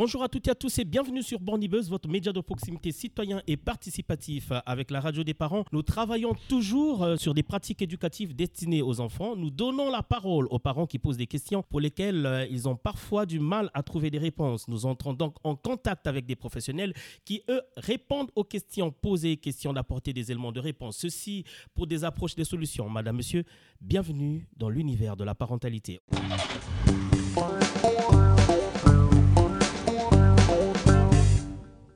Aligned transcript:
Bonjour 0.00 0.22
à 0.22 0.28
toutes 0.28 0.46
et 0.46 0.52
à 0.52 0.54
tous 0.54 0.78
et 0.78 0.84
bienvenue 0.84 1.24
sur 1.24 1.40
Bornibus, 1.40 1.88
votre 1.88 2.08
média 2.08 2.32
de 2.32 2.40
proximité 2.40 2.92
citoyen 2.92 3.42
et 3.48 3.56
participatif. 3.56 4.52
Avec 4.64 4.92
la 4.92 5.00
radio 5.00 5.24
des 5.24 5.34
parents, 5.34 5.64
nous 5.72 5.82
travaillons 5.82 6.36
toujours 6.48 7.02
euh, 7.02 7.16
sur 7.16 7.34
des 7.34 7.42
pratiques 7.42 7.82
éducatives 7.82 8.32
destinées 8.32 8.80
aux 8.80 9.00
enfants. 9.00 9.34
Nous 9.34 9.50
donnons 9.50 9.90
la 9.90 10.04
parole 10.04 10.46
aux 10.52 10.60
parents 10.60 10.86
qui 10.86 11.00
posent 11.00 11.16
des 11.16 11.26
questions 11.26 11.64
pour 11.64 11.80
lesquelles 11.80 12.26
euh, 12.26 12.46
ils 12.48 12.68
ont 12.68 12.76
parfois 12.76 13.26
du 13.26 13.40
mal 13.40 13.72
à 13.74 13.82
trouver 13.82 14.08
des 14.08 14.18
réponses. 14.18 14.68
Nous 14.68 14.86
entrons 14.86 15.14
donc 15.14 15.34
en 15.42 15.56
contact 15.56 16.06
avec 16.06 16.26
des 16.26 16.36
professionnels 16.36 16.94
qui, 17.24 17.42
eux, 17.50 17.62
répondent 17.76 18.30
aux 18.36 18.44
questions 18.44 18.92
posées, 18.92 19.36
questions 19.36 19.72
d'apporter 19.72 20.12
des 20.12 20.30
éléments 20.30 20.52
de 20.52 20.60
réponse. 20.60 20.96
Ceci 20.96 21.42
pour 21.74 21.88
des 21.88 22.04
approches, 22.04 22.36
des 22.36 22.44
solutions. 22.44 22.88
Madame, 22.88 23.16
monsieur, 23.16 23.42
bienvenue 23.80 24.46
dans 24.56 24.68
l'univers 24.68 25.16
de 25.16 25.24
la 25.24 25.34
parentalité. 25.34 25.98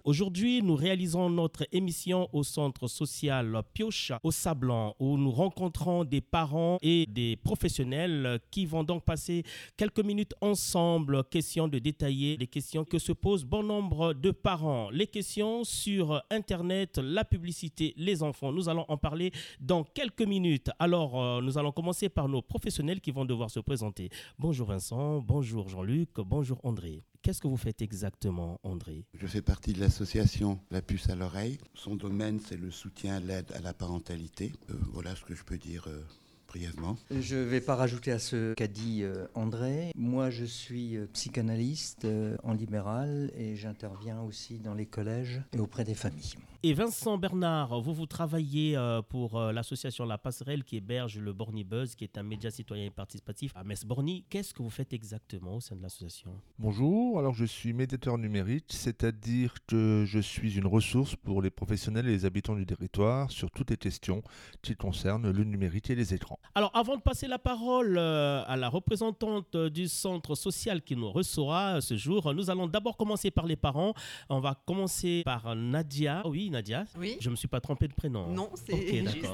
Aujourd'hui, 0.04 0.62
nous 0.62 0.74
réalisons 0.74 1.30
notre 1.30 1.64
émission 1.70 2.28
au 2.32 2.42
centre 2.42 2.88
social 2.88 3.62
Pioche 3.72 4.10
au 4.24 4.32
Sablon 4.32 4.94
où 4.98 5.16
nous 5.16 5.30
rencontrons 5.30 6.02
des 6.02 6.20
parents 6.20 6.78
et 6.82 7.06
des 7.06 7.36
professionnels 7.36 8.40
qui 8.50 8.66
vont 8.66 8.82
donc 8.82 9.04
passer 9.04 9.44
quelques 9.76 10.00
minutes 10.00 10.34
ensemble, 10.40 11.22
question 11.30 11.68
de 11.68 11.78
détailler 11.78 12.36
les 12.36 12.48
questions 12.48 12.84
que 12.84 12.98
se 12.98 13.12
posent 13.12 13.44
bon 13.44 13.62
nombre 13.62 14.12
de 14.12 14.32
parents. 14.32 14.90
Les 14.90 15.06
questions 15.06 15.62
sur 15.62 16.20
Internet, 16.32 16.98
la 16.98 17.24
publicité, 17.24 17.94
les 17.96 18.24
enfants. 18.24 18.50
Nous 18.50 18.68
allons 18.68 18.86
en 18.88 18.96
parler 18.96 19.30
dans 19.60 19.84
quelques 19.84 20.22
minutes. 20.22 20.68
Alors, 20.80 21.22
euh, 21.22 21.40
nous 21.40 21.58
allons 21.58 21.70
commencer 21.70 22.08
par 22.08 22.28
nos 22.28 22.42
professionnels 22.42 23.00
qui 23.00 23.12
vont 23.12 23.24
devoir 23.24 23.50
se 23.50 23.60
présenter. 23.60 24.10
Bonjour 24.36 24.66
Vincent, 24.66 25.20
bonjour 25.20 25.68
Jean-Luc, 25.68 26.10
bonjour 26.16 26.58
André. 26.64 27.04
Qu'est-ce 27.22 27.40
que 27.40 27.46
vous 27.46 27.56
faites 27.56 27.82
exactement, 27.82 28.58
André 28.64 29.04
Je 29.14 29.28
fais 29.28 29.42
partie 29.42 29.72
de 29.72 29.78
l'association 29.78 30.58
La 30.72 30.82
Puce 30.82 31.08
à 31.08 31.14
l'oreille. 31.14 31.58
Son 31.72 31.94
domaine, 31.94 32.40
c'est 32.40 32.56
le 32.56 32.72
soutien, 32.72 33.20
l'aide 33.20 33.46
à 33.54 33.60
la 33.60 33.72
parentalité. 33.72 34.52
Euh, 34.70 34.74
voilà 34.92 35.14
ce 35.14 35.22
que 35.22 35.36
je 35.36 35.44
peux 35.44 35.56
dire 35.56 35.84
euh, 35.86 36.00
brièvement. 36.48 36.96
Je 37.12 37.36
ne 37.36 37.42
vais 37.42 37.60
pas 37.60 37.76
rajouter 37.76 38.10
à 38.10 38.18
ce 38.18 38.54
qu'a 38.54 38.66
dit 38.66 39.04
euh, 39.04 39.28
André. 39.34 39.92
Moi, 39.94 40.30
je 40.30 40.44
suis 40.44 40.98
psychanalyste 41.12 42.08
en 42.42 42.54
libéral 42.54 43.30
et 43.36 43.54
j'interviens 43.54 44.20
aussi 44.22 44.58
dans 44.58 44.74
les 44.74 44.86
collèges 44.86 45.42
et 45.52 45.60
auprès 45.60 45.84
des 45.84 45.94
familles. 45.94 46.34
Et 46.64 46.74
Vincent 46.74 47.18
Bernard, 47.18 47.80
vous, 47.80 47.92
vous 47.92 48.06
travaillez 48.06 48.76
euh, 48.76 49.02
pour 49.02 49.36
euh, 49.36 49.50
l'association 49.50 50.04
La 50.04 50.16
Passerelle 50.16 50.62
qui 50.62 50.76
héberge 50.76 51.18
le 51.18 51.32
Borny 51.32 51.64
Buzz, 51.64 51.96
qui 51.96 52.04
est 52.04 52.16
un 52.16 52.22
média 52.22 52.52
citoyen 52.52 52.84
et 52.84 52.90
participatif 52.90 53.50
à 53.56 53.64
Metz-Borny. 53.64 54.26
Qu'est-ce 54.30 54.54
que 54.54 54.62
vous 54.62 54.70
faites 54.70 54.92
exactement 54.92 55.56
au 55.56 55.60
sein 55.60 55.74
de 55.74 55.82
l'association? 55.82 56.40
Bonjour, 56.60 57.18
alors 57.18 57.34
je 57.34 57.46
suis 57.46 57.72
médiateur 57.72 58.16
numérique, 58.16 58.66
c'est-à-dire 58.68 59.54
que 59.66 60.04
je 60.06 60.20
suis 60.20 60.56
une 60.56 60.68
ressource 60.68 61.16
pour 61.16 61.42
les 61.42 61.50
professionnels 61.50 62.06
et 62.06 62.12
les 62.12 62.26
habitants 62.26 62.54
du 62.54 62.64
territoire 62.64 63.32
sur 63.32 63.50
toutes 63.50 63.70
les 63.70 63.76
questions 63.76 64.22
qui 64.62 64.76
concernent 64.76 65.32
le 65.32 65.42
numérique 65.42 65.90
et 65.90 65.96
les 65.96 66.14
écrans. 66.14 66.38
Alors 66.54 66.70
avant 66.74 66.96
de 66.96 67.02
passer 67.02 67.26
la 67.26 67.40
parole 67.40 67.98
euh, 67.98 68.44
à 68.46 68.56
la 68.56 68.68
représentante 68.68 69.56
du 69.56 69.88
centre 69.88 70.36
social 70.36 70.82
qui 70.82 70.94
nous 70.94 71.10
recevra 71.10 71.80
ce 71.80 71.96
jour, 71.96 72.32
nous 72.32 72.50
allons 72.50 72.68
d'abord 72.68 72.96
commencer 72.96 73.32
par 73.32 73.46
les 73.46 73.56
parents. 73.56 73.94
On 74.28 74.38
va 74.38 74.54
commencer 74.64 75.22
par 75.24 75.56
Nadia. 75.56 76.22
Oui, 76.24 76.51
Nadia 76.52 76.84
Oui. 76.98 77.16
Je 77.20 77.28
ne 77.28 77.32
me 77.32 77.36
suis 77.36 77.48
pas 77.48 77.60
trompé 77.60 77.88
de 77.88 77.92
prénom. 77.94 78.28
Non, 78.28 78.50
c'est 78.54 79.04
juste. 79.06 79.26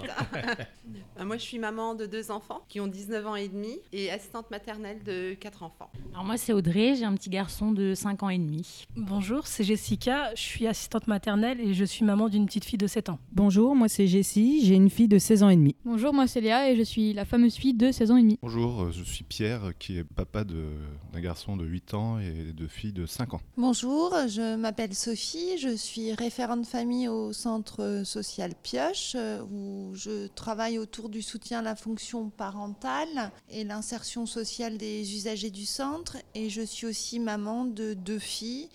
Euh, 1.18 1.24
moi, 1.24 1.36
je 1.36 1.42
suis 1.42 1.58
maman 1.58 1.94
de 1.94 2.06
deux 2.06 2.30
enfants 2.30 2.62
qui 2.68 2.80
ont 2.80 2.86
19 2.86 3.26
ans 3.26 3.36
et 3.36 3.48
demi 3.48 3.78
et 3.92 4.10
assistante 4.10 4.50
maternelle 4.50 5.02
de 5.04 5.34
quatre 5.34 5.62
enfants. 5.62 5.90
Alors 6.12 6.24
moi, 6.24 6.36
c'est 6.36 6.52
Audrey, 6.52 6.94
j'ai 6.96 7.04
un 7.04 7.14
petit 7.14 7.30
garçon 7.30 7.72
de 7.72 7.94
5 7.94 8.22
ans 8.22 8.28
et 8.28 8.38
demi. 8.38 8.86
Bonjour, 8.96 9.46
c'est 9.46 9.64
Jessica, 9.64 10.34
je 10.34 10.40
suis 10.40 10.66
assistante 10.66 11.06
maternelle 11.06 11.60
et 11.60 11.74
je 11.74 11.84
suis 11.84 12.04
maman 12.04 12.28
d'une 12.28 12.46
petite 12.46 12.64
fille 12.64 12.78
de 12.78 12.86
7 12.86 13.08
ans. 13.10 13.18
Bonjour, 13.32 13.74
moi 13.74 13.88
c'est 13.88 14.06
Jessie, 14.06 14.64
j'ai 14.64 14.74
une 14.74 14.90
fille 14.90 15.08
de 15.08 15.18
16 15.18 15.42
ans 15.42 15.48
et 15.48 15.56
demi. 15.56 15.76
Bonjour, 15.84 16.14
moi 16.14 16.26
c'est 16.26 16.40
Léa 16.40 16.70
et 16.70 16.76
je 16.76 16.82
suis 16.82 17.12
la 17.12 17.24
fameuse 17.24 17.56
fille 17.56 17.74
de 17.74 17.92
16 17.92 18.10
ans 18.10 18.16
et 18.16 18.22
demi. 18.22 18.38
Bonjour, 18.42 18.82
euh, 18.82 18.90
je 18.90 19.02
suis 19.02 19.24
Pierre 19.24 19.72
qui 19.78 19.98
est 19.98 20.04
papa 20.04 20.44
d'un 20.44 21.20
garçon 21.20 21.56
de 21.56 21.64
8 21.64 21.94
ans 21.94 22.18
et 22.18 22.52
de 22.52 22.66
fille 22.66 22.92
de 22.92 23.06
5 23.06 23.34
ans. 23.34 23.40
Bonjour, 23.56 24.14
je 24.28 24.56
m'appelle 24.56 24.94
Sophie, 24.94 25.58
je 25.58 25.74
suis 25.74 26.12
référente 26.12 26.66
famille 26.66 27.07
au 27.08 27.32
centre 27.32 28.02
social 28.04 28.54
Pioche 28.62 29.12
euh, 29.14 29.42
où 29.50 29.92
je 29.94 30.26
travaille 30.28 30.78
autour 30.78 31.08
du 31.08 31.22
soutien 31.22 31.60
à 31.60 31.62
la 31.62 31.74
fonction 31.74 32.30
parentale 32.30 33.32
et 33.48 33.64
l'insertion 33.64 34.26
sociale 34.26 34.78
des 34.78 35.14
usagers 35.14 35.50
du 35.50 35.66
centre 35.66 36.16
et 36.34 36.50
je 36.50 36.62
suis 36.62 36.86
aussi 36.86 37.18
maman 37.18 37.64
de 37.64 37.94
deux 37.94 38.18
filles 38.18 38.68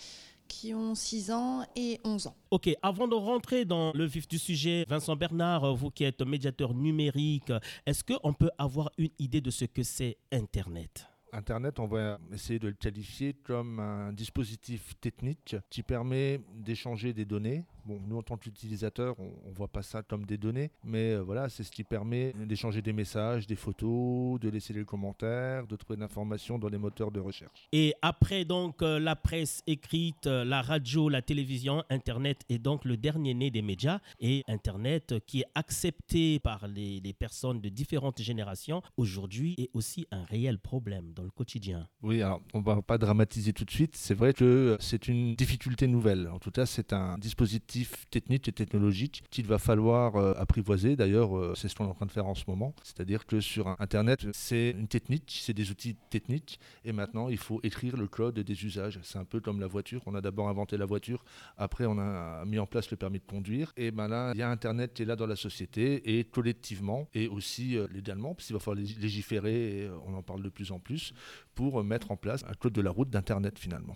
qui 0.48 0.74
ont 0.74 0.96
6 0.96 1.32
ans 1.32 1.66
et 1.76 2.00
11 2.04 2.28
ans. 2.28 2.36
Ok, 2.52 2.70
avant 2.82 3.08
de 3.08 3.16
rentrer 3.16 3.66
dans 3.66 3.92
le 3.94 4.06
vif 4.06 4.28
du 4.28 4.38
sujet, 4.38 4.86
Vincent 4.88 5.16
Bernard, 5.16 5.74
vous 5.76 5.90
qui 5.90 6.04
êtes 6.04 6.22
médiateur 6.22 6.74
numérique, 6.74 7.52
est-ce 7.86 8.04
qu'on 8.04 8.34
peut 8.34 8.52
avoir 8.58 8.92
une 8.98 9.10
idée 9.20 9.42
de 9.42 9.50
ce 9.50 9.66
que 9.66 9.84
c'est 9.84 10.18
Internet? 10.32 11.08
Internet, 11.34 11.80
on 11.80 11.88
va 11.88 12.20
essayer 12.32 12.60
de 12.60 12.68
le 12.68 12.76
qualifier 12.76 13.34
comme 13.34 13.80
un 13.80 14.14
dispositif 14.14 14.94
technique 15.02 15.56
qui 15.72 15.82
permet 15.82 16.40
d'échanger 16.54 17.12
des 17.12 17.26
données 17.26 17.66
Bon, 17.86 18.00
nous, 18.08 18.18
en 18.18 18.22
tant 18.22 18.38
qu'utilisateurs, 18.38 19.16
on 19.20 19.50
ne 19.50 19.54
voit 19.54 19.68
pas 19.68 19.84
ça 19.84 20.04
comme 20.04 20.26
des 20.26 20.38
données, 20.38 20.72
mais 20.86 21.12
euh, 21.12 21.20
voilà, 21.20 21.50
c'est 21.50 21.64
ce 21.64 21.72
qui 21.72 21.84
permet 21.84 22.32
d'échanger 22.34 22.82
des 22.82 22.94
messages, 22.94 23.46
des 23.46 23.58
photos, 23.58 24.40
de 24.40 24.48
laisser 24.50 24.74
des 24.74 24.86
commentaires, 24.86 25.68
de 25.68 25.76
trouver 25.76 25.98
de 25.98 26.02
l'information 26.02 26.58
dans 26.58 26.70
les 26.70 26.78
moteurs 26.78 27.12
de 27.12 27.20
recherche. 27.20 27.68
Et 27.74 27.94
après, 28.02 28.46
donc, 28.46 28.82
euh, 28.82 29.00
la 29.00 29.18
presse 29.18 29.64
écrite, 29.68 30.28
euh, 30.28 30.46
la 30.46 30.62
radio, 30.62 31.10
la 31.10 31.22
télévision, 31.22 31.84
Internet 31.90 32.46
est 32.48 32.58
donc 32.58 32.86
le 32.86 32.96
dernier 32.96 33.34
né 33.34 33.52
des 33.52 33.62
médias. 33.62 34.00
Et 34.22 34.44
Internet, 34.48 35.16
qui 35.28 35.42
est 35.42 35.46
accepté 35.54 36.40
par 36.40 36.68
les, 36.70 37.02
les 37.02 37.14
personnes 37.14 37.60
de 37.60 37.68
différentes 37.68 38.22
générations, 38.22 38.82
aujourd'hui 38.96 39.56
est 39.58 39.70
aussi 39.74 40.08
un 40.12 40.24
réel 40.24 40.58
problème 40.58 41.12
dans 41.14 41.24
le 41.24 41.32
quotidien. 41.32 41.90
Oui, 42.02 42.22
alors, 42.22 42.42
on 42.54 42.60
ne 42.60 42.64
va 42.64 42.82
pas 42.82 42.98
dramatiser 42.98 43.52
tout 43.52 43.66
de 43.66 43.72
suite. 43.72 43.98
C'est 43.98 44.14
vrai 44.14 44.34
que 44.34 44.78
c'est 44.80 45.10
une 45.10 45.36
difficulté 45.36 45.88
nouvelle. 45.88 46.30
En 46.30 46.40
tout 46.40 46.52
cas, 46.52 46.66
c'est 46.66 46.94
un 46.94 47.18
dispositif 47.18 47.73
techniques 48.10 48.48
et 48.48 48.52
technologiques 48.52 49.24
qu'il 49.30 49.46
va 49.48 49.60
falloir 49.60 50.16
euh, 50.16 50.34
apprivoiser. 50.38 50.96
D'ailleurs, 50.96 51.38
euh, 51.38 51.54
c'est 51.56 51.68
ce 51.68 51.76
qu'on 51.76 51.86
est 51.86 51.90
en 51.90 51.94
train 51.94 52.06
de 52.06 52.12
faire 52.12 52.28
en 52.28 52.36
ce 52.36 52.44
moment. 52.48 52.74
C'est-à-dire 52.84 53.26
que 53.26 53.40
sur 53.40 53.68
Internet, 53.80 54.26
c'est 54.34 54.72
une 54.72 54.88
technique, 54.88 55.40
c'est 55.44 55.54
des 55.54 55.72
outils 55.72 55.96
techniques. 56.10 56.60
Et 56.86 56.92
maintenant, 56.92 57.30
il 57.30 57.38
faut 57.38 57.60
écrire 57.64 57.98
le 57.98 58.08
code 58.08 58.40
des 58.40 58.66
usages. 58.66 59.00
C'est 59.04 59.18
un 59.18 59.26
peu 59.26 59.40
comme 59.40 59.60
la 59.60 59.68
voiture. 59.68 60.02
On 60.06 60.16
a 60.16 60.22
d'abord 60.22 60.50
inventé 60.50 60.78
la 60.78 60.86
voiture, 60.86 61.24
après 61.58 61.86
on 61.86 61.98
a 62.00 62.46
mis 62.46 62.60
en 62.60 62.66
place 62.66 62.90
le 62.92 62.98
permis 62.98 63.20
de 63.20 63.26
conduire. 63.26 63.74
Et 63.78 63.92
ben 63.92 64.08
là, 64.08 64.32
il 64.34 64.40
y 64.40 64.44
a 64.44 64.50
Internet 64.50 64.94
qui 64.94 65.04
est 65.04 65.06
là 65.06 65.16
dans 65.16 65.28
la 65.28 65.36
société 65.36 66.18
et 66.18 66.24
collectivement 66.24 67.08
et 67.14 67.28
aussi 67.28 67.78
euh, 67.78 67.88
légalement, 67.92 68.34
puisqu'il 68.36 68.54
va 68.54 68.60
falloir 68.60 68.86
légiférer, 69.00 69.84
et 69.84 69.90
on 70.06 70.14
en 70.16 70.24
parle 70.24 70.44
de 70.44 70.50
plus 70.50 70.72
en 70.72 70.80
plus, 70.80 71.14
pour 71.56 71.84
mettre 71.84 72.12
en 72.12 72.18
place 72.18 72.44
un 72.48 72.54
code 72.54 72.74
de 72.74 72.82
la 72.82 72.92
route 72.92 73.10
d'Internet 73.10 73.60
finalement. 73.60 73.96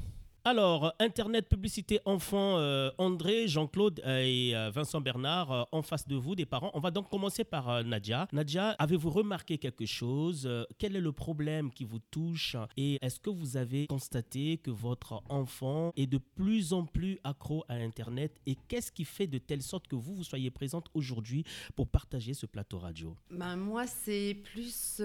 Alors, 0.50 0.94
Internet, 1.00 1.50
publicité, 1.50 2.00
enfants, 2.06 2.58
euh, 2.58 2.90
André, 3.00 3.50
Jean-Claude 3.50 4.02
euh, 4.06 4.24
et 4.24 4.56
euh, 4.56 4.70
Vincent 4.70 5.02
Bernard 5.02 5.68
en 5.74 5.82
face 5.82 6.08
de 6.08 6.16
vous, 6.16 6.36
des 6.36 6.46
parents. 6.46 6.72
On 6.74 6.80
va 6.80 6.90
donc 6.90 7.10
commencer 7.10 7.44
par 7.44 7.84
Nadia. 7.84 8.30
Nadia, 8.32 8.70
avez-vous 8.80 9.10
remarqué 9.10 9.58
quelque 9.58 9.86
chose 9.86 10.50
Quel 10.78 10.96
est 10.96 11.02
le 11.02 11.12
problème 11.12 11.70
qui 11.70 11.84
vous 11.84 12.00
touche? 12.00 12.56
Et 12.78 12.98
est-ce 13.02 13.20
que 13.20 13.30
vous 13.30 13.58
avez 13.58 13.88
constaté 13.88 14.58
que 14.58 14.72
votre 14.72 15.22
enfant 15.28 15.92
est 15.98 16.08
de 16.08 16.18
plus 16.18 16.72
en 16.72 16.86
plus 16.86 17.20
accro 17.26 17.66
à 17.68 17.74
Internet? 17.74 18.40
Et 18.46 18.56
qu'est-ce 18.70 18.94
qui 18.94 19.04
fait 19.04 19.28
de 19.28 19.40
telle 19.40 19.62
sorte 19.62 19.90
que 19.90 19.98
vous, 19.98 20.16
vous 20.16 20.24
soyez 20.24 20.50
présente 20.50 20.88
aujourd'hui 20.94 21.44
pour 21.76 21.90
partager 21.90 22.34
ce 22.34 22.46
plateau 22.46 22.80
radio? 22.80 23.18
Ben, 23.32 23.58
Moi, 23.58 23.86
c'est 23.86 24.38
plus 24.54 25.02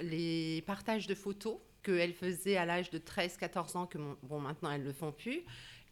les 0.00 0.62
partages 0.62 1.06
de 1.06 1.14
photos 1.14 1.58
qu'elle 1.84 2.14
faisait 2.14 2.56
à 2.56 2.64
l'âge 2.64 2.90
de 2.90 2.98
13-14 2.98 3.76
ans, 3.76 3.86
que 3.86 3.98
bon, 4.22 4.40
maintenant 4.40 4.70
elles 4.72 4.80
ne 4.80 4.86
le 4.86 4.92
font 4.92 5.12
plus 5.12 5.42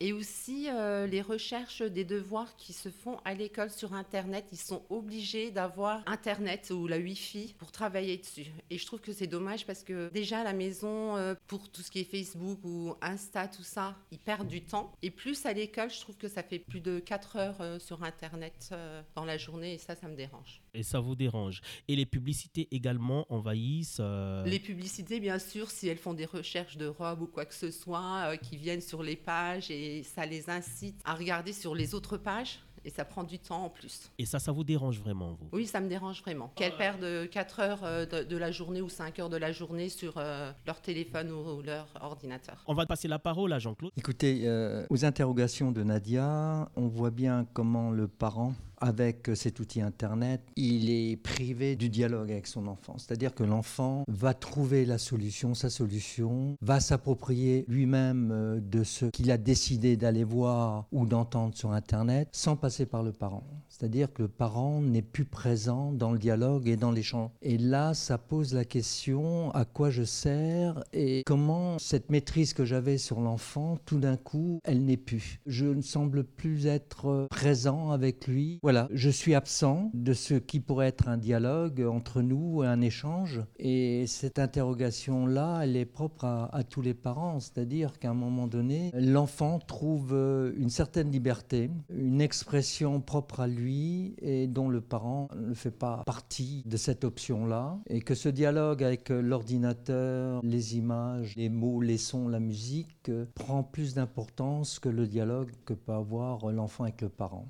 et 0.02 0.12
aussi 0.12 0.66
euh, 0.69 1.06
les 1.06 1.22
recherches 1.22 1.81
des 1.81 2.04
devoirs 2.04 2.56
qui 2.56 2.72
se 2.72 2.88
font 2.88 3.19
à 3.25 3.34
l'école 3.34 3.70
sur 3.70 3.94
Internet. 3.94 4.46
Ils 4.50 4.58
sont 4.58 4.82
obligés 4.90 5.52
d'avoir 5.52 6.02
Internet 6.06 6.72
ou 6.75 6.88
la 6.88 6.99
Wi-Fi 6.99 7.54
pour 7.56 7.70
travailler 7.70 8.16
dessus. 8.16 8.46
Et 8.70 8.78
je 8.78 8.84
trouve 8.84 9.00
que 9.00 9.12
c'est 9.12 9.28
dommage 9.28 9.64
parce 9.64 9.84
que 9.84 10.10
déjà 10.12 10.40
à 10.40 10.44
la 10.44 10.54
maison, 10.54 11.16
euh, 11.16 11.37
pour 11.46 11.70
tout 11.70 11.82
ce 11.82 11.90
qui 11.93 12.00
est 12.00 12.04
Facebook 12.04 12.58
ou 12.64 12.96
Insta, 13.00 13.46
tout 13.46 13.62
ça, 13.62 13.94
ils 14.10 14.19
perdent 14.19 14.49
du 14.49 14.62
temps. 14.62 14.93
Et 15.02 15.12
plus 15.12 15.46
à 15.46 15.52
l'école, 15.52 15.88
je 15.88 16.00
trouve 16.00 16.16
que 16.16 16.26
ça 16.26 16.43
fait 16.43 16.58
plus 16.58 16.81
de 16.81 16.98
4 16.98 17.37
heures 17.37 17.60
euh, 17.60 17.78
sur 17.78 18.02
Internet 18.02 18.75
dans 19.14 19.25
la 19.25 19.38
journée 19.38 19.75
et 19.75 19.78
ça, 19.78 19.94
ça 19.94 20.08
me 20.08 20.16
dérange. 20.16 20.62
Et 20.75 20.82
ça 20.82 20.98
vous 20.98 21.14
dérange. 21.14 21.60
Et 21.87 21.94
les 21.94 22.06
publicités 22.06 22.66
également 22.72 23.25
envahissent 23.28 24.00
Les 24.46 24.58
publicités, 24.58 25.20
bien 25.20 25.38
sûr, 25.38 25.70
si 25.70 25.87
elles 25.87 25.98
font 25.98 26.14
des 26.14 26.26
recherches 26.26 26.76
de 26.76 26.87
robes 26.87 27.22
ou 27.22 27.26
quoi 27.28 27.44
que 27.44 27.55
ce 27.55 27.70
soit, 27.70 28.37
qui 28.38 28.56
viennent 28.56 28.81
sur 28.81 29.05
les 29.05 29.16
pages 29.16 29.70
et 29.70 29.92
ça 30.03 30.25
les 30.27 30.49
incite 30.49 31.00
à 31.05 31.15
regarder 31.15 31.53
sur 31.53 31.75
les 31.75 31.94
autres 31.94 32.17
pages 32.17 32.61
Et 32.85 32.91
ça 32.91 33.05
prend 33.05 33.23
du 33.23 33.39
temps 33.39 33.65
en 33.65 33.71
plus. 33.71 34.11
Et 34.19 34.27
ça, 34.27 34.41
ça 34.41 34.50
vous 34.50 34.65
dérange 34.65 34.99
vraiment, 34.99 35.37
vous? 35.39 35.49
Oui, 35.53 35.67
ça 35.67 35.81
me 35.81 35.89
dérange 35.89 36.21
vraiment. 36.21 36.50
Qu'elles 36.56 36.77
perdent 36.77 37.29
4 37.31 37.61
heures 37.61 37.85
euh, 37.85 38.06
de, 38.06 38.25
de, 38.25 38.37
la 38.37 38.50
journée 38.50 38.81
ou 38.81 38.89
5 38.89 39.21
heures 39.21 39.29
de 39.31 39.37
la 39.37 39.53
journée 39.53 39.89
sur 39.89 40.15
euh, 40.17 40.50
leur 40.67 40.81
téléphone 40.81 41.31
ou, 41.31 41.59
ou, 41.59 41.62
leur 41.62 41.87
ordinateur. 42.00 42.65
On 42.67 42.75
va 42.75 42.87
passer 42.87 43.06
la 43.06 43.21
parole 43.21 43.53
à 43.53 43.61
Jean-Claude. 43.61 43.93
Écoutez, 43.97 44.43
euh, 44.44 44.85
aux 44.91 45.05
interrogations 45.05 45.71
de 45.71 45.83
Nadia, 45.85 46.69
on 46.75 46.89
voit 46.89 47.11
bien 47.11 47.47
comment 47.53 47.91
le 47.91 48.09
parent 48.09 48.55
avec 48.82 49.31
cet 49.34 49.61
outil 49.61 49.81
Internet, 49.81 50.43
il 50.56 50.90
est 50.90 51.17
privé 51.17 51.76
du 51.76 51.88
dialogue 51.88 52.31
avec 52.31 52.46
son 52.46 52.67
enfant. 52.67 52.96
C'est-à-dire 52.99 53.34
que 53.34 53.44
l'enfant 53.44 54.05
va 54.08 54.34
trouver 54.34 54.84
la 54.84 54.99
solution, 54.99 55.55
sa 55.55 55.70
solution, 55.70 56.56
va 56.61 56.81
s'approprier 56.81 57.64
lui-même 57.69 58.61
de 58.61 58.84
ce 58.84 59.06
qu'il 59.06 59.31
a 59.31 59.38
décidé 59.38 59.96
d'aller 59.96 60.25
voir 60.25 60.87
ou 60.93 61.06
d'entendre 61.06 61.56
sur 61.56 61.73
Internet 61.73 62.29
sans 62.32 62.56
passer 62.56 62.84
par 62.84 63.02
le 63.02 63.12
parent. 63.12 63.44
C'est-à-dire 63.82 64.12
que 64.12 64.23
le 64.23 64.29
parent 64.29 64.81
n'est 64.81 65.02
plus 65.02 65.25
présent 65.25 65.90
dans 65.90 66.12
le 66.12 66.19
dialogue 66.19 66.69
et 66.69 66.76
dans 66.76 66.93
l'échange. 66.93 67.31
Et 67.43 67.58
là, 67.58 67.94
ça 67.94 68.17
pose 68.17 68.55
la 68.55 68.64
question 68.64 69.50
à 69.55 69.64
quoi 69.64 69.90
je 69.90 70.05
sers 70.05 70.84
et 70.93 71.25
comment 71.26 71.81
cette 71.81 72.08
maîtrise 72.08 72.55
que 72.55 72.64
j'avais 72.64 72.96
sur 72.96 73.20
l'enfant, 73.20 73.79
tout 73.84 73.99
d'un 73.99 74.17
coup, 74.17 74.61
elle 74.62 74.84
n'est 74.84 74.96
plus. 74.96 75.40
Je 75.46 75.67
ne 75.67 75.82
semble 75.82 76.23
plus 76.23 76.69
être 76.69 77.26
présent 77.29 77.90
avec 77.90 78.29
lui. 78.29 78.61
Voilà, 78.62 78.87
je 78.93 79.11
suis 79.11 79.34
absent 79.34 79.90
de 79.94 80.12
ce 80.12 80.34
qui 80.34 80.61
pourrait 80.61 80.87
être 80.87 81.08
un 81.08 81.19
dialogue 81.19 81.81
entre 81.82 82.23
nous, 82.23 82.62
un 82.62 82.81
échange. 82.82 83.40
Et 83.58 84.06
cette 84.06 84.38
interrogation-là, 84.38 85.62
elle 85.64 85.76
est 85.76 85.87
propre 85.87 86.25
à, 86.25 86.55
à 86.55 86.62
tous 86.62 86.82
les 86.82 86.94
parents. 86.94 87.40
C'est-à-dire 87.40 87.99
qu'à 87.99 88.11
un 88.11 88.14
moment 88.14 88.46
donné, 88.46 88.93
l'enfant 88.94 89.58
trouve 89.58 90.12
une 90.56 90.70
certaine 90.70 91.11
liberté, 91.11 91.69
une 91.90 92.20
expression 92.20 93.00
propre 93.00 93.40
à 93.40 93.49
lui 93.49 93.71
et 94.19 94.46
dont 94.46 94.69
le 94.69 94.80
parent 94.80 95.28
ne 95.36 95.54
fait 95.54 95.70
pas 95.70 96.02
partie 96.04 96.62
de 96.66 96.76
cette 96.76 97.04
option-là. 97.04 97.78
Et 97.88 98.00
que 98.00 98.14
ce 98.14 98.28
dialogue 98.28 98.82
avec 98.82 99.08
l'ordinateur, 99.10 100.40
les 100.42 100.76
images, 100.76 101.36
les 101.36 101.48
mots, 101.48 101.80
les 101.80 101.98
sons, 101.98 102.28
la 102.28 102.40
musique 102.40 103.10
prend 103.34 103.62
plus 103.62 103.94
d'importance 103.94 104.78
que 104.78 104.88
le 104.88 105.06
dialogue 105.06 105.50
que 105.64 105.74
peut 105.74 105.92
avoir 105.92 106.50
l'enfant 106.50 106.84
avec 106.84 107.00
le 107.02 107.08
parent. 107.08 107.48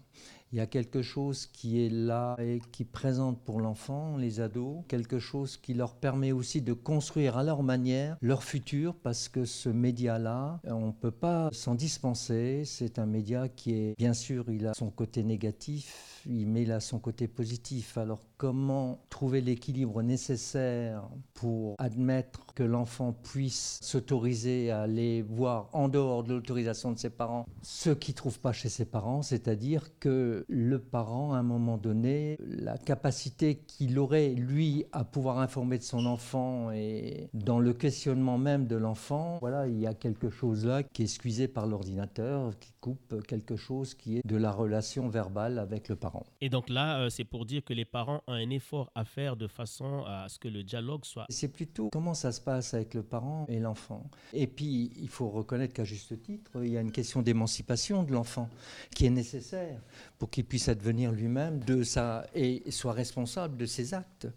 Il 0.53 0.59
y 0.59 0.61
a 0.61 0.67
quelque 0.67 1.01
chose 1.01 1.47
qui 1.47 1.83
est 1.83 1.89
là 1.89 2.37
et 2.39 2.61
qui 2.73 2.85
présente 2.85 3.41
pour 3.43 3.59
l'enfant, 3.59 4.19
les 4.19 4.41
ados, 4.41 4.85
quelque 4.87 5.19
chose 5.19 5.57
qui 5.57 5.73
leur 5.73 5.95
permet 5.95 6.31
aussi 6.31 6.61
de 6.61 6.75
construire 6.75 7.39
à 7.39 7.43
leur 7.43 7.63
manière 7.63 8.19
leur 8.21 8.43
futur 8.43 8.95
parce 8.95 9.31
que 9.31 9.47
ce 9.47 9.71
média-là, 9.71 10.61
on 10.65 10.89
ne 10.89 10.93
peut 10.93 11.11
pas 11.11 11.49
s'en 11.53 11.75
dispenser. 11.75 12.65
C'est 12.67 12.99
un 12.99 13.07
média 13.07 13.49
qui 13.49 13.73
est, 13.73 13.97
bien 13.97 14.13
sûr, 14.13 14.51
il 14.51 14.67
a 14.67 14.75
son 14.75 14.91
côté 14.91 15.23
négatif, 15.23 16.23
il 16.27 16.71
a 16.71 16.81
son 16.81 16.99
côté 16.99 17.29
positif. 17.29 17.97
Alors 17.97 18.21
comment 18.43 18.99
trouver 19.09 19.41
l'équilibre 19.41 20.03
nécessaire 20.03 21.09
pour 21.33 21.77
admettre 21.79 22.45
que 22.57 22.65
l'enfant 22.65 23.13
puisse 23.13 23.79
s'autoriser 23.83 24.73
à 24.73 24.83
aller 24.83 25.23
voir 25.23 25.69
en 25.73 25.89
dehors 25.89 26.25
de 26.25 26.35
l'autorisation 26.35 26.91
de 26.91 26.99
ses 26.99 27.11
parents 27.11 27.47
ce 27.63 27.91
qu'il 27.91 28.15
ne 28.15 28.17
trouve 28.17 28.41
pas 28.41 28.53
chez 28.53 28.69
ses 28.69 28.85
parents, 28.85 29.23
c'est-à-dire 29.23 29.97
que 30.01 30.45
le 30.49 30.79
parent, 30.81 31.35
à 31.35 31.37
un 31.37 31.45
moment 31.45 31.77
donné, 31.79 32.37
la 32.41 32.79
capacité 32.79 33.59
qu'il 33.59 33.97
aurait, 34.01 34.31
lui, 34.31 34.87
à 34.91 35.05
pouvoir 35.05 35.39
informer 35.39 35.79
de 35.79 35.85
son 35.85 36.05
enfant 36.05 36.73
et 36.73 37.29
dans 37.35 37.61
le 37.61 37.73
questionnement 37.73 38.39
même 38.39 38.67
de 38.67 38.75
l'enfant, 38.75 39.39
voilà, 39.41 39.69
il 39.69 39.79
y 39.79 39.87
a 39.87 39.95
quelque 39.95 40.31
chose 40.31 40.67
là 40.67 40.83
qui 40.83 41.03
est 41.03 41.05
excusé 41.05 41.47
par 41.47 41.69
l'ordinateur, 41.69 42.59
qui 42.59 42.73
coupe 42.81 43.25
quelque 43.29 43.55
chose 43.55 43.95
qui 43.95 44.19
est 44.19 44.27
de 44.27 44.37
la 44.37 44.51
relation 44.51 45.09
verbale 45.09 45.61
avec 45.61 45.89
le 45.89 45.95
parent. 45.95 46.27
Et 46.41 46.49
donc 46.49 46.69
là, 46.69 47.03
euh, 47.03 47.09
c'est 47.09 47.25
pour 47.25 47.47
dire 47.47 47.65
que 47.65 47.73
les 47.73 47.85
parents 47.85 48.21
un 48.33 48.51
effort 48.51 48.91
à 48.95 49.05
faire 49.05 49.37
de 49.37 49.47
façon 49.47 50.05
à 50.07 50.29
ce 50.29 50.39
que 50.39 50.49
le 50.49 50.63
dialogue 50.63 51.05
soit... 51.05 51.27
C'est 51.29 51.49
plutôt 51.49 51.89
comment 51.91 52.15
ça 52.15 52.33
se 52.33 52.41
passe 52.41 52.75
avec 52.75 52.95
le 52.95 53.03
parent 53.03 53.47
et 53.49 53.59
l'enfant. 53.59 54.05
Et 54.33 54.47
puis, 54.47 54.91
il 54.97 55.09
faut 55.09 55.29
reconnaître 55.29 55.75
qu'à 55.75 55.85
juste 55.85 56.21
titre, 56.23 56.51
il 56.63 56.73
y 56.73 56.77
a 56.77 56.81
une 56.81 56.93
question 56.93 57.23
d'émancipation 57.23 58.03
de 58.03 58.13
l'enfant 58.13 58.49
qui 58.95 59.07
est 59.07 59.11
nécessaire 59.11 59.81
pour 60.19 60.31
qu'il 60.31 60.45
puisse 60.45 60.69
advenir 60.69 61.13
lui-même 61.13 61.61
de 61.61 61.83
sa 61.83 62.27
et 62.35 62.71
soit 62.71 62.93
responsable 62.93 63.57
de 63.57 63.67
ses 63.67 63.95
actes. 63.95 64.29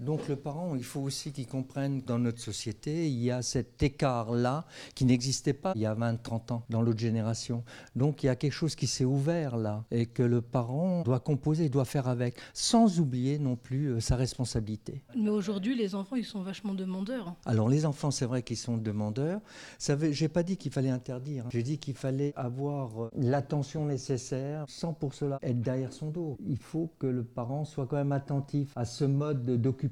Donc 0.00 0.28
le 0.28 0.34
parent, 0.34 0.74
il 0.74 0.82
faut 0.82 1.00
aussi 1.00 1.30
qu'il 1.30 1.46
comprenne 1.46 2.02
que 2.02 2.06
dans 2.06 2.18
notre 2.18 2.40
société, 2.40 3.08
il 3.08 3.22
y 3.22 3.30
a 3.30 3.42
cet 3.42 3.80
écart-là 3.80 4.64
qui 4.96 5.04
n'existait 5.04 5.52
pas 5.52 5.72
il 5.76 5.82
y 5.82 5.86
a 5.86 5.94
20-30 5.94 6.52
ans 6.52 6.62
dans 6.68 6.82
l'autre 6.82 6.98
génération. 6.98 7.62
Donc 7.94 8.22
il 8.22 8.26
y 8.26 8.28
a 8.28 8.34
quelque 8.34 8.52
chose 8.52 8.74
qui 8.74 8.88
s'est 8.88 9.04
ouvert 9.04 9.56
là 9.56 9.84
et 9.92 10.06
que 10.06 10.24
le 10.24 10.40
parent 10.40 11.02
doit 11.02 11.20
composer, 11.20 11.68
doit 11.68 11.84
faire 11.84 12.08
avec, 12.08 12.36
sans 12.54 12.98
oublier 12.98 13.38
non 13.38 13.54
plus 13.54 13.86
euh, 13.86 14.00
sa 14.00 14.16
responsabilité. 14.16 15.04
Mais 15.16 15.30
aujourd'hui, 15.30 15.76
les 15.76 15.94
enfants, 15.94 16.16
ils 16.16 16.24
sont 16.24 16.42
vachement 16.42 16.74
demandeurs. 16.74 17.34
Alors 17.46 17.68
les 17.68 17.86
enfants, 17.86 18.10
c'est 18.10 18.26
vrai 18.26 18.42
qu'ils 18.42 18.56
sont 18.56 18.76
demandeurs. 18.76 19.40
Veut, 19.88 20.10
j'ai 20.10 20.28
pas 20.28 20.42
dit 20.42 20.56
qu'il 20.56 20.72
fallait 20.72 20.90
interdire. 20.90 21.44
J'ai 21.50 21.62
dit 21.62 21.78
qu'il 21.78 21.94
fallait 21.94 22.32
avoir 22.34 23.04
euh, 23.04 23.10
l'attention 23.16 23.86
nécessaire 23.86 24.64
sans 24.66 24.92
pour 24.92 25.14
cela 25.14 25.38
être 25.42 25.60
derrière 25.60 25.92
son 25.92 26.10
dos. 26.10 26.36
Il 26.44 26.58
faut 26.58 26.90
que 26.98 27.06
le 27.06 27.22
parent 27.22 27.64
soit 27.64 27.86
quand 27.86 27.96
même 27.96 28.12
attentif 28.12 28.72
à 28.74 28.84
ce 28.84 29.04
mode 29.04 29.44
d'occupation 29.44 29.83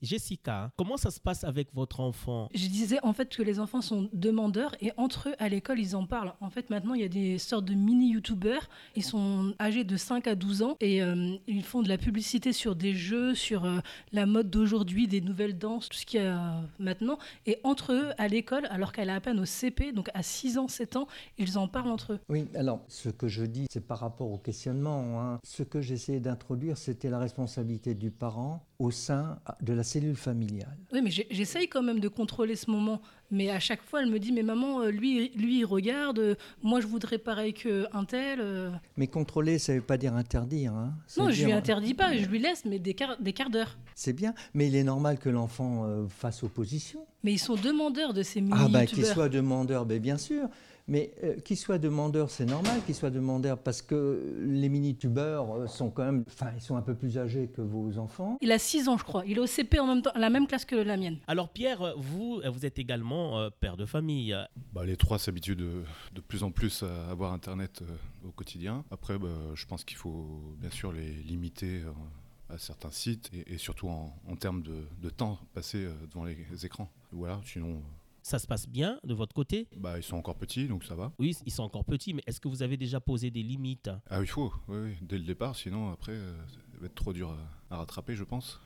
Jessica, 0.00 0.70
comment 0.76 0.96
ça 0.96 1.10
se 1.10 1.20
passe 1.20 1.44
avec 1.44 1.68
votre 1.74 2.00
enfant? 2.00 2.48
Je 2.54 2.68
disais 2.68 2.98
en 3.02 3.12
fait 3.12 3.28
que 3.34 3.42
les 3.42 3.60
enfants 3.60 3.80
sont 3.80 4.08
demandeurs 4.12 4.74
et 4.80 4.92
entre 4.96 5.28
eux 5.30 5.34
à 5.38 5.48
l'école 5.48 5.78
ils 5.80 5.96
en 5.96 6.06
parlent. 6.06 6.34
En 6.40 6.50
fait 6.50 6.70
maintenant 6.70 6.94
il 6.94 7.02
y 7.02 7.04
a 7.04 7.08
des 7.08 7.38
sortes 7.38 7.64
de 7.64 7.74
mini-youtubeurs, 7.74 8.68
ils 8.96 9.04
sont 9.04 9.54
âgés 9.60 9.84
de 9.84 9.96
5 9.96 10.26
à 10.26 10.34
12 10.34 10.62
ans 10.62 10.76
et 10.80 11.02
euh, 11.02 11.36
ils 11.46 11.64
font 11.64 11.82
de 11.82 11.88
la 11.88 11.98
publicité 11.98 12.52
sur 12.52 12.76
des 12.76 12.94
jeux, 12.94 13.34
sur 13.34 13.64
euh, 13.64 13.78
la 14.12 14.26
mode 14.26 14.50
d'aujourd'hui, 14.50 15.06
des 15.06 15.20
nouvelles 15.20 15.58
danses, 15.58 15.88
tout 15.88 15.98
ce 15.98 16.06
qu'il 16.06 16.20
y 16.20 16.24
a 16.24 16.62
maintenant. 16.78 17.18
Et 17.46 17.58
entre 17.64 17.92
eux 17.92 18.10
à 18.18 18.28
l'école, 18.28 18.66
alors 18.70 18.92
qu'elle 18.92 19.10
a 19.10 19.14
à 19.16 19.20
peine 19.20 19.40
au 19.40 19.46
CP, 19.46 19.92
donc 19.92 20.10
à 20.14 20.22
6 20.22 20.58
ans, 20.58 20.68
7 20.68 20.96
ans, 20.96 21.06
ils 21.38 21.58
en 21.58 21.68
parlent 21.68 21.90
entre 21.90 22.14
eux. 22.14 22.20
Oui, 22.28 22.46
alors 22.54 22.80
ce 22.88 23.08
que 23.08 23.28
je 23.28 23.44
dis 23.44 23.66
c'est 23.70 23.86
par 23.86 23.98
rapport 23.98 24.30
au 24.30 24.38
questionnement. 24.38 25.20
Hein. 25.20 25.40
Ce 25.44 25.62
que 25.62 25.80
j'essayais 25.80 26.20
d'introduire 26.20 26.76
c'était 26.76 27.10
la 27.10 27.18
responsabilité 27.18 27.94
du 27.94 28.10
parent 28.10 28.66
au 28.82 28.90
sein 28.90 29.38
de 29.62 29.72
la 29.72 29.82
cellule 29.84 30.16
familiale. 30.16 30.76
Oui, 30.92 31.00
mais 31.02 31.10
j'essaye 31.10 31.68
quand 31.68 31.82
même 31.82 32.00
de 32.00 32.08
contrôler 32.08 32.56
ce 32.56 32.70
moment. 32.70 33.00
Mais 33.30 33.48
à 33.48 33.60
chaque 33.60 33.80
fois, 33.82 34.02
elle 34.02 34.10
me 34.10 34.18
dit, 34.18 34.32
mais 34.32 34.42
maman, 34.42 34.84
lui, 34.86 35.30
lui 35.36 35.60
il 35.60 35.64
regarde, 35.64 36.36
moi 36.62 36.80
je 36.80 36.86
voudrais 36.86 37.16
pareil 37.18 37.54
qu'un 37.54 38.04
tel. 38.06 38.40
euh. 38.42 38.70
Mais 38.96 39.06
contrôler, 39.06 39.58
ça 39.58 39.72
ne 39.72 39.78
veut 39.78 39.84
pas 39.84 39.96
dire 39.96 40.14
interdire. 40.14 40.72
hein. 40.74 40.92
Non, 41.16 41.30
je 41.30 41.38
lui 41.38 41.46
dire- 41.46 41.56
interdis 41.56 41.94
pas, 41.94 42.14
je 42.16 42.26
lui 42.26 42.38
laisse, 42.40 42.64
mais 42.66 42.78
des 42.78 42.92
quarts, 42.94 43.16
des 43.20 43.32
quarts 43.32 43.50
d'heure. 43.50 43.78
C'est 43.94 44.12
bien, 44.12 44.34
mais 44.52 44.66
il 44.66 44.76
est 44.76 44.84
normal 44.84 45.18
que 45.18 45.28
l'enfant 45.30 45.84
euh, 45.86 46.06
fasse 46.08 46.42
opposition. 46.42 47.06
Mais 47.24 47.32
ils 47.32 47.38
sont 47.38 47.54
demandeurs 47.54 48.12
de 48.12 48.22
ces 48.22 48.40
mini 48.40 48.52
Ah 48.58 48.68
bah 48.68 48.84
qu'il 48.84 49.06
soit 49.06 49.28
demandeur, 49.28 49.86
ben, 49.86 49.98
bien 50.00 50.18
sûr. 50.18 50.48
Mais 50.88 51.14
euh, 51.22 51.36
qu'il 51.40 51.56
soit 51.56 51.78
demandeur, 51.78 52.30
c'est 52.30 52.44
normal 52.44 52.80
qu'il 52.84 52.94
soit 52.94 53.10
demandeur 53.10 53.58
parce 53.58 53.82
que 53.82 54.36
les 54.40 54.68
mini-tubeurs 54.68 55.52
euh, 55.54 55.66
sont 55.66 55.90
quand 55.90 56.04
même, 56.04 56.24
enfin, 56.26 56.50
ils 56.56 56.62
sont 56.62 56.76
un 56.76 56.82
peu 56.82 56.94
plus 56.94 57.18
âgés 57.18 57.48
que 57.48 57.62
vos 57.62 57.98
enfants. 57.98 58.36
Il 58.40 58.50
a 58.52 58.58
6 58.58 58.88
ans, 58.88 58.98
je 58.98 59.04
crois. 59.04 59.22
Il 59.26 59.36
est 59.36 59.40
au 59.40 59.46
CP 59.46 59.78
en 59.78 59.86
même 59.86 60.02
temps, 60.02 60.10
à 60.14 60.18
la 60.18 60.30
même 60.30 60.46
classe 60.46 60.64
que 60.64 60.76
la 60.76 60.96
mienne. 60.96 61.18
Alors 61.26 61.48
Pierre, 61.48 61.94
vous, 61.96 62.42
vous 62.44 62.66
êtes 62.66 62.78
également 62.78 63.38
euh, 63.38 63.50
père 63.50 63.76
de 63.76 63.86
famille. 63.86 64.36
Bah, 64.72 64.84
les 64.84 64.96
trois 64.96 65.18
s'habituent 65.18 65.56
de, 65.56 65.82
de 66.14 66.20
plus 66.20 66.42
en 66.42 66.50
plus 66.50 66.82
à 66.82 67.10
avoir 67.10 67.32
Internet 67.32 67.82
euh, 67.82 68.28
au 68.28 68.32
quotidien. 68.32 68.84
Après, 68.90 69.18
bah, 69.18 69.28
je 69.54 69.66
pense 69.66 69.84
qu'il 69.84 69.96
faut 69.96 70.54
bien 70.58 70.70
sûr 70.70 70.92
les 70.92 71.12
limiter 71.22 71.80
euh, 71.80 72.54
à 72.54 72.58
certains 72.58 72.90
sites 72.90 73.30
et, 73.32 73.54
et 73.54 73.58
surtout 73.58 73.88
en, 73.88 74.14
en 74.28 74.36
termes 74.36 74.62
de, 74.62 74.86
de 75.00 75.10
temps 75.10 75.38
passé 75.54 75.86
devant 76.10 76.24
les, 76.24 76.36
écrans. 76.64 76.90
Voilà, 77.12 77.40
sinon. 77.44 77.82
Ça 78.22 78.38
se 78.38 78.46
passe 78.46 78.68
bien 78.68 79.00
de 79.04 79.14
votre 79.14 79.34
côté 79.34 79.68
bah, 79.76 79.98
Ils 79.98 80.02
sont 80.02 80.16
encore 80.16 80.36
petits, 80.36 80.68
donc 80.68 80.84
ça 80.84 80.94
va. 80.94 81.12
Oui, 81.18 81.36
ils 81.44 81.52
sont 81.52 81.64
encore 81.64 81.84
petits, 81.84 82.14
mais 82.14 82.22
est-ce 82.26 82.40
que 82.40 82.48
vous 82.48 82.62
avez 82.62 82.76
déjà 82.76 83.00
posé 83.00 83.30
des 83.30 83.42
limites? 83.42 83.90
Ah, 84.08 84.20
il 84.20 84.28
faut, 84.28 84.52
oui, 84.68 84.78
oui, 84.78 84.96
dès 85.02 85.18
le 85.18 85.24
départ, 85.24 85.56
sinon 85.56 85.90
après, 85.90 86.12
euh, 86.12 86.46
ça 86.46 86.58
va 86.80 86.86
être 86.86 86.94
trop 86.94 87.12
dur 87.12 87.30
à, 87.70 87.74
à 87.74 87.78
rattraper, 87.78 88.14
je 88.14 88.24
pense. 88.24 88.60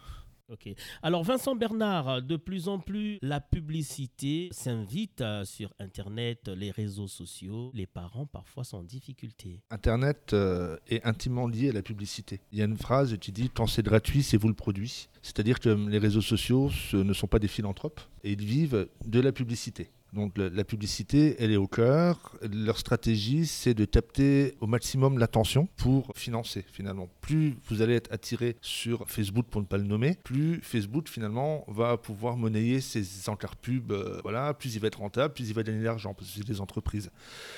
Ok. 0.49 0.69
Alors 1.03 1.25
Vincent 1.25 1.57
Bernard, 1.57 2.23
de 2.23 2.37
plus 2.37 2.69
en 2.69 2.79
plus, 2.79 3.19
la 3.21 3.41
publicité 3.41 4.49
s'invite 4.53 5.21
euh, 5.21 5.45
sur 5.45 5.73
Internet, 5.81 6.49
les 6.49 6.71
réseaux 6.71 7.09
sociaux. 7.09 7.73
Les 7.75 7.87
parents 7.87 8.27
parfois 8.27 8.63
sont 8.63 8.79
en 8.79 8.83
difficulté. 8.85 9.61
Internet 9.71 10.33
euh, 10.35 10.77
est 10.87 11.05
intimement 11.05 11.49
lié 11.49 11.71
à 11.71 11.73
la 11.73 11.83
publicité. 11.83 12.41
Il 12.53 12.59
y 12.59 12.63
a 12.63 12.65
une 12.65 12.77
phrase 12.77 13.17
qui 13.19 13.33
dit 13.33 13.51
quand 13.51 13.67
c'est 13.67 13.83
gratuit, 13.83 14.23
c'est 14.23 14.37
vous 14.37 14.49
le 14.49 14.55
produit. 14.55 15.09
C'est-à-dire 15.23 15.59
que 15.59 15.71
les 15.71 15.99
réseaux 15.99 16.21
sociaux 16.21 16.71
ce 16.71 16.97
ne 16.97 17.13
sont 17.13 17.27
pas 17.27 17.41
des 17.41 17.49
philanthropes 17.49 18.01
et 18.23 18.33
ils 18.33 18.45
vivent 18.45 18.89
de 19.05 19.21
la 19.21 19.33
publicité. 19.33 19.91
Donc 20.17 20.39
la, 20.39 20.65
publicité, 20.65 21.37
elle 21.39 21.53
est 21.53 21.59
au 21.59 21.67
cœur. 21.67 22.37
Leur 22.51 22.79
stratégie, 22.79 23.47
c'est 23.47 23.75
de 23.75 23.85
capter 23.85 24.55
au 24.61 24.67
maximum 24.67 25.19
l'attention 25.19 25.69
pour 25.77 26.11
financer 26.17 26.65
finalement. 26.73 27.09
Plus 27.21 27.59
vous 27.69 27.83
allez 27.83 27.95
être 27.95 28.11
attiré 28.11 28.57
sur 28.63 29.05
Facebook, 29.09 29.47
pour 29.51 29.61
ne 29.61 29.67
pas 29.67 29.77
le 29.77 29.85
nommer, 29.85 30.17
plus 30.25 30.61
Facebook 30.63 31.09
finalement 31.09 31.65
va 31.69 31.99
pouvoir 31.99 32.39
monnayer 32.39 32.81
ses 32.81 33.29
encarts 33.29 33.57
pubs. 33.57 33.93
Euh, 33.93 34.21
voilà, 34.23 34.55
plus 34.55 34.75
il 34.75 34.81
va 34.81 34.89
être 34.89 35.01
rentable, 35.01 35.35
plus 35.35 35.51
il 35.51 35.55
va 35.55 35.63
gagner 35.63 35.81
de 35.81 35.85
l'argent 35.85 36.15
parce 36.15 36.31
que 36.31 36.39
c'est 36.39 36.47
des 36.47 36.63
entreprises. 36.63 37.11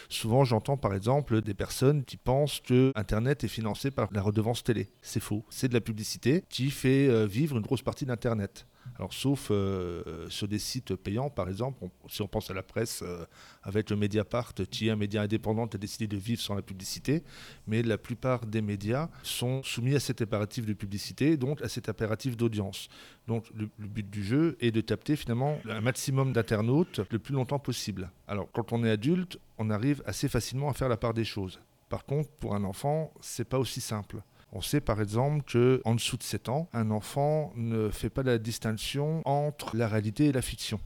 Souvent, 0.09 0.43
j'entends 0.43 0.77
par 0.77 0.95
exemple 0.95 1.41
des 1.43 1.55
personnes 1.55 2.05
qui 2.05 2.17
pensent 2.17 2.61
que 2.61 2.91
Internet 2.97 3.45
est 3.45 3.49
financé 3.49 3.93
par 3.93 4.09
la 4.13 4.21
redevance 4.21 4.65
télé. 4.65 4.89
C'est 5.01 5.21
faux. 5.21 5.45
C'est 5.49 5.69
de 5.69 5.75
la 5.75 5.81
publicité 5.81 6.43
qui 6.49 6.73
fait 6.73 7.09
euh, 7.09 7.25
vivre 7.25 7.57
une 7.57 7.63
grosse 7.63 7.83
partie 7.83 8.05
d'Internet. 8.05 8.67
Alors, 8.97 9.13
sauf 9.13 9.49
euh, 9.51 10.29
sur 10.29 10.49
des 10.49 10.59
sites 10.59 10.95
payants, 10.97 11.31
par 11.31 11.49
exemple, 11.49 11.87
si 12.09 12.23
on 12.23 12.29
pense 12.29 12.51
à 12.51 12.55
la 12.55 12.63
presse, 12.63 13.03
euh, 13.03 13.25
avec 13.63 13.91
le 13.91 13.97
Mediapart, 13.97 14.55
qui 14.55 14.89
est 14.89 14.91
un 14.91 14.97
média 14.97 15.23
indépendant, 15.23 15.67
a 15.67 15.79
décidé 15.79 16.07
de 16.07 16.17
vivre 16.17 16.41
sans 16.41 16.55
la 16.55 16.63
publicité, 16.63 17.23
mais 17.67 17.83
la 17.83 17.99
plupart 17.99 18.47
des 18.47 18.63
médias 18.63 19.09
sont 19.23 19.63
soumis 19.63 19.95
à 19.95 20.01
cet 20.01 20.23
impératif 20.23 20.67
de 20.67 20.73
publicité, 20.73 21.37
donc 21.37 21.63
à 21.63 21.69
cet 21.69 21.89
impératif 21.89 22.37
d'audience. 22.37 22.89
Donc, 23.27 23.45
le, 23.55 23.69
le, 23.79 23.87
but 23.87 24.09
du 24.09 24.25
jeu 24.25 24.57
est 24.61 24.71
de 24.71 24.81
capter 24.81 25.17
finalement 25.17 25.59
un 25.69 25.81
maximum 25.81 26.33
d'internautes 26.33 27.01
le 27.11 27.19
plus 27.19 27.35
longtemps 27.35 27.59
possible. 27.59 28.11
Alors, 28.27 28.51
quand 28.53 28.73
on 28.73 28.85
est 28.85 28.91
adulte, 28.91 29.39
on 29.59 29.71
arrive 29.71 30.03
assez 30.07 30.29
facilement 30.29 30.71
à 30.71 30.73
faire 30.73 30.89
la 30.89 30.97
part 30.97 31.15
des 31.15 31.25
choses. 31.25 31.61
Par 31.89 32.05
contre, 32.05 32.31
pour 32.31 32.55
un 32.55 32.65
enfant, 32.65 33.13
c'est 33.21 33.49
pas 33.49 33.59
aussi 33.59 33.81
simple. 33.81 34.23
On 34.53 34.63
sait 34.63 34.81
par 34.81 35.01
exemple 35.01 35.43
qu'en 35.51 35.95
dessous 35.95 36.17
de 36.17 36.23
7 36.23 36.49
ans, 36.49 36.69
un 36.73 36.91
enfant 36.91 37.53
ne 37.57 37.91
fait 37.91 38.09
pas 38.09 38.23
la 38.23 38.39
distinction 38.39 39.23
entre 39.27 39.77
la 39.77 39.89
réalité 39.89 40.27
et 40.27 40.33
la 40.33 40.43
fiction. 40.43 40.81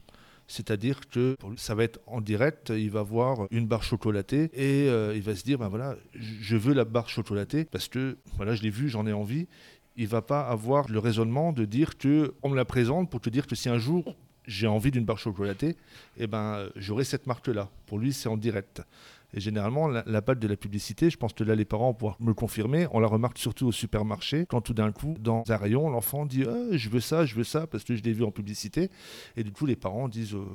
C'est-à-dire 0.47 1.07
que 1.09 1.37
ça 1.55 1.73
va 1.73 1.83
être 1.83 1.99
en 2.05 2.19
direct, 2.19 2.69
il 2.75 2.91
va 2.91 3.01
voir 3.01 3.47
une 3.51 3.65
barre 3.65 3.83
chocolatée 3.83 4.49
et 4.53 4.89
euh, 4.89 5.15
il 5.15 5.21
va 5.21 5.35
se 5.35 5.43
dire 5.43 5.57
ben 5.57 5.69
voilà, 5.69 5.95
je 6.13 6.57
veux 6.57 6.73
la 6.73 6.83
barre 6.83 7.07
chocolatée 7.07 7.63
parce 7.63 7.87
que 7.87 8.17
voilà, 8.35 8.53
je 8.53 8.61
l'ai 8.61 8.69
vue, 8.69 8.89
j'en 8.89 9.07
ai 9.07 9.13
envie. 9.13 9.47
Il 9.95 10.07
va 10.07 10.21
pas 10.21 10.41
avoir 10.41 10.89
le 10.89 10.99
raisonnement 10.99 11.53
de 11.53 11.65
dire 11.65 11.97
que 11.97 12.33
on 12.43 12.49
me 12.49 12.55
la 12.55 12.65
présente 12.65 13.09
pour 13.09 13.21
te 13.21 13.29
dire 13.29 13.47
que 13.47 13.55
si 13.55 13.69
un 13.69 13.77
jour 13.77 14.15
j'ai 14.45 14.67
envie 14.67 14.91
d'une 14.91 15.05
barre 15.05 15.19
chocolatée, 15.19 15.77
eh 16.17 16.27
ben 16.27 16.69
j'aurai 16.75 17.05
cette 17.05 17.27
marque 17.27 17.47
là. 17.47 17.69
Pour 17.85 17.97
lui, 17.97 18.11
c'est 18.11 18.27
en 18.27 18.35
direct. 18.35 18.81
Et 19.33 19.39
généralement, 19.39 19.87
la, 19.87 20.03
la 20.05 20.21
de 20.21 20.47
la 20.47 20.55
publicité, 20.55 21.09
je 21.09 21.17
pense 21.17 21.33
que 21.33 21.43
là, 21.43 21.55
les 21.55 21.65
parents 21.65 21.87
vont 21.87 21.93
pouvoir 21.93 22.17
me 22.19 22.27
le 22.27 22.33
confirmer. 22.33 22.87
On 22.91 22.99
la 22.99 23.07
remarque 23.07 23.37
surtout 23.37 23.67
au 23.67 23.71
supermarché, 23.71 24.45
quand 24.47 24.61
tout 24.61 24.73
d'un 24.73 24.91
coup, 24.91 25.15
dans 25.19 25.43
un 25.47 25.57
rayon, 25.57 25.89
l'enfant 25.89 26.25
dit 26.25 26.43
ah, 26.47 26.67
Je 26.71 26.89
veux 26.89 26.99
ça, 26.99 27.25
je 27.25 27.35
veux 27.35 27.43
ça, 27.43 27.67
parce 27.67 27.83
que 27.83 27.95
je 27.95 28.03
l'ai 28.03 28.13
vu 28.13 28.23
en 28.23 28.31
publicité. 28.31 28.89
Et 29.35 29.43
du 29.43 29.51
coup, 29.51 29.65
les 29.65 29.75
parents 29.75 30.07
disent 30.07 30.35
euh, 30.35 30.45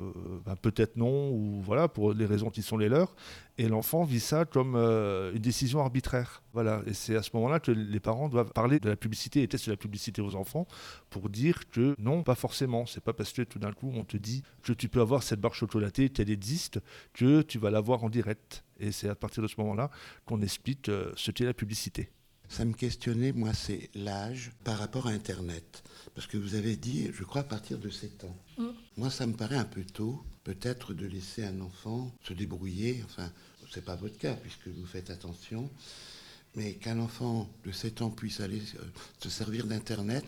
ben, 0.45 0.55
Peut-être 0.55 0.95
non, 0.95 1.31
ou 1.31 1.61
voilà, 1.61 1.87
pour 1.87 2.13
les 2.13 2.25
raisons 2.25 2.49
qui 2.49 2.61
sont 2.61 2.77
les 2.77 2.89
leurs. 2.89 3.15
Et 3.59 3.67
l'enfant 3.67 4.05
vit 4.05 4.21
ça 4.21 4.45
comme 4.45 4.75
euh, 4.77 5.33
une 5.33 5.41
décision 5.41 5.81
arbitraire. 5.81 6.41
Voilà. 6.53 6.81
Et 6.87 6.93
c'est 6.93 7.17
à 7.17 7.21
ce 7.21 7.31
moment-là 7.33 7.59
que 7.59 7.71
les 7.71 7.99
parents 7.99 8.29
doivent 8.29 8.53
parler 8.53 8.79
de 8.79 8.87
la 8.87 8.95
publicité 8.95 9.43
et 9.43 9.49
tester 9.49 9.69
la 9.69 9.75
publicité 9.75 10.21
aux 10.21 10.35
enfants 10.35 10.65
pour 11.09 11.29
dire 11.29 11.69
que 11.69 11.93
non, 11.99 12.23
pas 12.23 12.35
forcément. 12.35 12.85
C'est 12.85 13.03
pas 13.03 13.11
parce 13.11 13.33
que 13.33 13.41
tout 13.41 13.59
d'un 13.59 13.73
coup, 13.73 13.91
on 13.93 14.05
te 14.05 14.15
dit 14.15 14.43
que 14.63 14.71
tu 14.71 14.87
peux 14.87 15.01
avoir 15.01 15.23
cette 15.23 15.41
barre 15.41 15.55
chocolatée, 15.55 16.07
qu'elle 16.07 16.29
existe, 16.29 16.79
que 17.11 17.41
tu 17.41 17.59
vas 17.59 17.69
l'avoir 17.69 18.05
en 18.05 18.09
direct. 18.09 18.63
Et 18.79 18.93
c'est 18.93 19.09
à 19.09 19.15
partir 19.15 19.43
de 19.43 19.49
ce 19.49 19.55
moment-là 19.57 19.91
qu'on 20.25 20.41
explique 20.41 20.87
euh, 20.87 21.11
ce 21.17 21.31
qu'est 21.31 21.43
la 21.43 21.53
publicité. 21.53 22.11
Ça 22.47 22.63
me 22.63 22.73
questionnait, 22.73 23.33
moi, 23.33 23.53
c'est 23.53 23.89
l'âge 23.93 24.51
par 24.63 24.79
rapport 24.79 25.07
à 25.07 25.11
Internet. 25.11 25.83
Parce 26.15 26.27
que 26.27 26.37
vous 26.37 26.55
avez 26.55 26.77
dit, 26.77 27.11
je 27.13 27.23
crois, 27.23 27.41
à 27.41 27.43
partir 27.43 27.77
de 27.77 27.89
7 27.89 28.23
ans. 28.23 28.37
Mm. 28.57 28.67
Moi, 28.97 29.09
ça 29.11 29.27
me 29.27 29.33
paraît 29.33 29.57
un 29.57 29.65
peu 29.65 29.83
tôt, 29.83 30.23
peut-être, 30.43 30.93
de 30.93 31.05
laisser 31.05 31.45
un 31.45 31.61
enfant 31.61 32.11
se 32.23 32.33
débrouiller. 32.33 33.03
Enfin, 33.05 33.31
ce 33.69 33.75
n'est 33.79 33.85
pas 33.85 33.95
votre 33.95 34.17
cas, 34.17 34.33
puisque 34.33 34.67
vous 34.67 34.85
faites 34.85 35.09
attention. 35.09 35.69
Mais 36.55 36.73
qu'un 36.73 36.99
enfant 36.99 37.47
de 37.65 37.71
7 37.71 38.01
ans 38.01 38.09
puisse 38.09 38.39
aller 38.41 38.61
euh, 38.75 38.83
se 39.19 39.29
servir 39.29 39.67
d'Internet, 39.67 40.25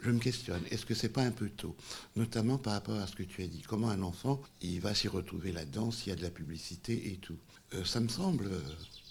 je 0.00 0.10
me 0.10 0.18
questionne, 0.18 0.60
est-ce 0.70 0.84
que 0.84 0.94
c'est 0.94 1.08
pas 1.08 1.22
un 1.22 1.30
peu 1.30 1.48
tôt? 1.48 1.74
Notamment 2.16 2.58
par 2.58 2.74
rapport 2.74 2.96
à 2.98 3.06
ce 3.06 3.14
que 3.14 3.22
tu 3.22 3.42
as 3.42 3.46
dit. 3.46 3.62
Comment 3.66 3.88
un 3.90 4.02
enfant, 4.02 4.40
il 4.60 4.80
va 4.80 4.94
s'y 4.94 5.08
retrouver 5.08 5.52
là-dedans 5.52 5.90
s'il 5.90 6.08
y 6.08 6.12
a 6.12 6.16
de 6.16 6.22
la 6.22 6.30
publicité 6.30 7.12
et 7.12 7.16
tout? 7.16 7.38
Euh, 7.74 7.84
Ça 7.84 8.00
me 8.00 8.08
semble 8.08 8.46
euh, 8.46 8.60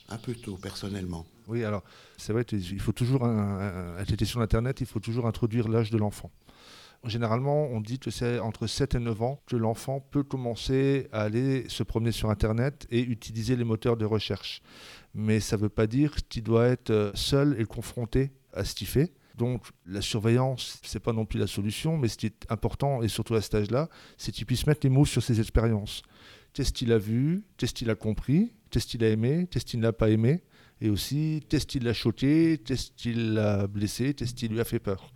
un 0.10 0.18
peu 0.18 0.36
tôt, 0.36 0.58
personnellement. 0.58 1.26
Oui, 1.48 1.64
alors, 1.64 1.84
c'est 2.18 2.34
vrai 2.34 2.44
qu'il 2.44 2.80
faut 2.80 2.92
toujours, 2.92 3.24
à 3.26 4.04
cette 4.08 4.18
question 4.18 4.40
d'Internet, 4.40 4.82
il 4.82 4.88
faut 4.88 5.00
toujours 5.00 5.28
introduire 5.28 5.68
l'âge 5.68 5.90
de 5.90 5.98
l'enfant. 5.98 6.32
Généralement, 7.06 7.68
on 7.68 7.82
dit 7.82 8.00
que 8.00 8.10
c'est 8.10 8.40
entre 8.40 8.66
7 8.66 8.96
et 8.96 9.00
9 9.00 9.22
ans 9.22 9.44
que 9.46 9.56
l'enfant 9.56 10.00
peut 10.00 10.24
commencer 10.24 11.08
à 11.12 11.22
aller 11.22 11.70
se 11.70 11.84
promener 11.84 12.12
sur 12.12 12.32
Internet 12.32 12.88
et 12.90 13.02
utiliser 13.02 13.56
les 13.56 13.64
moteurs 13.64 13.96
de 13.96 14.06
recherche. 14.06 14.62
Mais 15.14 15.40
ça 15.40 15.56
ne 15.56 15.62
veut 15.62 15.70
pas 15.70 15.86
dire 15.86 16.16
qu'il 16.28 16.44
doit 16.44 16.68
être 16.68 16.90
euh, 16.90 17.12
seul 17.14 17.56
et 17.60 17.66
confronté 17.66 18.32
à 18.54 18.64
ce 18.66 18.74
qu'il 18.74 18.88
fait. 18.88 19.14
Donc 19.38 19.64
la 19.86 20.02
surveillance, 20.02 20.80
c'est 20.84 21.00
pas 21.00 21.14
non 21.14 21.26
plus 21.26 21.40
la 21.40 21.48
solution, 21.48 21.98
mais 21.98 22.08
ce 22.08 22.18
qui 22.18 22.26
est 22.28 22.46
important, 22.50 23.04
et 23.04 23.08
surtout 23.08 23.36
à 23.36 23.42
cet 23.42 23.56
âge-là, 23.56 23.90
c'est 24.18 24.32
qu'il 24.32 24.46
puisse 24.46 24.66
mettre 24.66 24.82
les 24.84 24.90
mots 24.90 25.06
sur 25.06 25.22
ses 25.22 25.40
expériences. 25.40 26.02
Qu'est-ce 26.54 26.74
qu'il 26.74 26.92
a 26.92 26.98
vu? 26.98 27.44
Qu'est-ce 27.58 27.74
qu'il 27.74 27.90
a 27.90 27.96
compris? 27.96 28.54
Qu'est-ce 28.72 28.88
qu'il 28.88 29.04
a 29.04 29.10
aimé? 29.10 29.48
Qu'est-ce 29.52 29.66
qu'il 29.66 29.80
n'a 29.80 29.94
pas 29.94 30.10
aimé? 30.10 30.44
Et 30.82 30.90
aussi, 30.90 31.44
qu'est-ce 31.50 31.66
qui 31.66 31.80
l'a 31.80 31.94
choqué? 31.94 32.58
Qu'est-ce 32.66 32.92
qui 32.92 33.14
l'a 33.14 33.68
blessé? 33.68 34.14
Qu'est-ce 34.14 34.34
qui 34.34 34.48
lui 34.48 34.60
a 34.60 34.64
fait 34.64 34.80
peur? 34.80 35.14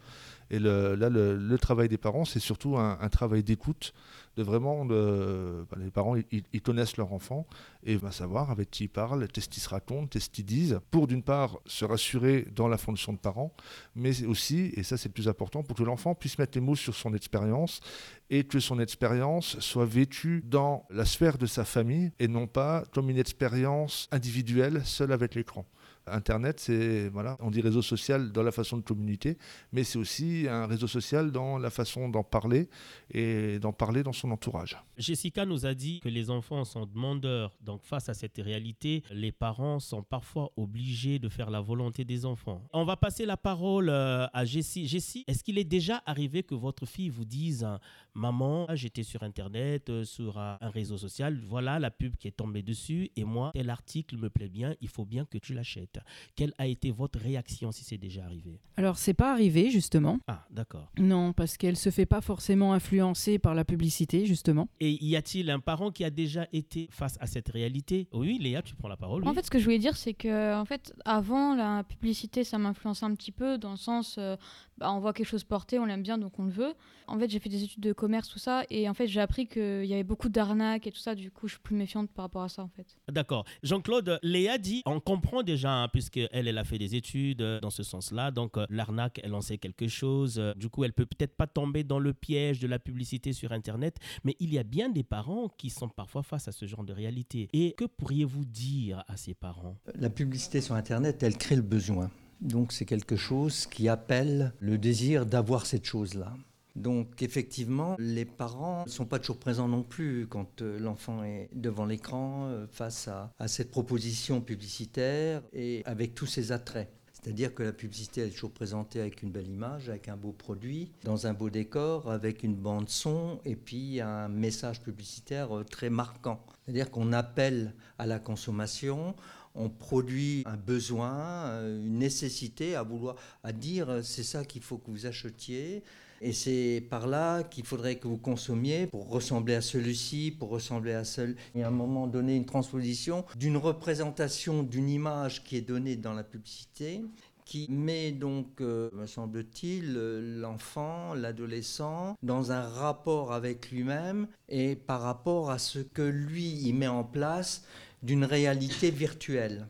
Et 0.51 0.59
là, 0.59 1.09
le, 1.09 1.57
travail 1.57 1.89
des 1.89 1.97
parents, 1.97 2.25
c'est 2.25 2.39
surtout 2.39 2.77
un, 2.77 3.09
travail 3.09 3.43
d'écoute, 3.43 3.93
de 4.35 4.43
vraiment, 4.43 4.85
bah, 4.85 5.77
les 5.77 5.91
parents, 5.91 6.15
ils, 6.15 6.61
connaissent 6.61 6.97
leur 6.97 7.13
enfant 7.13 7.45
et 7.83 7.95
vont 7.97 8.11
savoir 8.11 8.49
avec 8.49 8.71
qui 8.71 8.85
ils 8.85 8.89
parlent, 8.89 9.27
qu'est-ce 9.27 9.49
qu'ils 9.49 9.61
se 9.61 9.69
racontent, 9.69 10.07
qu'est-ce 10.07 10.29
qu'ils 10.29 10.45
disent, 10.45 10.79
pour 10.91 11.07
d'une 11.07 11.23
part 11.23 11.59
se 11.65 11.85
rassurer 11.85 12.47
dans 12.55 12.67
la 12.67 12.77
fonction 12.77 13.13
de 13.13 13.17
parents, 13.17 13.53
mais 13.95 14.25
aussi, 14.25 14.71
et 14.75 14.83
ça 14.83 14.97
c'est 14.97 15.09
le 15.09 15.13
plus 15.13 15.27
important, 15.27 15.61
pour 15.61 15.77
que 15.77 15.83
l'enfant 15.83 16.15
puisse 16.15 16.39
mettre 16.39 16.57
les 16.57 16.65
mots 16.65 16.75
sur 16.75 16.95
son 16.95 17.13
expérience 17.13 17.81
et 18.29 18.43
que 18.43 18.59
son 18.59 18.79
expérience 18.79 19.59
soit 19.59 19.85
vêtue 19.85 20.43
dans 20.45 20.85
la 20.89 21.05
sphère 21.05 21.37
de 21.37 21.45
sa 21.45 21.65
famille 21.65 22.11
et 22.19 22.27
non 22.27 22.47
pas 22.47 22.83
comme 22.91 23.09
une 23.09 23.19
expérience 23.19 24.07
individuelle 24.11 24.81
seule 24.85 25.11
avec 25.11 25.35
l'écran. 25.35 25.65
Internet, 26.11 26.59
c'est, 26.59 27.09
voilà, 27.09 27.37
on 27.39 27.51
dit 27.51 27.61
réseau 27.61 27.81
social 27.81 28.31
dans 28.31 28.43
la 28.43 28.51
façon 28.51 28.77
de 28.77 28.83
communiquer, 28.83 29.37
mais 29.71 29.83
c'est 29.83 29.97
aussi 29.97 30.47
un 30.49 30.67
réseau 30.67 30.87
social 30.87 31.31
dans 31.31 31.57
la 31.57 31.69
façon 31.69 32.09
d'en 32.09 32.23
parler 32.23 32.69
et 33.11 33.59
d'en 33.59 33.73
parler 33.73 34.03
dans 34.03 34.13
son 34.13 34.31
entourage. 34.31 34.77
Jessica 34.97 35.45
nous 35.45 35.65
a 35.65 35.73
dit 35.73 35.99
que 35.99 36.09
les 36.09 36.29
enfants 36.29 36.65
sont 36.65 36.85
demandeurs. 36.85 37.55
Donc 37.61 37.83
face 37.83 38.09
à 38.09 38.13
cette 38.13 38.37
réalité, 38.37 39.03
les 39.11 39.31
parents 39.31 39.79
sont 39.79 40.03
parfois 40.03 40.51
obligés 40.57 41.19
de 41.19 41.29
faire 41.29 41.49
la 41.49 41.61
volonté 41.61 42.05
des 42.05 42.25
enfants. 42.25 42.61
On 42.73 42.85
va 42.85 42.97
passer 42.97 43.25
la 43.25 43.37
parole 43.37 43.89
euh, 43.89 44.27
à 44.33 44.45
Jessie. 44.45 44.87
Jessie, 44.87 45.23
est-ce 45.27 45.43
qu'il 45.43 45.57
est 45.57 45.63
déjà 45.63 46.01
arrivé 46.05 46.43
que 46.43 46.55
votre 46.55 46.85
fille 46.85 47.09
vous 47.09 47.25
dise 47.25 47.67
Maman, 48.13 48.67
j'étais 48.73 49.03
sur 49.03 49.23
Internet, 49.23 49.89
euh, 49.89 50.03
sur 50.03 50.37
un 50.37 50.57
réseau 50.61 50.97
social, 50.97 51.39
voilà 51.47 51.79
la 51.79 51.91
pub 51.91 52.15
qui 52.15 52.27
est 52.27 52.31
tombée 52.31 52.63
dessus 52.63 53.11
et 53.15 53.23
moi, 53.23 53.51
tel 53.53 53.69
article 53.69 54.17
me 54.17 54.29
plaît 54.29 54.49
bien, 54.49 54.75
il 54.81 54.89
faut 54.89 55.05
bien 55.05 55.25
que 55.25 55.37
tu 55.37 55.53
l'achètes. 55.53 55.98
Quelle 56.35 56.53
a 56.57 56.67
été 56.67 56.91
votre 56.91 57.19
réaction 57.19 57.71
si 57.71 57.83
c'est 57.83 57.97
déjà 57.97 58.23
arrivé? 58.23 58.59
Alors, 58.77 58.97
c'est 58.97 59.13
pas 59.13 59.31
arrivé, 59.31 59.69
justement. 59.69 60.19
Ah, 60.27 60.45
d'accord. 60.51 60.91
Non, 60.97 61.33
parce 61.33 61.57
qu'elle 61.57 61.77
se 61.77 61.89
fait 61.89 62.05
pas 62.05 62.21
forcément 62.21 62.73
influencer 62.73 63.39
par 63.39 63.55
la 63.55 63.65
publicité, 63.65 64.25
justement. 64.25 64.69
Et 64.79 65.03
y 65.03 65.15
a-t-il 65.15 65.49
un 65.49 65.59
parent 65.59 65.91
qui 65.91 66.03
a 66.03 66.09
déjà 66.09 66.47
été 66.53 66.87
face 66.91 67.17
à 67.19 67.27
cette 67.27 67.49
réalité? 67.49 68.07
Oui, 68.13 68.37
Léa, 68.39 68.61
tu 68.61 68.75
prends 68.75 68.87
la 68.87 68.97
parole. 68.97 69.27
En 69.27 69.33
fait, 69.33 69.45
ce 69.45 69.51
que 69.51 69.59
je 69.59 69.63
voulais 69.63 69.79
dire, 69.79 69.97
c'est 69.97 70.13
que, 70.13 70.59
en 70.59 70.65
fait, 70.65 70.93
avant, 71.05 71.55
la 71.55 71.83
publicité, 71.83 72.43
ça 72.43 72.57
m'influence 72.57 73.03
un 73.03 73.13
petit 73.15 73.31
peu, 73.31 73.57
dans 73.57 73.71
le 73.71 73.77
sens, 73.77 74.15
euh, 74.17 74.35
bah, 74.79 74.91
on 74.93 74.99
voit 74.99 75.13
quelque 75.13 75.27
chose 75.27 75.43
porter, 75.43 75.77
on 75.79 75.85
l'aime 75.85 76.03
bien, 76.03 76.17
donc 76.17 76.39
on 76.39 76.45
le 76.45 76.51
veut. 76.51 76.73
En 77.07 77.19
fait, 77.19 77.29
j'ai 77.29 77.39
fait 77.39 77.49
des 77.49 77.63
études 77.63 77.83
de 77.83 77.93
commerce, 77.93 78.29
tout 78.29 78.39
ça, 78.39 78.63
et 78.69 78.87
en 78.87 78.93
fait, 78.93 79.07
j'ai 79.07 79.19
appris 79.19 79.47
qu'il 79.47 79.85
y 79.85 79.93
avait 79.93 80.03
beaucoup 80.03 80.29
d'arnaques 80.29 80.87
et 80.87 80.91
tout 80.91 80.99
ça, 80.99 81.15
du 81.15 81.31
coup, 81.31 81.47
je 81.47 81.53
suis 81.53 81.61
plus 81.61 81.75
méfiante 81.75 82.09
par 82.11 82.25
rapport 82.25 82.43
à 82.43 82.49
ça, 82.49 82.63
en 82.63 82.69
fait. 82.69 82.97
D'accord. 83.11 83.45
Jean-Claude, 83.63 84.19
Léa 84.23 84.57
dit, 84.57 84.81
on 84.85 84.99
comprend 84.99 85.43
déjà 85.43 85.87
puisqu'elle, 85.91 86.29
elle 86.31 86.57
a 86.57 86.63
fait 86.63 86.77
des 86.77 86.95
études 86.95 87.41
euh, 87.41 87.59
dans 87.59 87.69
ce 87.69 87.83
sens-là. 87.83 88.31
Donc, 88.31 88.57
euh, 88.57 88.65
l'arnaque, 88.69 89.19
elle 89.23 89.33
en 89.33 89.41
sait 89.41 89.57
quelque 89.57 89.87
chose. 89.87 90.39
Euh, 90.39 90.53
du 90.55 90.69
coup, 90.69 90.83
elle 90.83 90.93
peut 90.93 91.05
peut-être 91.05 91.35
pas 91.35 91.47
tomber 91.47 91.83
dans 91.83 91.99
le 91.99 92.13
piège 92.13 92.59
de 92.59 92.67
la 92.67 92.79
publicité 92.79 93.33
sur 93.33 93.51
Internet. 93.51 93.97
Mais 94.23 94.35
il 94.39 94.53
y 94.53 94.59
a 94.59 94.63
bien 94.63 94.89
des 94.89 95.03
parents 95.03 95.49
qui 95.49 95.69
sont 95.69 95.89
parfois 95.89 96.23
face 96.23 96.47
à 96.47 96.51
ce 96.51 96.65
genre 96.65 96.83
de 96.83 96.93
réalité. 96.93 97.49
Et 97.53 97.73
que 97.73 97.85
pourriez-vous 97.85 98.45
dire 98.45 99.03
à 99.07 99.17
ces 99.17 99.33
parents? 99.33 99.77
La 99.95 100.09
publicité 100.09 100.61
sur 100.61 100.75
Internet, 100.75 101.23
elle 101.23 101.37
crée 101.37 101.55
le 101.55 101.61
besoin. 101.61 102.09
Donc, 102.41 102.71
c'est 102.71 102.85
quelque 102.85 103.15
chose 103.15 103.65
qui 103.65 103.89
appelle 103.89 104.53
le 104.59 104.77
désir 104.77 105.25
d'avoir 105.25 105.65
cette 105.65 105.85
chose-là. 105.85 106.33
Donc 106.79 107.21
effectivement, 107.21 107.95
les 107.99 108.25
parents 108.25 108.85
ne 108.85 108.89
sont 108.89 109.05
pas 109.05 109.19
toujours 109.19 109.37
présents 109.37 109.67
non 109.67 109.83
plus 109.83 110.27
quand 110.27 110.61
euh, 110.61 110.79
l'enfant 110.79 111.23
est 111.23 111.49
devant 111.53 111.85
l'écran 111.85 112.45
euh, 112.45 112.67
face 112.71 113.09
à, 113.09 113.33
cette 113.47 113.69
proposition 113.69 114.39
publicitaire 114.39 115.41
et 115.51 115.81
avec 115.85 116.15
tous 116.15 116.25
ses 116.25 116.51
attraits. 116.51 116.89
C'est-à-dire 117.11 117.53
que 117.53 117.63
la 117.63 117.73
publicité 117.73 118.21
est 118.21 118.29
toujours 118.29 118.51
présentée 118.51 119.01
avec 119.01 119.23
une 119.23 119.31
belle 119.31 119.49
image, 119.49 119.89
avec 119.89 120.07
un 120.07 120.15
beau 120.15 120.31
produit, 120.31 120.93
dans 121.03 121.27
un 121.27 121.33
beau 121.33 121.49
décor, 121.49 122.09
avec 122.09 122.43
une 122.43 122.55
bande 122.55 122.87
son 122.87 123.41
et 123.43 123.57
puis 123.57 123.99
un 123.99 124.29
message 124.29 124.81
publicitaire 124.81 125.57
euh, 125.57 125.63
très 125.65 125.89
marquant. 125.89 126.39
C'est-à-dire 126.63 126.91
qu'on 126.91 127.11
appelle 127.11 127.73
à 127.97 128.05
la 128.05 128.19
consommation, 128.19 129.15
on 129.55 129.69
produit 129.69 130.43
un 130.45 130.57
besoin, 130.57 131.47
euh, 131.47 131.85
une 131.85 131.99
nécessité 131.99 132.75
à 132.75 132.83
vouloir, 132.83 133.15
à 133.43 133.51
dire 133.51 133.89
euh, 133.89 134.01
c'est 134.01 134.23
ça 134.23 134.45
qu'il 134.45 134.61
faut 134.61 134.77
que 134.77 134.91
vous 134.91 135.05
achetiez. 135.05 135.83
Et 136.21 136.33
c'est 136.33 136.85
par 136.89 137.07
là 137.07 137.43
qu'il 137.43 137.65
faudrait 137.65 137.95
que 137.95 138.07
vous 138.07 138.17
consommiez 138.17 138.87
pour 138.87 139.09
ressembler 139.09 139.55
à 139.55 139.61
celui-ci, 139.61 140.35
pour 140.37 140.49
ressembler 140.49 140.91
à 140.91 141.05
seul. 141.05 141.37
Et 141.55 141.63
à 141.63 141.69
un 141.69 141.71
moment 141.71 142.07
donné, 142.07 142.35
une 142.35 142.45
transposition 142.45 143.23
d'une 143.37 143.55
représentation 143.55 144.63
d'une 144.63 144.89
image 144.89 145.45
qui 145.45 145.55
est 145.55 145.61
donnée 145.61 145.95
dans 145.95 146.13
la 146.13 146.23
publicité 146.23 147.01
qui 147.49 147.65
met 147.67 148.11
donc, 148.11 148.61
euh, 148.61 148.91
me 148.93 149.07
semble-t-il, 149.07 149.95
l'enfant, 150.39 151.15
l'adolescent 151.15 152.15
dans 152.21 152.51
un 152.51 152.61
rapport 152.61 153.33
avec 153.33 153.71
lui-même 153.71 154.27
et 154.49 154.75
par 154.75 155.01
rapport 155.01 155.49
à 155.49 155.57
ce 155.57 155.79
que 155.79 156.03
lui 156.03 156.47
il 156.61 156.75
met 156.75 156.87
en 156.87 157.03
place 157.03 157.63
d'une 158.03 158.25
réalité 158.25 158.91
virtuelle. 158.91 159.67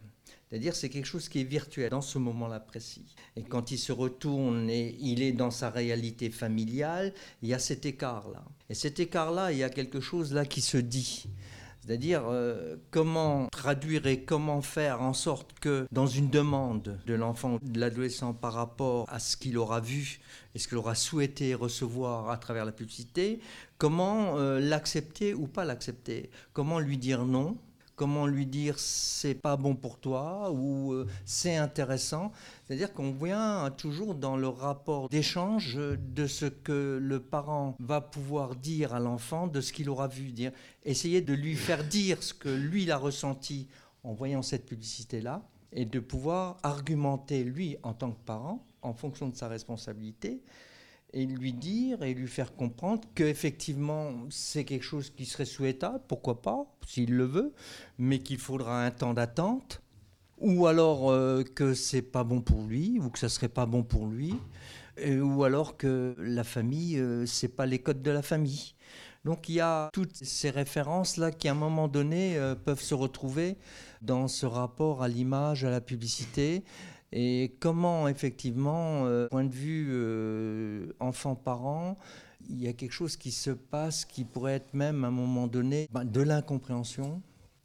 C'est-à-dire 0.50 0.76
c'est 0.76 0.90
quelque 0.90 1.06
chose 1.06 1.30
qui 1.30 1.42
est 1.42 1.44
virtuel 1.44 1.92
dans 1.92 2.02
ce 2.02 2.18
moment-là 2.18 2.60
précis. 2.60 3.16
Et 3.36 3.44
quand 3.44 3.72
il 3.72 3.78
se 3.78 3.92
retourne 3.92 4.70
et 4.70 4.96
il 5.00 5.22
est 5.22 5.32
dans 5.32 5.52
sa 5.52 5.70
réalité 5.70 6.32
familiale, 6.32 7.14
il 7.44 7.50
y 7.50 7.54
a 7.54 7.60
cet 7.60 7.86
écart-là. 7.86 8.44
Et 8.70 8.74
cet 8.74 9.00
écart-là, 9.00 9.52
il 9.52 9.60
y 9.60 9.64
a 9.64 9.70
quelque 9.70 10.00
chose 10.00 10.34
là 10.34 10.46
qui 10.46 10.62
se 10.62 10.78
dit. 10.78 11.28
C'est-à-dire 11.86 12.24
euh, 12.28 12.76
comment 12.92 13.48
traduire 13.48 14.06
et 14.08 14.24
comment 14.24 14.62
faire 14.62 15.02
en 15.02 15.14
sorte 15.14 15.60
que 15.60 15.88
dans 15.92 16.08
une 16.08 16.30
demande 16.30 17.00
de 17.06 17.14
l'enfant 17.14 17.54
ou 17.54 17.60
de 17.60 17.80
l'adolescent 17.80 18.34
par 18.34 18.54
rapport 18.54 19.06
à 19.10 19.20
ce 19.20 19.38
qu'il 19.38 19.58
aura 19.58 19.80
vu 19.80 20.20
et 20.56 20.60
ce 20.60 20.68
qu'il 20.68 20.78
aura 20.78 20.94
souhaité 20.94 21.54
recevoir 21.56 22.30
à 22.30 22.38
travers 22.38 22.66
la 22.66 22.72
publicité, 22.72 23.40
comment 23.78 24.38
euh, 24.38 24.60
l'accepter 24.60 25.34
ou 25.34 25.48
pas 25.48 25.64
l'accepter? 25.64 26.30
Comment 26.54 26.80
lui 26.80 26.98
dire 26.98 27.26
non 27.26 27.58
comment 28.00 28.28
lui 28.28 28.46
dire 28.46 28.80
c'est 28.80 29.36
pas 29.36 29.58
bon 29.58 29.76
pour 29.76 30.00
toi 30.00 30.52
ou 30.54 30.94
euh, 30.94 31.06
c'est 31.26 31.58
intéressant. 31.58 32.32
C'est-à-dire 32.64 32.94
qu'on 32.94 33.12
vient 33.12 33.70
toujours 33.72 34.16
dans 34.16 34.38
le 34.38 34.48
rapport 34.48 35.10
d'échange 35.10 35.76
de 35.76 36.26
ce 36.26 36.46
que 36.46 36.98
le 37.02 37.20
parent 37.20 37.76
va 37.78 38.00
pouvoir 38.00 38.56
dire 38.56 38.94
à 38.94 39.02
l'enfant, 39.02 39.48
de 39.48 39.60
ce 39.60 39.74
qu'il 39.74 39.90
aura 39.90 40.08
vu 40.08 40.32
dire. 40.32 40.54
Essayer 40.86 41.20
de 41.20 41.34
lui 41.34 41.56
faire 41.56 41.84
dire 41.84 42.24
ce 42.24 42.34
que 42.34 42.48
lui 42.48 42.90
a 42.90 42.96
ressenti 42.96 43.68
en 44.06 44.14
voyant 44.14 44.44
cette 44.44 44.66
publicité-là 44.66 45.44
et 45.74 45.84
de 45.84 46.00
pouvoir 46.00 46.56
argumenter 46.64 47.44
lui 47.44 47.76
en 47.84 47.94
tant 47.94 48.12
que 48.12 48.24
parent 48.26 48.66
en 48.82 48.94
fonction 48.94 49.28
de 49.28 49.36
sa 49.36 49.50
responsabilité 49.50 50.42
et 51.14 51.26
lui 51.26 51.54
dire 51.54 52.04
et 52.04 52.14
lui 52.14 52.28
faire 52.28 52.56
comprendre 52.56 53.08
qu'effectivement 53.16 54.12
c'est 54.30 54.64
quelque 54.64 54.84
chose 54.84 55.10
qui 55.10 55.26
serait 55.26 55.46
souhaitable, 55.46 56.02
pourquoi 56.08 56.42
pas, 56.42 56.66
s'il 56.88 57.16
le 57.16 57.26
veut, 57.26 57.54
mais 57.98 58.20
qu'il 58.20 58.38
faudra 58.38 58.86
un 58.86 58.92
temps 58.92 59.14
d'attente, 59.14 59.82
ou 60.38 60.68
alors 60.68 61.12
euh, 61.12 61.44
que 61.44 61.74
c'est 61.74 62.02
pas 62.02 62.24
bon 62.24 62.42
pour 62.42 62.64
lui, 62.64 63.00
ou 63.00 63.10
que 63.10 63.20
ça 63.20 63.30
serait 63.30 63.50
pas 63.50 63.66
bon 63.66 63.84
pour 63.84 64.08
lui, 64.08 64.36
ou 65.08 65.44
alors 65.44 65.78
que 65.78 66.16
la 66.20 66.44
famille, 66.44 66.98
euh, 66.98 67.26
c'est 67.26 67.48
pas 67.48 67.66
les 67.66 67.80
codes 67.80 68.02
de 68.02 68.12
la 68.12 68.22
famille. 68.22 68.74
Donc 69.26 69.50
il 69.50 69.56
y 69.56 69.60
a 69.60 69.90
toutes 69.92 70.16
ces 70.16 70.50
références 70.50 71.18
là 71.18 71.32
qui 71.32 71.50
à 71.50 71.52
un 71.52 71.56
moment 71.56 71.88
donné 71.88 72.38
euh, 72.38 72.56
peuvent 72.56 72.82
se 72.82 72.94
retrouver 72.94 73.58
dans 74.02 74.28
ce 74.30 74.46
rapport 74.46 75.04
à 75.04 75.10
l'image, 75.10 75.66
à 75.66 75.70
la 75.70 75.82
publicité. 75.82 76.64
Et 77.12 77.56
comment, 77.60 78.08
effectivement, 78.08 79.06
euh, 79.06 79.28
point 79.30 79.44
de 79.44 79.54
vue 79.54 79.88
euh, 79.90 80.94
enfant-parent, 81.00 81.98
il 82.50 82.62
y 82.62 82.68
a 82.68 82.74
quelque 82.74 82.92
chose 82.92 83.18
qui 83.18 83.32
se 83.32 83.52
passe 83.52 84.06
qui 84.06 84.24
pourrait 84.24 84.54
être 84.54 84.74
même 84.74 85.04
à 85.04 85.08
un 85.08 85.12
moment 85.12 85.48
donné 85.48 85.88
ben, 85.92 86.06
de 86.06 86.22
l'incompréhension. 86.22 87.22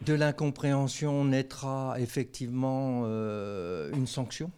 De 0.06 0.14
l'incompréhension 0.14 1.24
naîtra 1.24 1.96
effectivement 1.98 3.02
euh, 3.04 3.92
une 3.94 4.06
sanction. 4.06 4.50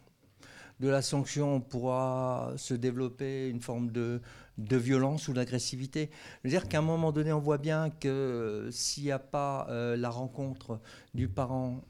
De 0.79 0.89
la 0.89 1.03
sanction, 1.03 1.57
on 1.57 1.61
pourra 1.61 2.53
se 2.57 2.75
développer 2.75 3.49
une 3.49 3.61
forme 3.61 3.91
de, 3.91 4.21
de 4.59 4.77
violence 4.77 5.27
ou 5.27 5.33
d'agressivité. 5.33 6.11
Je 6.43 6.49
veux 6.49 6.51
dire 6.51 6.69
qu'à 6.69 6.79
un 6.79 6.83
moment 6.83 7.13
donné, 7.13 7.33
on 7.33 7.41
voit 7.41 7.59
bien 7.59 7.91
que 7.91 8.69
s'il 8.71 9.05
n'y 9.05 9.11
a 9.11 9.19
pas 9.19 9.67
la 9.71 10.11
rencontre 10.11 10.81
du 11.15 11.29
parent 11.29 11.81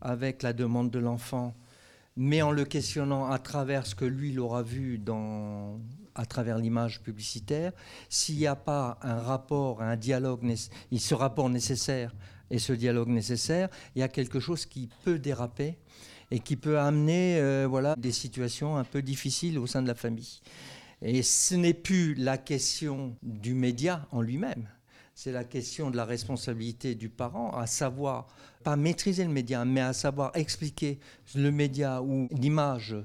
avec 0.00 0.42
la 0.42 0.54
demande 0.54 0.90
de 0.90 0.98
l'enfant, 0.98 1.54
mais 2.16 2.42
en 2.42 2.50
le 2.50 2.64
questionnant 2.64 3.30
à 3.30 3.38
travers 3.38 3.86
ce 3.86 3.94
que 3.94 4.04
lui 4.04 4.30
il 4.30 4.40
aura 4.40 4.62
vu 4.62 5.00
à 6.14 6.26
travers 6.26 6.58
l'image 6.58 7.00
publicitaire, 7.02 7.72
s'il 8.08 8.36
n'y 8.36 8.46
a 8.46 8.56
pas 8.56 8.98
un 9.02 9.16
rapport, 9.16 9.82
un 9.82 9.96
dialogue, 9.96 10.44
ce 10.96 11.14
rapport 11.14 11.48
nécessaire 11.48 12.14
et 12.50 12.58
ce 12.58 12.72
dialogue 12.72 13.08
nécessaire, 13.08 13.68
il 13.96 14.00
y 14.00 14.02
a 14.02 14.08
quelque 14.08 14.40
chose 14.40 14.66
qui 14.66 14.90
peut 15.04 15.18
déraper 15.18 15.78
et 16.30 16.38
qui 16.38 16.56
peut 16.56 16.78
amener 16.78 17.38
euh, 17.38 17.66
voilà, 17.68 17.94
des 17.96 18.12
situations 18.12 18.76
un 18.76 18.84
peu 18.84 19.02
difficiles 19.02 19.58
au 19.58 19.66
sein 19.66 19.82
de 19.82 19.88
la 19.88 19.94
famille. 19.94 20.40
Et 21.00 21.22
ce 21.22 21.54
n'est 21.54 21.74
plus 21.74 22.14
la 22.14 22.38
question 22.38 23.16
du 23.22 23.54
média 23.54 24.06
en 24.12 24.20
lui-même, 24.20 24.68
c'est 25.14 25.32
la 25.32 25.44
question 25.44 25.90
de 25.90 25.96
la 25.96 26.04
responsabilité 26.04 26.94
du 26.94 27.08
parent, 27.08 27.50
à 27.50 27.66
savoir, 27.66 28.26
pas 28.64 28.76
maîtriser 28.76 29.24
le 29.24 29.30
média, 29.30 29.64
mais 29.64 29.80
à 29.80 29.92
savoir 29.92 30.32
expliquer 30.34 30.98
le 31.34 31.50
média 31.50 32.02
ou 32.02 32.28
l'image 32.32 32.96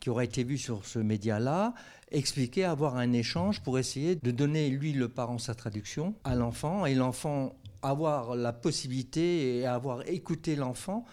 qui 0.00 0.10
aurait 0.10 0.26
été 0.26 0.44
vue 0.44 0.58
sur 0.58 0.84
ce 0.84 0.98
média-là, 0.98 1.74
expliquer, 2.10 2.64
avoir 2.64 2.96
un 2.96 3.12
échange 3.12 3.62
pour 3.62 3.78
essayer 3.78 4.16
de 4.16 4.30
donner, 4.30 4.68
lui, 4.68 4.92
le 4.92 5.08
parent, 5.08 5.38
sa 5.38 5.54
traduction 5.54 6.14
à 6.24 6.34
l'enfant, 6.34 6.86
et 6.86 6.94
l'enfant 6.94 7.54
avoir 7.82 8.34
la 8.34 8.52
possibilité 8.52 9.58
et 9.58 9.66
avoir 9.66 10.08
écouté 10.08 10.56
l'enfant 10.56 11.04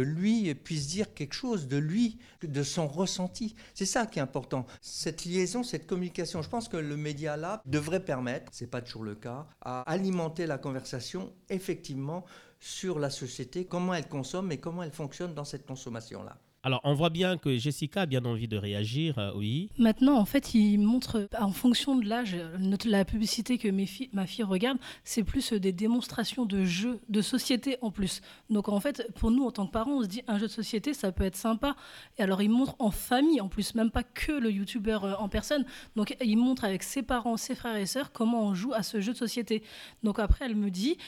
lui 0.00 0.54
puisse 0.54 0.88
dire 0.88 1.14
quelque 1.14 1.34
chose 1.34 1.68
de 1.68 1.76
lui, 1.76 2.18
de 2.42 2.62
son 2.62 2.86
ressenti. 2.86 3.54
C'est 3.74 3.86
ça 3.86 4.06
qui 4.06 4.18
est 4.18 4.22
important. 4.22 4.66
Cette 4.80 5.24
liaison, 5.24 5.62
cette 5.62 5.86
communication, 5.86 6.42
je 6.42 6.48
pense 6.48 6.68
que 6.68 6.76
le 6.76 6.96
média 6.96 7.36
là 7.36 7.62
devrait 7.66 8.04
permettre, 8.04 8.50
c'est 8.52 8.66
pas 8.66 8.82
toujours 8.82 9.04
le 9.04 9.14
cas, 9.14 9.46
à 9.60 9.82
alimenter 9.82 10.46
la 10.46 10.58
conversation 10.58 11.32
effectivement 11.48 12.24
sur 12.60 12.98
la 12.98 13.10
société, 13.10 13.66
comment 13.66 13.94
elle 13.94 14.08
consomme 14.08 14.50
et 14.52 14.58
comment 14.58 14.82
elle 14.82 14.92
fonctionne 14.92 15.34
dans 15.34 15.44
cette 15.44 15.66
consommation 15.66 16.22
là. 16.22 16.38
Alors, 16.68 16.82
on 16.84 16.92
voit 16.92 17.08
bien 17.08 17.38
que 17.38 17.56
Jessica 17.56 18.02
a 18.02 18.06
bien 18.06 18.26
envie 18.26 18.46
de 18.46 18.58
réagir, 18.58 19.18
euh, 19.18 19.32
oui. 19.34 19.70
Maintenant, 19.78 20.18
en 20.18 20.26
fait, 20.26 20.52
il 20.52 20.76
montre, 20.76 21.26
en 21.40 21.50
fonction 21.50 21.96
de 21.96 22.06
l'âge, 22.06 22.36
la 22.84 23.06
publicité 23.06 23.56
que 23.56 23.68
mes 23.68 23.88
ma 24.12 24.26
fille 24.26 24.44
regarde, 24.44 24.76
c'est 25.02 25.22
plus 25.22 25.54
des 25.54 25.72
démonstrations 25.72 26.44
de 26.44 26.64
jeux, 26.64 27.00
de 27.08 27.22
société 27.22 27.78
en 27.80 27.90
plus. 27.90 28.20
Donc, 28.50 28.68
en 28.68 28.80
fait, 28.80 29.10
pour 29.14 29.30
nous, 29.30 29.46
en 29.46 29.50
tant 29.50 29.66
que 29.66 29.72
parents, 29.72 29.92
on 29.92 30.02
se 30.02 30.08
dit, 30.08 30.20
un 30.28 30.38
jeu 30.38 30.46
de 30.46 30.52
société, 30.52 30.92
ça 30.92 31.10
peut 31.10 31.24
être 31.24 31.36
sympa. 31.36 31.74
Et 32.18 32.22
alors, 32.22 32.42
il 32.42 32.50
montre 32.50 32.76
en 32.80 32.90
famille, 32.90 33.40
en 33.40 33.48
plus, 33.48 33.74
même 33.74 33.90
pas 33.90 34.02
que 34.02 34.32
le 34.32 34.50
youtubeur 34.52 35.04
euh, 35.06 35.14
en 35.14 35.30
personne. 35.30 35.64
Donc, 35.96 36.18
il 36.20 36.36
montre 36.36 36.64
avec 36.64 36.82
ses 36.82 37.02
parents, 37.02 37.38
ses 37.38 37.54
frères 37.54 37.76
et 37.76 37.86
sœurs, 37.86 38.12
comment 38.12 38.42
on 38.42 38.52
joue 38.52 38.74
à 38.74 38.82
ce 38.82 39.00
jeu 39.00 39.14
de 39.14 39.18
société. 39.18 39.62
Donc, 40.02 40.18
après, 40.18 40.44
elle 40.44 40.54
me 40.54 40.70
dit, 40.70 40.98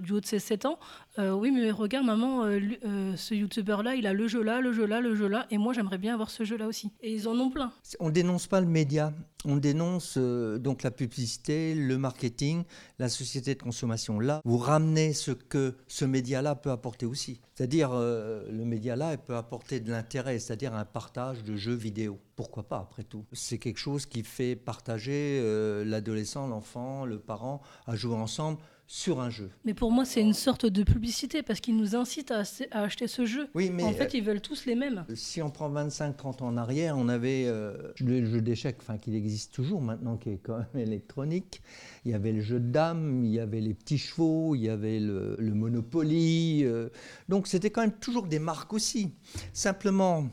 du 0.00 0.12
haut 0.12 0.20
de 0.20 0.26
ses 0.26 0.38
7 0.38 0.64
ans, 0.66 0.78
euh, 1.18 1.32
oui, 1.32 1.50
mais 1.50 1.70
regarde, 1.70 2.06
maman, 2.06 2.44
ce 3.16 3.34
youtubeur-là, 3.34 3.94
il 3.94 4.06
a 4.06 4.12
le 4.12 4.28
jeu 4.28 4.42
là, 4.42 4.60
le 4.60 4.72
jeu 4.72 4.86
là 4.86 5.00
le 5.00 5.14
jeu 5.14 5.28
là, 5.28 5.46
et 5.50 5.58
moi 5.58 5.72
j'aimerais 5.72 5.98
bien 5.98 6.14
avoir 6.14 6.30
ce 6.30 6.44
jeu-là 6.44 6.66
aussi. 6.66 6.90
Et 7.00 7.12
ils 7.12 7.28
en 7.28 7.38
ont 7.38 7.50
plein. 7.50 7.72
On 8.00 8.10
dénonce 8.10 8.46
pas 8.46 8.60
le 8.60 8.66
média, 8.66 9.12
on 9.44 9.56
dénonce 9.56 10.14
euh, 10.18 10.58
donc 10.58 10.82
la 10.82 10.90
publicité, 10.90 11.74
le 11.74 11.98
marketing, 11.98 12.64
la 12.98 13.08
société 13.08 13.54
de 13.54 13.62
consommation. 13.62 14.20
Là, 14.20 14.40
vous 14.44 14.58
ramenez 14.58 15.12
ce 15.12 15.32
que 15.32 15.74
ce 15.88 16.04
média-là 16.04 16.54
peut 16.54 16.70
apporter 16.70 17.06
aussi. 17.06 17.40
C'est-à-dire, 17.54 17.90
euh, 17.92 18.48
le 18.50 18.64
média-là 18.64 19.16
peut 19.16 19.36
apporter 19.36 19.80
de 19.80 19.90
l'intérêt, 19.90 20.38
c'est-à-dire 20.38 20.74
un 20.74 20.84
partage 20.84 21.42
de 21.42 21.56
jeux 21.56 21.74
vidéo. 21.74 22.18
Pourquoi 22.36 22.62
pas, 22.62 22.78
après 22.78 23.04
tout? 23.04 23.24
C'est 23.32 23.58
quelque 23.58 23.78
chose 23.78 24.06
qui 24.06 24.22
fait 24.22 24.56
partager 24.56 25.40
euh, 25.42 25.84
l'adolescent, 25.84 26.46
l'enfant, 26.46 27.04
le 27.04 27.18
parent 27.18 27.62
à 27.86 27.96
jouer 27.96 28.16
ensemble 28.16 28.58
sur 28.92 29.20
un 29.20 29.30
jeu. 29.30 29.48
Mais 29.64 29.72
pour 29.72 29.90
moi, 29.90 30.04
c'est 30.04 30.20
une 30.20 30.34
sorte 30.34 30.66
de 30.66 30.82
publicité 30.82 31.42
parce 31.42 31.60
qu'ils 31.60 31.78
nous 31.78 31.96
incitent 31.96 32.30
à, 32.30 32.42
acheter 32.72 33.06
ce 33.06 33.24
jeu. 33.24 33.48
Oui, 33.54 33.70
mais 33.70 33.84
en 33.84 33.92
fait, 33.94 34.12
ils 34.12 34.22
veulent 34.22 34.42
tous 34.42 34.66
les 34.66 34.74
mêmes. 34.74 35.06
Si 35.14 35.40
on 35.40 35.48
prend 35.48 35.70
25-30 35.72 36.42
ans 36.42 36.48
en 36.48 36.56
arrière, 36.58 36.98
on 36.98 37.08
avait 37.08 37.44
euh, 37.46 37.72
le 38.00 38.26
jeu 38.26 38.42
d'échecs, 38.42 38.76
enfin 38.80 38.98
qu'il 38.98 39.14
existe 39.14 39.54
toujours 39.54 39.80
maintenant, 39.80 40.18
qui 40.18 40.28
est 40.28 40.40
quand 40.42 40.58
même 40.58 40.66
électronique. 40.86 41.62
Il 42.04 42.10
y 42.10 42.14
avait 42.14 42.32
le 42.32 42.42
jeu 42.42 42.60
de 42.60 42.70
dames, 42.70 43.24
il 43.24 43.32
y 43.32 43.40
avait 43.40 43.62
les 43.62 43.72
petits 43.72 43.96
chevaux, 43.96 44.54
il 44.56 44.60
y 44.60 44.68
avait 44.68 45.00
le, 45.00 45.38
Monopoly. 45.38 46.64
Euh. 46.64 46.90
donc 47.30 47.46
c'était 47.46 47.70
quand 47.70 47.80
même 47.80 47.92
toujours 47.92 48.26
des 48.26 48.40
marques 48.40 48.74
aussi. 48.74 49.14
Simplement, 49.54 50.28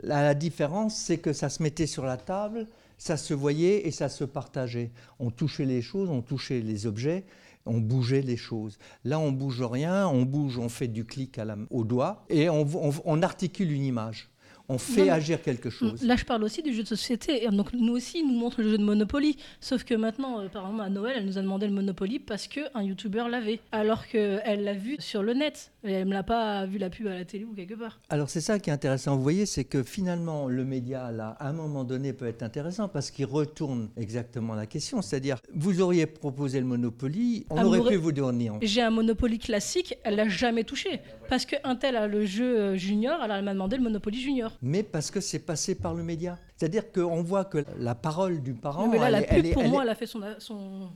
la 0.00 0.34
différence, 0.34 0.94
c'est 0.94 1.18
que 1.18 1.32
ça 1.32 1.48
se 1.48 1.60
mettait 1.60 1.88
sur 1.88 2.06
la 2.06 2.18
table, 2.18 2.68
ça 2.98 3.16
se 3.16 3.34
voyait 3.34 3.88
et 3.88 3.90
ça 3.90 4.08
se 4.08 4.22
partageait. 4.22 4.92
On 5.18 5.32
touchait 5.32 5.64
les 5.64 5.82
choses, 5.82 6.08
on 6.08 6.22
touchait 6.22 6.60
les 6.60 6.86
objets 6.86 7.24
on 7.66 7.78
bougeait 7.78 8.22
les 8.22 8.36
choses. 8.36 8.78
Là, 9.04 9.18
on 9.18 9.32
bouge 9.32 9.62
rien, 9.62 10.08
on 10.08 10.22
bouge, 10.22 10.58
on 10.58 10.68
fait 10.68 10.88
du 10.88 11.04
clic 11.04 11.38
au 11.70 11.84
doigt 11.84 12.24
et 12.28 12.48
on, 12.48 13.22
articule 13.22 13.72
une 13.72 13.84
image. 13.84 14.30
On 14.68 14.78
fait 14.78 15.10
agir 15.10 15.42
quelque 15.42 15.70
chose. 15.70 16.02
Là, 16.02 16.16
je 16.16 16.24
parle 16.24 16.44
aussi 16.44 16.62
du 16.62 16.72
jeu 16.72 16.82
de 16.82 16.88
société. 16.88 17.46
Donc, 17.50 17.72
nous 17.72 17.92
aussi, 17.92 18.22
nous 18.24 18.34
montre 18.34 18.62
le 18.62 18.70
jeu 18.70 18.78
de 18.78 18.84
Monopoly. 18.84 19.36
Sauf 19.60 19.84
que 19.84 19.94
maintenant, 19.94 20.40
euh, 20.40 20.48
par 20.48 20.64
exemple, 20.64 20.82
à 20.82 20.90
Noël, 20.90 21.16
elle 21.18 21.26
nous 21.26 21.38
a 21.38 21.42
demandé 21.42 21.66
le 21.66 21.72
Monopoly 21.72 22.18
parce 22.18 22.46
qu'un 22.46 22.82
YouTuber 22.82 23.24
l'avait. 23.30 23.60
Alors 23.72 24.06
qu'elle 24.06 24.64
l'a 24.64 24.74
vu 24.74 24.96
sur 24.98 25.22
le 25.22 25.34
net. 25.34 25.72
Et 25.84 25.92
elle 25.92 26.08
ne 26.08 26.14
l'a 26.14 26.22
pas 26.22 26.66
vu 26.66 26.78
la 26.78 26.90
pub 26.90 27.06
à 27.06 27.14
la 27.14 27.24
télé 27.24 27.44
ou 27.44 27.54
quelque 27.54 27.74
part. 27.74 28.00
Alors, 28.08 28.28
c'est 28.28 28.40
ça 28.40 28.58
qui 28.58 28.70
est 28.70 28.72
intéressant. 28.72 29.16
Vous 29.16 29.22
voyez, 29.22 29.46
c'est 29.46 29.64
que 29.64 29.82
finalement, 29.82 30.48
le 30.48 30.64
média, 30.64 31.10
là, 31.12 31.36
à 31.38 31.48
un 31.48 31.52
moment 31.52 31.84
donné, 31.84 32.12
peut 32.12 32.26
être 32.26 32.42
intéressant 32.42 32.88
parce 32.88 33.10
qu'il 33.10 33.26
retourne 33.26 33.90
exactement 33.96 34.54
la 34.54 34.66
question. 34.66 35.02
C'est-à-dire, 35.02 35.38
vous 35.54 35.80
auriez 35.80 36.06
proposé 36.06 36.60
le 36.60 36.66
Monopoly, 36.66 37.46
on 37.50 37.62
aurait 37.64 37.90
pu 37.90 37.96
vous 37.96 38.12
donner. 38.12 38.50
J'ai 38.62 38.82
un 38.82 38.90
Monopoly 38.90 39.38
classique, 39.38 39.94
elle 40.04 40.16
l'a 40.16 40.28
jamais 40.28 40.64
touché. 40.64 41.00
Parce 41.28 41.44
qu'un 41.44 41.76
tel 41.76 41.96
a 41.96 42.06
le 42.06 42.24
jeu 42.24 42.58
euh, 42.58 42.76
junior, 42.76 43.20
alors 43.20 43.36
elle 43.36 43.44
m'a 43.44 43.52
demandé 43.52 43.76
le 43.76 43.82
Monopoly 43.82 44.20
junior. 44.20 44.55
Mais 44.62 44.82
parce 44.82 45.10
que 45.10 45.20
c'est 45.20 45.38
passé 45.38 45.74
par 45.74 45.94
le 45.94 46.02
média. 46.02 46.38
C'est-à-dire 46.56 46.90
qu'on 46.92 47.22
voit 47.22 47.44
que 47.44 47.64
la 47.78 47.94
parole 47.94 48.42
du 48.42 48.54
parent. 48.54 48.88
mais 48.88 48.98
là, 48.98 49.10
la 49.10 49.22
pub, 49.22 49.52
pour 49.52 49.64
moi, 49.64 49.82
elle 49.82 49.90
a 49.90 49.94
fait 49.94 50.06
son, 50.06 50.20
son, 50.38 50.88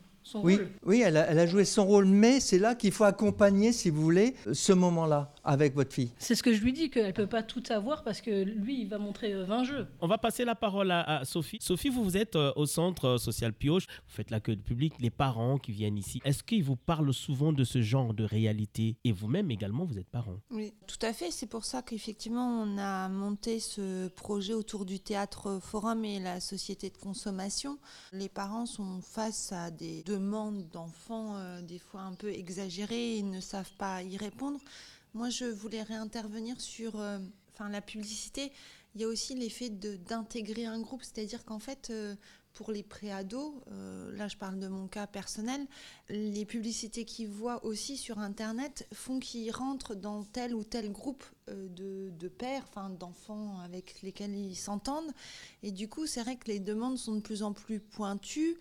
oui, 0.42 0.56
rôle. 0.56 0.68
Oui, 0.84 1.02
elle 1.04 1.16
a, 1.16 1.46
joué 1.46 1.64
son 1.64 1.86
rôle, 1.86 2.04
mais 2.04 2.40
c'est 2.40 2.58
là 2.58 2.74
qu'il 2.74 2.92
faut 2.92 3.04
accompagner, 3.04 3.72
si 3.72 3.90
vous 3.90 4.02
voulez, 4.02 4.34
ce 4.52 4.72
moment-là 4.72 5.32
avec 5.44 5.74
votre 5.74 5.92
fille. 5.92 6.12
C'est 6.18 6.34
ce 6.34 6.42
que 6.42 6.52
je 6.52 6.62
lui 6.62 6.72
dis, 6.72 6.90
qu'elle 6.90 7.06
ne 7.06 7.12
peut 7.12 7.26
pas 7.26 7.42
tout 7.42 7.62
avoir 7.70 8.02
parce 8.02 8.20
que 8.20 8.42
lui, 8.42 8.82
il 8.82 8.88
va 8.88 8.98
montrer 8.98 9.34
20 9.34 9.60
euh, 9.60 9.64
jeux. 9.64 9.86
On 10.00 10.06
va 10.06 10.18
passer 10.18 10.44
la 10.44 10.54
parole 10.54 10.90
à, 10.90 11.24
Sophie. 11.24 11.58
Sophie, 11.60 11.88
vous, 11.88 12.04
vous 12.04 12.16
êtes 12.16 12.36
euh, 12.36 12.52
au 12.56 12.66
centre 12.66 13.04
euh, 13.06 13.18
social 13.18 13.52
Pioche, 13.52 13.86
vous 13.86 14.14
faites 14.14 14.30
l'accueil 14.30 14.56
du 14.56 14.62
public, 14.62 14.94
les 15.00 15.10
parents 15.10 15.58
qui 15.58 15.72
viennent 15.72 15.98
ici. 15.98 16.20
Est-ce 16.24 16.42
qu'ils 16.42 16.64
vous 16.64 16.76
parlent 16.76 17.12
souvent 17.14 17.52
de 17.52 17.64
ce 17.64 17.82
genre 17.82 18.14
de 18.14 18.24
réalité? 18.24 18.96
Et 19.04 19.12
vous-même 19.12 19.50
également, 19.50 19.84
vous 19.84 19.98
êtes 19.98 20.08
parent. 20.08 20.40
Oui, 20.50 20.72
tout 20.86 21.04
à 21.04 21.12
fait. 21.12 21.30
C'est 21.30 21.46
pour 21.46 21.64
ça 21.64 21.82
qu'effectivement, 21.82 22.62
on 22.62 22.78
a 22.78 23.08
monté 23.08 23.60
ce 23.60 24.08
projet 24.08 24.54
autour 24.54 24.84
du 24.84 25.00
théâtre 25.00 25.58
forum 25.62 26.04
et 26.04 26.20
la 26.20 26.40
société 26.40 26.90
de 26.90 26.98
consommation. 26.98 27.78
Les 28.12 28.28
parents 28.28 28.66
sont 28.66 29.00
face 29.00 29.52
à 29.52 29.70
des 29.70 30.02
demandes 30.04 30.68
d'enfants, 30.70 31.36
des 31.62 31.78
fois 31.78 32.02
un 32.02 32.14
peu 32.14 32.30
exagérées, 32.30 33.16
ils 33.16 33.30
ne 33.30 33.40
savent 33.40 33.72
pas 33.78 34.02
y 34.02 34.16
répondre. 34.16 34.60
Moi, 35.12 35.28
je 35.28 35.44
voulais 35.44 35.82
réintervenir 35.82 36.60
sur 36.60 37.00
euh, 37.00 37.18
enfin, 37.52 37.68
la 37.68 37.80
publicité. 37.80 38.52
Il 38.94 39.00
y 39.00 39.04
a 39.04 39.08
aussi 39.08 39.34
l'effet 39.34 39.68
d'intégrer 39.68 40.66
un 40.66 40.80
groupe, 40.80 41.02
c'est-à-dire 41.02 41.44
qu'en 41.44 41.58
fait, 41.58 41.88
euh, 41.90 42.14
pour 42.52 42.70
les 42.70 42.82
préados, 42.82 43.60
euh, 43.70 44.16
là 44.16 44.26
je 44.26 44.36
parle 44.36 44.58
de 44.58 44.66
mon 44.66 44.88
cas 44.88 45.06
personnel, 45.06 45.64
les 46.08 46.44
publicités 46.44 47.04
qu'ils 47.04 47.28
voient 47.28 47.64
aussi 47.64 47.96
sur 47.96 48.18
Internet 48.18 48.88
font 48.92 49.20
qu'ils 49.20 49.52
rentrent 49.52 49.94
dans 49.94 50.24
tel 50.24 50.54
ou 50.54 50.64
tel 50.64 50.90
groupe 50.90 51.24
de, 51.46 52.10
de 52.10 52.28
pères, 52.28 52.64
enfin 52.68 52.90
d'enfants 52.90 53.60
avec 53.60 54.02
lesquels 54.02 54.34
ils 54.34 54.56
s'entendent. 54.56 55.12
Et 55.62 55.70
du 55.70 55.88
coup, 55.88 56.06
c'est 56.06 56.22
vrai 56.22 56.36
que 56.36 56.48
les 56.48 56.58
demandes 56.58 56.98
sont 56.98 57.14
de 57.14 57.20
plus 57.20 57.44
en 57.44 57.52
plus 57.52 57.78
pointues 57.78 58.58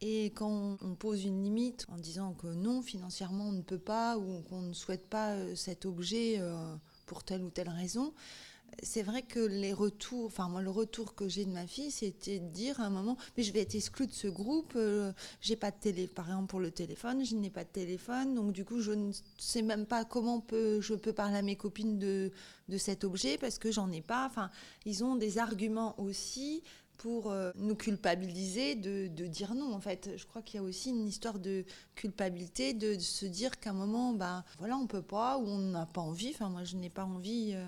et 0.00 0.26
quand 0.26 0.76
on 0.80 0.94
pose 0.94 1.24
une 1.24 1.42
limite 1.42 1.86
en 1.88 1.96
disant 1.96 2.32
que 2.34 2.46
non, 2.46 2.82
financièrement 2.82 3.48
on 3.48 3.52
ne 3.52 3.62
peut 3.62 3.78
pas 3.78 4.16
ou 4.16 4.42
qu'on 4.48 4.62
ne 4.62 4.72
souhaite 4.72 5.06
pas 5.06 5.32
euh, 5.32 5.56
cet 5.56 5.86
objet 5.86 6.36
euh, 6.38 6.74
pour 7.06 7.24
telle 7.24 7.42
ou 7.42 7.50
telle 7.50 7.68
raison, 7.68 8.12
c'est 8.82 9.02
vrai 9.02 9.22
que 9.22 9.40
les 9.40 9.72
retours, 9.72 10.26
enfin 10.26 10.48
moi 10.48 10.62
le 10.62 10.70
retour 10.70 11.16
que 11.16 11.26
j'ai 11.26 11.44
de 11.44 11.50
ma 11.50 11.66
fille, 11.66 11.90
c'était 11.90 12.38
de 12.38 12.48
dire 12.48 12.80
à 12.80 12.84
un 12.84 12.90
moment, 12.90 13.16
mais 13.36 13.42
je 13.42 13.52
vais 13.52 13.60
être 13.60 13.74
exclue 13.74 14.06
de 14.06 14.12
ce 14.12 14.28
groupe, 14.28 14.74
euh, 14.76 15.12
j'ai 15.40 15.56
pas 15.56 15.72
de 15.72 15.76
télé, 15.80 16.06
par 16.06 16.26
exemple 16.26 16.46
pour 16.46 16.60
le 16.60 16.70
téléphone, 16.70 17.24
je 17.24 17.34
n'ai 17.34 17.50
pas 17.50 17.64
de 17.64 17.70
téléphone, 17.70 18.34
donc 18.34 18.52
du 18.52 18.64
coup 18.64 18.80
je 18.80 18.92
ne 18.92 19.10
sais 19.36 19.62
même 19.62 19.86
pas 19.86 20.04
comment 20.04 20.44
je 20.50 20.94
peux 20.94 21.12
parler 21.12 21.38
à 21.38 21.42
mes 21.42 21.56
copines 21.56 21.98
de, 21.98 22.30
de 22.68 22.78
cet 22.78 23.02
objet 23.02 23.36
parce 23.36 23.58
que 23.58 23.72
j'en 23.72 23.90
ai 23.90 24.02
pas. 24.02 24.26
Enfin, 24.26 24.50
ils 24.84 25.02
ont 25.02 25.16
des 25.16 25.38
arguments 25.38 25.98
aussi 25.98 26.62
pour 26.98 27.30
euh, 27.30 27.52
nous 27.56 27.76
culpabiliser 27.76 28.74
de, 28.74 29.06
dire 29.26 29.54
non. 29.54 29.72
En 29.72 29.80
fait, 29.80 30.10
je 30.16 30.26
crois 30.26 30.42
qu'il 30.42 30.60
y 30.60 30.62
a 30.62 30.66
aussi 30.66 30.90
une 30.90 31.06
histoire 31.06 31.38
de 31.38 31.64
culpabilité, 31.94 32.74
de, 32.74 32.98
se 32.98 33.24
dire 33.24 33.58
qu'à 33.58 33.70
un 33.70 33.74
moment, 33.74 34.12
ben 34.12 34.44
voilà, 34.58 34.76
on 34.76 34.86
peut 34.86 35.02
pas 35.02 35.38
ou 35.38 35.46
on 35.46 35.58
n'a 35.58 35.86
pas 35.86 36.00
envie. 36.00 36.30
Enfin, 36.34 36.50
moi, 36.50 36.64
je 36.64 36.76
n'ai 36.76 36.90
pas 36.90 37.04
envie 37.04 37.52
euh, 37.54 37.64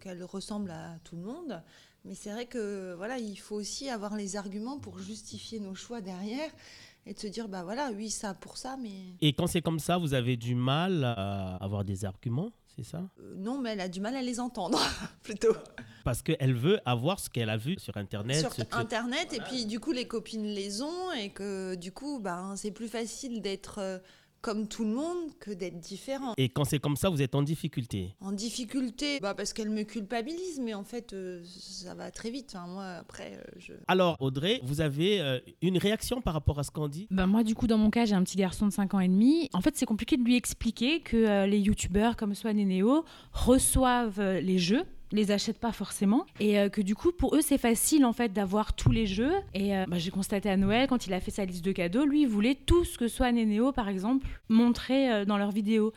qu'elle 0.00 0.22
ressemble 0.24 0.70
à 0.70 0.98
tout 1.04 1.16
le 1.16 1.22
monde. 1.22 1.62
Mais 2.04 2.14
c'est 2.14 2.30
vrai 2.30 2.46
que 2.46 2.94
voilà, 2.96 3.18
il 3.18 3.36
faut 3.36 3.56
aussi 3.56 3.90
avoir 3.90 4.16
les 4.16 4.36
arguments 4.36 4.78
pour 4.78 5.00
justifier 5.00 5.58
nos 5.58 5.74
choix 5.74 6.00
derrière 6.00 6.50
et 7.04 7.14
de 7.14 7.18
se 7.18 7.26
dire 7.26 7.48
bah 7.48 7.64
voilà, 7.64 7.90
oui, 7.96 8.10
ça 8.10 8.32
pour 8.32 8.56
ça, 8.56 8.76
mais. 8.80 9.14
Et 9.20 9.32
quand 9.32 9.48
c'est 9.48 9.62
comme 9.62 9.80
ça, 9.80 9.98
vous 9.98 10.14
avez 10.14 10.36
du 10.36 10.54
mal 10.54 11.02
à 11.02 11.56
avoir 11.56 11.84
des 11.84 12.04
arguments? 12.04 12.52
C'est 12.76 12.84
ça? 12.84 13.08
Euh, 13.20 13.34
Non, 13.36 13.60
mais 13.60 13.70
elle 13.72 13.80
a 13.80 13.88
du 13.88 14.00
mal 14.00 14.14
à 14.16 14.22
les 14.22 14.38
entendre, 14.38 14.78
plutôt. 15.22 15.54
Parce 16.04 16.22
qu'elle 16.22 16.54
veut 16.54 16.78
avoir 16.84 17.18
ce 17.18 17.30
qu'elle 17.30 17.50
a 17.50 17.56
vu 17.56 17.76
sur 17.78 17.96
Internet. 17.96 18.40
Sur 18.52 18.78
Internet, 18.78 19.32
et 19.32 19.40
puis 19.40 19.66
du 19.66 19.80
coup, 19.80 19.92
les 19.92 20.06
copines 20.06 20.44
les 20.46 20.82
ont, 20.82 21.12
et 21.12 21.30
que 21.30 21.74
du 21.74 21.90
coup, 21.92 22.20
bah, 22.20 22.52
c'est 22.56 22.70
plus 22.70 22.88
facile 22.88 23.40
d'être 23.40 23.78
euh, 23.78 23.98
comme 24.40 24.68
tout 24.68 24.84
le 24.84 24.90
monde 24.90 25.36
que 25.40 25.50
d'être 25.50 25.78
différent. 25.78 26.34
Et 26.36 26.48
quand 26.48 26.64
c'est 26.64 26.78
comme 26.78 26.96
ça, 26.96 27.08
vous 27.08 27.22
êtes 27.22 27.34
en 27.34 27.42
difficulté 27.42 28.14
En 28.20 28.32
difficulté, 28.32 29.18
bah 29.20 29.34
parce 29.34 29.52
qu'elle 29.52 29.70
me 29.70 29.82
culpabilise, 29.82 30.60
mais 30.60 30.74
en 30.74 30.84
fait, 30.84 31.12
euh, 31.12 31.42
ça 31.44 31.94
va 31.94 32.10
très 32.10 32.30
vite. 32.30 32.54
Enfin, 32.54 32.66
moi, 32.66 32.84
après, 33.00 33.32
euh, 33.34 33.58
je... 33.58 33.72
Alors, 33.88 34.16
Audrey, 34.20 34.60
vous 34.62 34.80
avez 34.80 35.20
euh, 35.20 35.38
une 35.62 35.78
réaction 35.78 36.20
par 36.20 36.34
rapport 36.34 36.58
à 36.58 36.62
ce 36.62 36.70
qu'on 36.70 36.88
dit 36.88 37.08
bah, 37.10 37.26
Moi, 37.26 37.42
du 37.42 37.54
coup, 37.54 37.66
dans 37.66 37.78
mon 37.78 37.90
cas, 37.90 38.04
j'ai 38.04 38.14
un 38.14 38.22
petit 38.22 38.36
garçon 38.36 38.66
de 38.66 38.72
5 38.72 38.94
ans 38.94 39.00
et 39.00 39.08
demi. 39.08 39.48
En 39.52 39.60
fait, 39.60 39.76
c'est 39.76 39.86
compliqué 39.86 40.16
de 40.16 40.22
lui 40.22 40.36
expliquer 40.36 41.00
que 41.00 41.46
les 41.46 41.58
youtubeurs 41.58 42.16
comme 42.16 42.34
Swan 42.34 42.58
et 42.58 42.64
Neo 42.64 43.04
reçoivent 43.32 44.20
les 44.20 44.58
jeux 44.58 44.84
les 45.12 45.30
achètent 45.30 45.58
pas 45.58 45.72
forcément. 45.72 46.26
Et 46.40 46.58
euh, 46.58 46.68
que 46.68 46.80
du 46.80 46.94
coup 46.94 47.12
pour 47.12 47.36
eux 47.36 47.40
c'est 47.40 47.58
facile 47.58 48.04
en 48.04 48.12
fait 48.12 48.32
d'avoir 48.32 48.74
tous 48.74 48.90
les 48.90 49.06
jeux. 49.06 49.32
Et 49.54 49.76
euh, 49.76 49.84
bah, 49.88 49.98
j'ai 49.98 50.10
constaté 50.10 50.50
à 50.50 50.56
Noël 50.56 50.86
quand 50.88 51.06
il 51.06 51.12
a 51.12 51.20
fait 51.20 51.30
sa 51.30 51.44
liste 51.44 51.64
de 51.64 51.72
cadeaux 51.72 52.04
lui 52.04 52.22
il 52.22 52.28
voulait 52.28 52.54
tout 52.54 52.84
ce 52.84 52.98
que 52.98 53.08
soit 53.08 53.30
Nénéo 53.32 53.72
par 53.72 53.88
exemple 53.88 54.26
montrer 54.48 55.12
euh, 55.12 55.24
dans 55.24 55.38
leurs 55.38 55.52
vidéos 55.52 55.92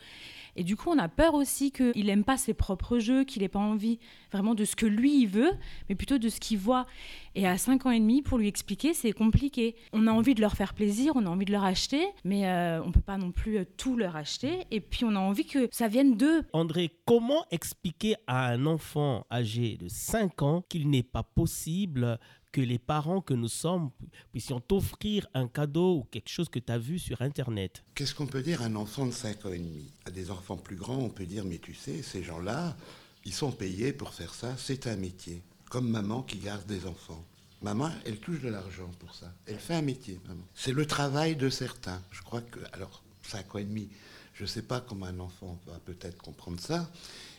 et 0.56 0.64
du 0.64 0.76
coup, 0.76 0.90
on 0.90 0.98
a 0.98 1.08
peur 1.08 1.34
aussi 1.34 1.72
qu'il 1.72 2.06
n'aime 2.06 2.24
pas 2.24 2.36
ses 2.36 2.54
propres 2.54 2.98
jeux, 2.98 3.24
qu'il 3.24 3.42
n'ait 3.42 3.48
pas 3.48 3.58
envie 3.58 3.98
vraiment 4.32 4.54
de 4.54 4.64
ce 4.64 4.76
que 4.76 4.86
lui 4.86 5.22
il 5.22 5.26
veut, 5.26 5.52
mais 5.88 5.94
plutôt 5.94 6.18
de 6.18 6.28
ce 6.28 6.40
qu'il 6.40 6.58
voit. 6.58 6.86
Et 7.34 7.46
à 7.46 7.56
5 7.56 7.86
ans 7.86 7.90
et 7.90 8.00
demi, 8.00 8.22
pour 8.22 8.38
lui 8.38 8.48
expliquer, 8.48 8.92
c'est 8.92 9.12
compliqué. 9.12 9.76
On 9.92 10.06
a 10.06 10.12
envie 10.12 10.34
de 10.34 10.40
leur 10.40 10.54
faire 10.54 10.74
plaisir, 10.74 11.12
on 11.14 11.26
a 11.26 11.28
envie 11.28 11.44
de 11.44 11.52
leur 11.52 11.64
acheter, 11.64 12.04
mais 12.24 12.48
euh, 12.48 12.82
on 12.82 12.88
ne 12.88 12.92
peut 12.92 13.00
pas 13.00 13.18
non 13.18 13.30
plus 13.30 13.58
euh, 13.58 13.64
tout 13.76 13.96
leur 13.96 14.16
acheter. 14.16 14.66
Et 14.70 14.80
puis, 14.80 15.04
on 15.04 15.14
a 15.14 15.20
envie 15.20 15.46
que 15.46 15.68
ça 15.70 15.86
vienne 15.86 16.16
d'eux. 16.16 16.42
André, 16.52 16.90
comment 17.06 17.44
expliquer 17.50 18.16
à 18.26 18.48
un 18.48 18.66
enfant 18.66 19.26
âgé 19.30 19.76
de 19.76 19.88
5 19.88 20.42
ans 20.42 20.64
qu'il 20.68 20.90
n'est 20.90 21.04
pas 21.04 21.22
possible 21.22 22.18
que 22.52 22.60
les 22.60 22.78
parents 22.78 23.20
que 23.20 23.34
nous 23.34 23.48
sommes 23.48 23.90
puissions 24.32 24.60
t'offrir 24.60 25.26
un 25.34 25.48
cadeau 25.48 25.98
ou 25.98 26.04
quelque 26.04 26.28
chose 26.28 26.48
que 26.48 26.58
tu 26.58 26.72
as 26.72 26.78
vu 26.78 26.98
sur 26.98 27.22
Internet. 27.22 27.84
Qu'est-ce 27.94 28.14
qu'on 28.14 28.26
peut 28.26 28.42
dire? 28.42 28.62
À 28.62 28.66
un 28.66 28.76
enfant 28.76 29.06
de 29.06 29.12
5 29.12 29.46
ans 29.46 29.52
et 29.52 29.58
demi 29.58 29.92
À 30.04 30.10
des 30.10 30.30
enfants 30.30 30.56
plus 30.56 30.76
grands, 30.76 30.98
on 30.98 31.08
peut 31.08 31.26
dire, 31.26 31.44
mais 31.44 31.58
tu 31.58 31.74
sais, 31.74 32.02
ces 32.02 32.22
gens-là, 32.22 32.76
ils 33.24 33.32
sont 33.32 33.52
payés 33.52 33.92
pour 33.92 34.14
faire 34.14 34.34
ça, 34.34 34.56
c'est 34.56 34.86
un 34.86 34.96
métier. 34.96 35.42
Comme 35.68 35.88
maman 35.88 36.22
qui 36.22 36.38
garde 36.38 36.66
des 36.66 36.86
enfants. 36.86 37.24
Maman, 37.62 37.90
elle 38.04 38.18
touche 38.18 38.40
de 38.40 38.48
l'argent 38.48 38.90
pour 38.98 39.14
ça. 39.14 39.32
Elle 39.46 39.58
fait 39.58 39.74
un 39.74 39.82
métier, 39.82 40.18
maman. 40.26 40.42
C'est 40.54 40.72
le 40.72 40.86
travail 40.86 41.36
de 41.36 41.50
certains. 41.50 42.02
Je 42.10 42.22
crois 42.22 42.40
que, 42.40 42.58
alors, 42.72 43.02
5 43.22 43.54
ans 43.54 43.58
et 43.58 43.64
demi, 43.64 43.88
je 44.34 44.42
ne 44.42 44.48
sais 44.48 44.62
pas 44.62 44.80
comment 44.80 45.06
un 45.06 45.20
enfant 45.20 45.60
va 45.66 45.78
peut-être 45.84 46.16
comprendre 46.16 46.58
ça, 46.58 46.90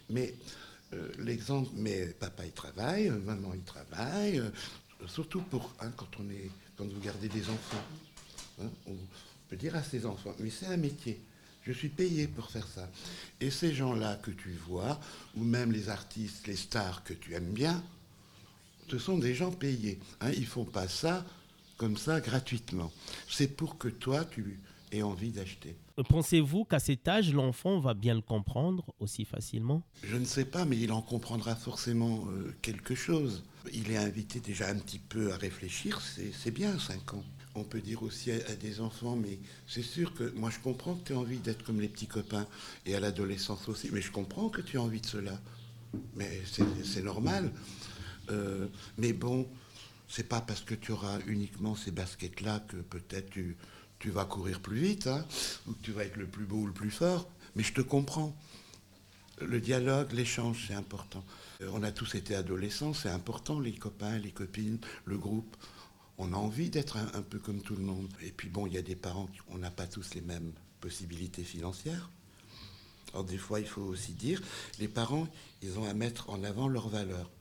mais 0.10 0.36
euh, 0.94 1.10
l'exemple, 1.20 1.72
mais 1.74 2.06
papa 2.08 2.46
il 2.46 2.52
travaille, 2.52 3.10
maman 3.10 3.54
il 3.56 3.64
travaille, 3.64 4.42
surtout 5.08 5.42
pour 5.42 5.74
hein, 5.80 5.92
quand 5.96 6.10
on 6.20 6.30
est, 6.30 6.50
quand 6.78 6.86
vous 6.86 7.00
gardez 7.00 7.30
des 7.30 7.50
enfants, 7.50 7.84
hein, 8.62 8.70
on 8.88 8.96
peut 9.50 9.58
dire 9.58 9.76
à 9.76 9.84
ces 9.84 10.06
enfants, 10.06 10.34
mais 10.40 10.50
c'est 10.50 10.68
un 10.68 10.78
métier. 10.78 11.20
Je 11.64 11.72
suis 11.72 11.90
payé 11.90 12.28
pour 12.28 12.50
faire 12.50 12.68
ça. 12.68 12.90
Et 13.40 13.52
ces 13.52 13.74
gens-là 13.74 14.16
que 14.16 14.32
tu 14.32 14.52
vois, 14.68 15.00
ou 15.36 15.44
même 15.44 15.72
les 15.72 15.90
artistes, 15.90 16.48
les 16.48 16.56
stars 16.56 17.04
que 17.04 17.14
tu 17.14 17.34
aimes 17.36 17.54
bien, 17.54 17.84
ce 18.90 18.98
sont 18.98 19.18
des 19.18 19.36
gens 19.36 19.52
payés. 19.52 20.00
Hein. 20.22 20.32
Ils 20.32 20.48
font 20.48 20.66
pas 20.66 20.88
ça 20.88 21.24
comme 21.78 21.98
ça 21.98 22.20
gratuitement. 22.20 22.92
C'est 23.30 23.48
pour 23.48 23.78
que 23.78 23.88
toi, 23.88 24.26
tu 24.26 24.60
aies 24.92 25.04
envie 25.04 25.32
d'acheter. 25.32 25.76
Pensez-vous 26.10 26.66
qu'à 26.66 26.80
cet 26.80 27.08
âge, 27.08 27.34
l'enfant 27.34 27.80
va 27.80 27.94
bien 27.94 28.16
le 28.16 28.22
comprendre 28.22 28.94
aussi 29.00 29.26
facilement? 29.26 29.84
Je 30.04 30.16
ne 30.16 30.26
sais 30.26 30.46
pas, 30.46 30.66
mais 30.66 30.78
il 30.78 30.92
en 30.92 31.02
comprendra 31.02 31.56
forcément 31.56 32.26
euh, 32.28 32.56
quelque 32.62 32.96
chose. 32.96 33.44
Il 33.74 33.92
est 33.92 33.98
invité 33.98 34.40
déjà 34.40 34.70
un 34.70 34.76
petit 34.76 35.00
peu 35.00 35.32
à 35.34 35.38
réfléchir, 35.38 36.02
c'est 36.02 36.52
bien 36.52 36.78
5 36.80 37.14
ans. 37.14 37.24
On 37.54 37.64
peut 37.64 37.82
dire 37.82 38.02
aussi 38.02 38.32
à, 38.32 38.56
des 38.56 38.80
enfants, 38.80 39.16
mais 39.16 39.38
c'est 39.68 39.84
sûr 39.84 40.14
que 40.14 40.32
moi 40.36 40.50
je 40.50 40.60
comprends 40.60 40.96
que 40.96 41.08
tu 41.08 41.14
as 41.14 41.18
envie 41.18 41.38
d'être 41.38 41.64
comme 41.64 41.82
les 41.82 41.90
petits 41.90 42.08
copains, 42.08 42.48
et 42.86 42.96
à 42.96 43.00
l'adolescence 43.00 43.68
aussi, 43.68 43.90
mais 43.92 44.02
je 44.02 44.12
comprends 44.12 44.50
que 44.50 44.62
tu 44.62 44.78
as 44.78 44.82
envie 44.82 45.02
de 45.02 45.06
cela. 45.06 45.40
Mais 46.16 46.42
c'est 46.84 47.04
normal. 47.04 47.52
Euh, 48.30 48.68
mais 48.98 49.12
bon, 49.14 49.48
c'est 50.08 50.28
pas 50.28 50.42
parce 50.42 50.62
que 50.62 50.76
tu 50.76 50.92
auras 50.92 51.20
uniquement 51.28 51.76
ces 51.76 51.92
baskets-là 51.92 52.64
que 52.68 52.78
peut-être 52.78 53.30
tu, 53.30 53.58
tu 54.00 54.10
vas 54.10 54.26
courir 54.26 54.60
plus 54.60 54.78
vite, 54.78 55.08
hein, 55.08 55.26
ou 55.68 55.74
que 55.74 55.82
tu 55.84 55.92
vas 55.92 56.04
être 56.04 56.18
le 56.18 56.28
plus 56.28 56.46
beau 56.46 56.58
ou 56.58 56.68
le 56.68 56.74
plus 56.74 56.92
fort, 56.92 57.30
mais 57.56 57.64
je 57.64 57.74
te 57.74 57.82
comprends. 57.82 58.36
Le 59.40 59.60
dialogue, 59.60 60.12
l'échange, 60.14 60.66
c'est 60.68 60.74
important. 60.74 61.24
Euh, 61.62 61.70
on 61.74 61.84
a 61.84 61.92
tous 61.92 62.16
été 62.16 62.36
adolescents, 62.36 62.94
c'est 62.94 63.10
important, 63.10 63.60
les 63.60 63.74
copains, 63.74 64.18
les 64.18 64.32
copines, 64.32 64.80
le 65.06 65.18
groupe. 65.18 65.56
On 66.18 66.34
a 66.34 66.36
envie 66.36 66.70
d'être 66.70 66.98
un, 66.98 67.22
peu 67.22 67.40
comme 67.40 67.62
tout 67.62 67.76
le 67.76 67.84
monde. 67.84 68.10
Et 68.22 68.32
puis 68.32 68.50
bon, 68.50 68.68
il 68.68 68.74
y 68.74 68.78
a 68.78 68.82
des 68.82 68.96
parents, 68.96 69.28
on 69.50 69.58
n'a 69.58 69.72
pas 69.72 69.88
tous 69.88 70.14
les 70.14 70.22
mêmes 70.22 70.54
possibilités 70.80 71.44
financières. 71.44 72.10
Alors 73.14 73.26
des 73.26 73.38
fois, 73.38 73.60
il 73.60 73.68
faut 73.68 73.82
aussi 73.82 74.14
dire, 74.14 74.42
les 74.80 74.88
parents, 74.88 75.28
ils 75.62 75.80
ont 75.80 75.86
à 75.86 75.94
mettre 75.94 76.30
en 76.30 76.44
avant 76.44 76.68
leurs 76.68 76.90
valeurs. 76.90 77.32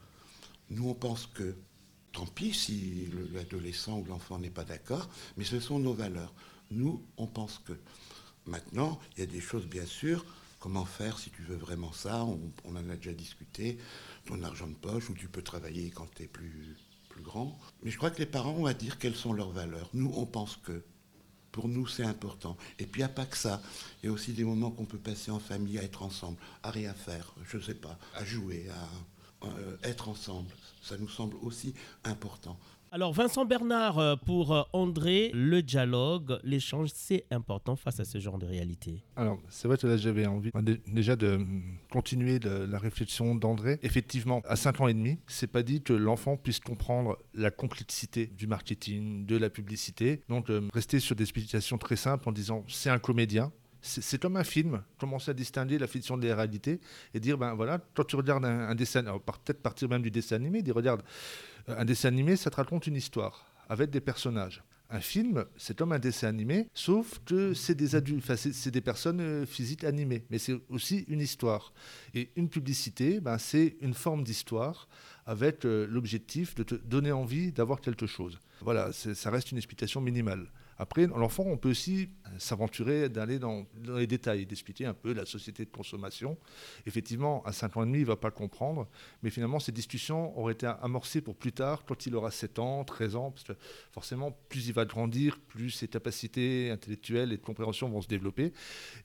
Nous, 0.71 0.89
on 0.89 0.95
pense 0.95 1.27
que, 1.27 1.57
tant 2.13 2.27
pis 2.27 2.55
si 2.55 3.09
l'adolescent 3.33 3.99
ou 3.99 4.05
l'enfant 4.05 4.39
n'est 4.39 4.51
pas 4.51 4.65
d'accord, 4.65 5.09
mais 5.37 5.45
ce 5.45 5.61
sont 5.61 5.79
nos 5.79 5.95
valeurs. 5.95 6.33
Nous, 6.71 7.05
on 7.17 7.27
pense 7.27 7.59
que. 7.59 7.75
Maintenant, 8.47 8.99
il 9.15 9.21
y 9.21 9.23
a 9.23 9.27
des 9.27 9.41
choses, 9.41 9.67
bien 9.67 9.85
sûr, 9.85 10.25
comment 10.61 10.85
faire 10.85 11.19
si 11.19 11.31
tu 11.31 11.43
veux 11.43 11.57
vraiment 11.57 11.93
ça, 11.93 12.25
on, 12.25 12.77
en 12.77 12.89
a 12.89 12.97
déjà 12.97 13.13
discuté, 13.13 13.79
ton 14.27 14.43
argent 14.43 14.69
de 14.69 14.75
poche, 14.75 15.11
où 15.11 15.15
tu 15.15 15.27
peux 15.27 15.43
travailler 15.43 15.91
quand 15.91 16.07
tu 16.15 16.25
es 16.25 16.27
plus, 16.27 16.77
plus 17.09 17.23
grand. 17.23 17.59
Mais 17.83 17.91
je 17.91 17.97
crois 17.97 18.11
que 18.11 18.19
les 18.19 18.27
parents 18.27 18.53
ont 18.53 18.67
à 18.67 18.75
dire 18.75 18.99
quelles 18.99 19.17
sont 19.17 19.33
leurs 19.33 19.51
valeurs. 19.51 19.91
Nous, 19.95 20.13
on 20.15 20.27
pense 20.27 20.57
que. 20.57 20.85
Pour 21.53 21.67
nous, 21.67 21.89
c'est 21.89 22.05
important. 22.05 22.57
Et 22.79 22.87
puis, 22.87 23.01
il 23.01 23.05
n'y 23.05 23.11
a 23.11 23.13
pas 23.13 23.27
que 23.27 23.37
ça. 23.37 23.61
Il 24.01 24.07
y 24.07 24.09
a 24.09 24.13
aussi 24.13 24.33
des 24.33 24.45
moments 24.45 24.71
qu'on 24.71 24.85
peut 24.85 25.01
passer 25.01 25.33
en 25.33 25.41
famille 25.41 25.81
à 25.81 25.83
être 25.83 26.05
ensemble, 26.05 26.39
à 26.63 26.71
rien 26.71 26.95
faire, 26.95 27.35
je 27.45 27.57
ne 27.57 27.63
sais 27.63 27.75
pas, 27.75 27.99
à 28.15 28.25
jouer, 28.25 28.69
à 28.69 29.47
euh, 29.47 29.77
être 29.83 30.09
ensemble. 30.09 30.55
Ça 30.81 30.97
nous 30.97 31.09
semble 31.09 31.35
aussi 31.43 31.75
important. 32.05 32.57
Alors 32.93 33.13
Vincent 33.13 33.45
Bernard, 33.45 34.01
euh, 34.01 34.17
pour 34.17 34.53
euh, 34.53 34.63
André, 34.73 35.31
le 35.33 35.63
dialogue, 35.63 36.41
l'échange, 36.43 36.89
c'est 36.93 37.25
important 37.31 37.77
face 37.77 38.01
à 38.01 38.05
ce 38.05 38.19
genre 38.19 38.37
de 38.37 38.47
réalité. 38.47 39.05
Alors 39.15 39.39
c'est 39.49 39.69
vrai 39.69 39.77
que 39.77 39.87
là 39.87 39.97
j'avais 39.97 40.27
envie 40.27 40.51
déjà 40.89 41.15
de 41.15 41.39
continuer 41.93 42.41
la 42.41 42.79
réflexion 42.79 43.37
d'André. 43.37 43.79
Effectivement, 43.85 44.43
à 44.45 44.57
5 44.57 44.81
ans 44.81 44.89
et 44.89 44.95
demi, 44.95 45.19
c'est 45.29 45.47
pas 45.47 45.63
dit 45.63 45.83
que 45.83 45.93
l'enfant 45.93 46.37
puisse 46.37 46.59
comprendre 46.59 47.17
la 47.33 47.53
complexité 47.53 48.27
du 48.27 48.49
marketing, 48.49 49.25
de 49.25 49.37
la 49.37 49.51
publicité. 49.51 50.25
Donc 50.29 50.51
euh, 50.51 50.67
rester 50.75 50.99
sur 50.99 51.15
des 51.15 51.23
explications 51.23 51.79
très 51.79 51.95
simples 51.95 52.29
en 52.29 52.33
disant 52.33 52.65
c'est 52.67 52.91
un 52.91 52.99
comédien, 52.99 53.53
c'est 53.83 54.21
comme 54.21 54.37
un 54.37 54.45
film, 54.45 54.83
commencer 54.99 55.31
à 55.31 55.35
distinguer 55.35 55.79
la 55.79 55.87
fiction 55.87 56.19
de 56.19 56.27
la 56.27 56.35
réalité 56.35 56.81
et 57.15 57.21
dire 57.21 57.39
ben 57.39 57.55
voilà, 57.55 57.79
quand 57.95 58.05
tu 58.05 58.17
regardes 58.17 58.45
un, 58.45 58.75
dessin, 58.75 59.05
peut-être 59.05 59.63
partir 59.63 59.89
même 59.89 60.03
du 60.03 60.11
dessin 60.11 60.35
animé, 60.35 60.61
dire 60.61 60.75
regarde, 60.75 61.05
un 61.69 61.85
dessin 61.85 62.09
animé, 62.09 62.37
ça 62.37 62.51
te 62.51 62.57
raconte 62.57 62.87
une 62.87 62.97
histoire 62.97 63.47
avec 63.69 63.91
des 63.91 64.01
personnages. 64.01 64.63
Un 64.93 65.01
film, 65.01 65.45
c'est 65.57 65.79
comme 65.79 65.93
un 65.93 66.01
dessin 66.01 66.27
animé, 66.27 66.67
sauf 66.75 67.21
que 67.25 67.55
c'est 67.55 67.77
des 67.77 67.95
adultes, 67.95 68.25
enfin, 68.25 68.35
c'est 68.35 68.73
des 68.73 68.81
personnes 68.81 69.21
euh, 69.21 69.47
physiques 69.47 69.85
animées, 69.85 70.25
mais 70.31 70.39
c'est 70.39 70.61
aussi 70.69 71.05
une 71.07 71.21
histoire. 71.21 71.73
Et 72.13 72.31
une 72.35 72.49
publicité, 72.49 73.21
ben, 73.21 73.39
c'est 73.39 73.77
une 73.81 73.95
forme 73.95 74.25
d'histoire 74.25 74.89
avec 75.27 75.65
euh, 75.65 75.87
l'objectif 75.89 76.57
de 76.57 76.65
te 76.65 76.75
donner 76.75 77.13
envie 77.13 77.53
d'avoir 77.53 77.81
quelque 77.81 78.09
chose. 78.09 78.41
Voilà, 78.63 78.93
ça 78.93 79.31
reste 79.31 79.53
une 79.53 79.59
explication 79.59 80.01
minimale. 80.01 80.49
Après, 80.81 81.07
l'enfant, 81.07 81.45
on 81.47 81.59
peut 81.59 81.69
aussi 81.69 82.09
s'aventurer 82.39 83.11
d'aller 83.11 83.39
dans, 83.39 83.67
les 83.85 84.07
détails, 84.07 84.47
d'expliquer 84.47 84.87
un 84.87 84.95
peu 84.95 85.13
la 85.13 85.27
société 85.27 85.67
de 85.67 85.71
consommation. 85.71 86.39
Effectivement, 86.87 87.43
à 87.45 87.53
5 87.53 87.77
ans 87.77 87.83
et 87.83 87.87
demi, 87.87 87.99
il 87.99 88.03
ne 88.03 88.07
va 88.07 88.17
pas 88.17 88.31
comprendre, 88.31 88.89
mais 89.23 89.29
finalement, 89.29 89.61
ces 89.61 89.73
discussions 89.73 90.39
auraient 90.39 90.55
été 90.55 90.67
amorcées 90.81 91.21
pour 91.21 91.37
plus 91.37 91.53
tard, 91.53 91.85
quand 91.87 92.07
il 92.07 92.17
aura 92.17 92.31
7 92.31 92.59
ans, 92.61 92.85
13 92.85 93.17
ans, 93.17 93.31
parce 93.31 93.45
que 93.45 93.53
forcément, 93.93 94.35
plus 94.49 94.69
il 94.69 94.73
va 94.73 94.87
grandir, 94.87 95.39
plus 95.49 95.69
ses 95.69 95.87
capacités 95.87 96.71
intellectuelles 96.71 97.33
et 97.33 97.37
de 97.37 97.43
compréhension 97.43 97.91
vont 97.91 98.01
se 98.01 98.09
développer. 98.09 98.55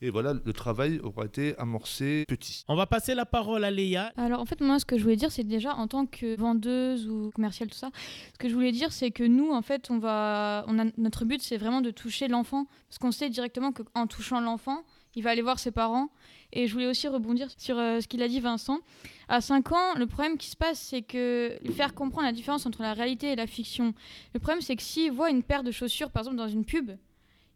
Et 0.02 0.10
voilà, 0.10 0.34
le 0.34 0.54
travail 0.54 1.00
aura 1.00 1.26
été 1.26 1.58
amorcé 1.58 2.24
petit. 2.30 2.64
On 2.70 2.78
va 2.78 2.86
passer 2.86 3.16
la 3.16 3.26
parole 3.26 3.66
à 3.66 3.72
Léa. 3.72 4.14
Alors, 4.16 4.40
en 4.40 4.46
fait, 4.46 4.62
moi, 4.62 4.80
ce 4.80 4.86
que 4.86 4.98
je 4.98 5.04
voulais 5.04 5.18
dire, 5.18 5.32
c'est 5.32 5.44
déjà 5.44 5.76
en 5.76 5.90
tant 5.90 6.06
que 6.06 6.40
vendeuse 6.40 7.10
ou 7.10 7.32
commerciale, 7.36 7.70
tout 7.70 7.78
ça, 7.78 7.90
ce 8.32 8.38
que 8.38 8.48
je 8.48 8.54
voulais 8.54 8.72
dire, 8.72 8.94
c'est 8.94 9.12
que 9.12 9.26
nous, 9.26 9.52
en 9.52 9.62
fait, 9.62 9.92
on 9.92 10.00
va, 10.00 10.64
on 10.70 10.80
a, 10.80 10.86
notre 10.98 11.26
but, 11.26 11.42
c'est 11.42 11.65
vraiment 11.66 11.82
de 11.82 11.92
toucher 11.92 12.28
l'enfant, 12.28 12.68
parce 12.88 12.98
qu'on 13.00 13.12
sait 13.12 13.30
directement 13.30 13.72
qu'en 13.72 14.08
touchant 14.08 14.40
l'enfant, 14.40 14.84
il 15.16 15.24
va 15.24 15.32
aller 15.32 15.42
voir 15.42 15.60
ses 15.60 15.72
parents. 15.72 16.10
Et 16.54 16.68
je 16.68 16.74
voulais 16.74 16.88
aussi 16.88 17.08
rebondir 17.08 17.50
sur 17.58 17.78
euh, 17.78 18.00
ce 18.00 18.08
qu'il 18.08 18.22
a 18.22 18.28
dit 18.28 18.40
Vincent. 18.40 18.80
À 19.28 19.42
5 19.42 19.72
ans, 19.72 19.94
le 19.96 20.06
problème 20.06 20.38
qui 20.38 20.48
se 20.48 20.56
passe, 20.56 20.80
c'est 20.80 21.02
que 21.02 21.58
faire 21.76 21.94
comprendre 21.94 22.28
la 22.28 22.32
différence 22.32 22.66
entre 22.66 22.82
la 22.82 22.94
réalité 22.94 23.32
et 23.32 23.36
la 23.36 23.48
fiction. 23.48 23.94
Le 24.34 24.40
problème, 24.40 24.62
c'est 24.62 24.76
que 24.76 24.84
s'il 24.84 25.12
voit 25.12 25.30
une 25.30 25.44
paire 25.44 25.64
de 25.64 25.72
chaussures, 25.72 26.12
par 26.12 26.22
exemple, 26.22 26.38
dans 26.38 26.48
une 26.48 26.66
pub, 26.66 26.92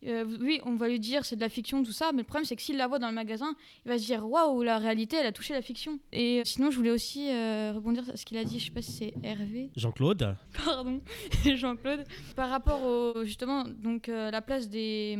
euh, 0.07 0.25
oui, 0.39 0.62
on 0.65 0.75
va 0.75 0.88
lui 0.88 0.99
dire 0.99 1.25
c'est 1.25 1.35
de 1.35 1.41
la 1.41 1.49
fiction, 1.49 1.83
tout 1.83 1.91
ça, 1.91 2.12
mais 2.12 2.19
le 2.19 2.23
problème 2.23 2.45
c'est 2.45 2.55
que 2.55 2.62
s'il 2.62 2.77
la 2.77 2.88
voit 2.88 2.99
dans 2.99 3.09
le 3.09 3.13
magasin, 3.13 3.55
il 3.85 3.89
va 3.89 3.97
se 3.97 4.05
dire 4.05 4.27
waouh, 4.27 4.63
la 4.63 4.77
réalité 4.77 5.17
elle 5.17 5.25
a 5.25 5.31
touché 5.31 5.53
la 5.53 5.62
fiction. 5.62 5.99
Et 6.12 6.39
euh, 6.39 6.43
sinon, 6.45 6.71
je 6.71 6.77
voulais 6.77 6.91
aussi 6.91 7.29
euh, 7.29 7.73
rebondir 7.75 8.05
sur 8.05 8.17
ce 8.17 8.25
qu'il 8.25 8.38
a 8.38 8.43
dit, 8.43 8.59
je 8.59 8.65
sais 8.65 8.71
pas 8.71 8.81
si 8.81 8.91
c'est 8.91 9.13
Hervé. 9.23 9.69
Jean-Claude 9.75 10.35
Pardon, 10.65 11.01
Jean-Claude. 11.55 12.05
Par 12.35 12.49
rapport 12.49 12.83
au, 12.83 13.23
justement, 13.23 13.63
donc 13.65 14.07
la 14.07 14.41
place 14.41 14.69
des, 14.69 15.17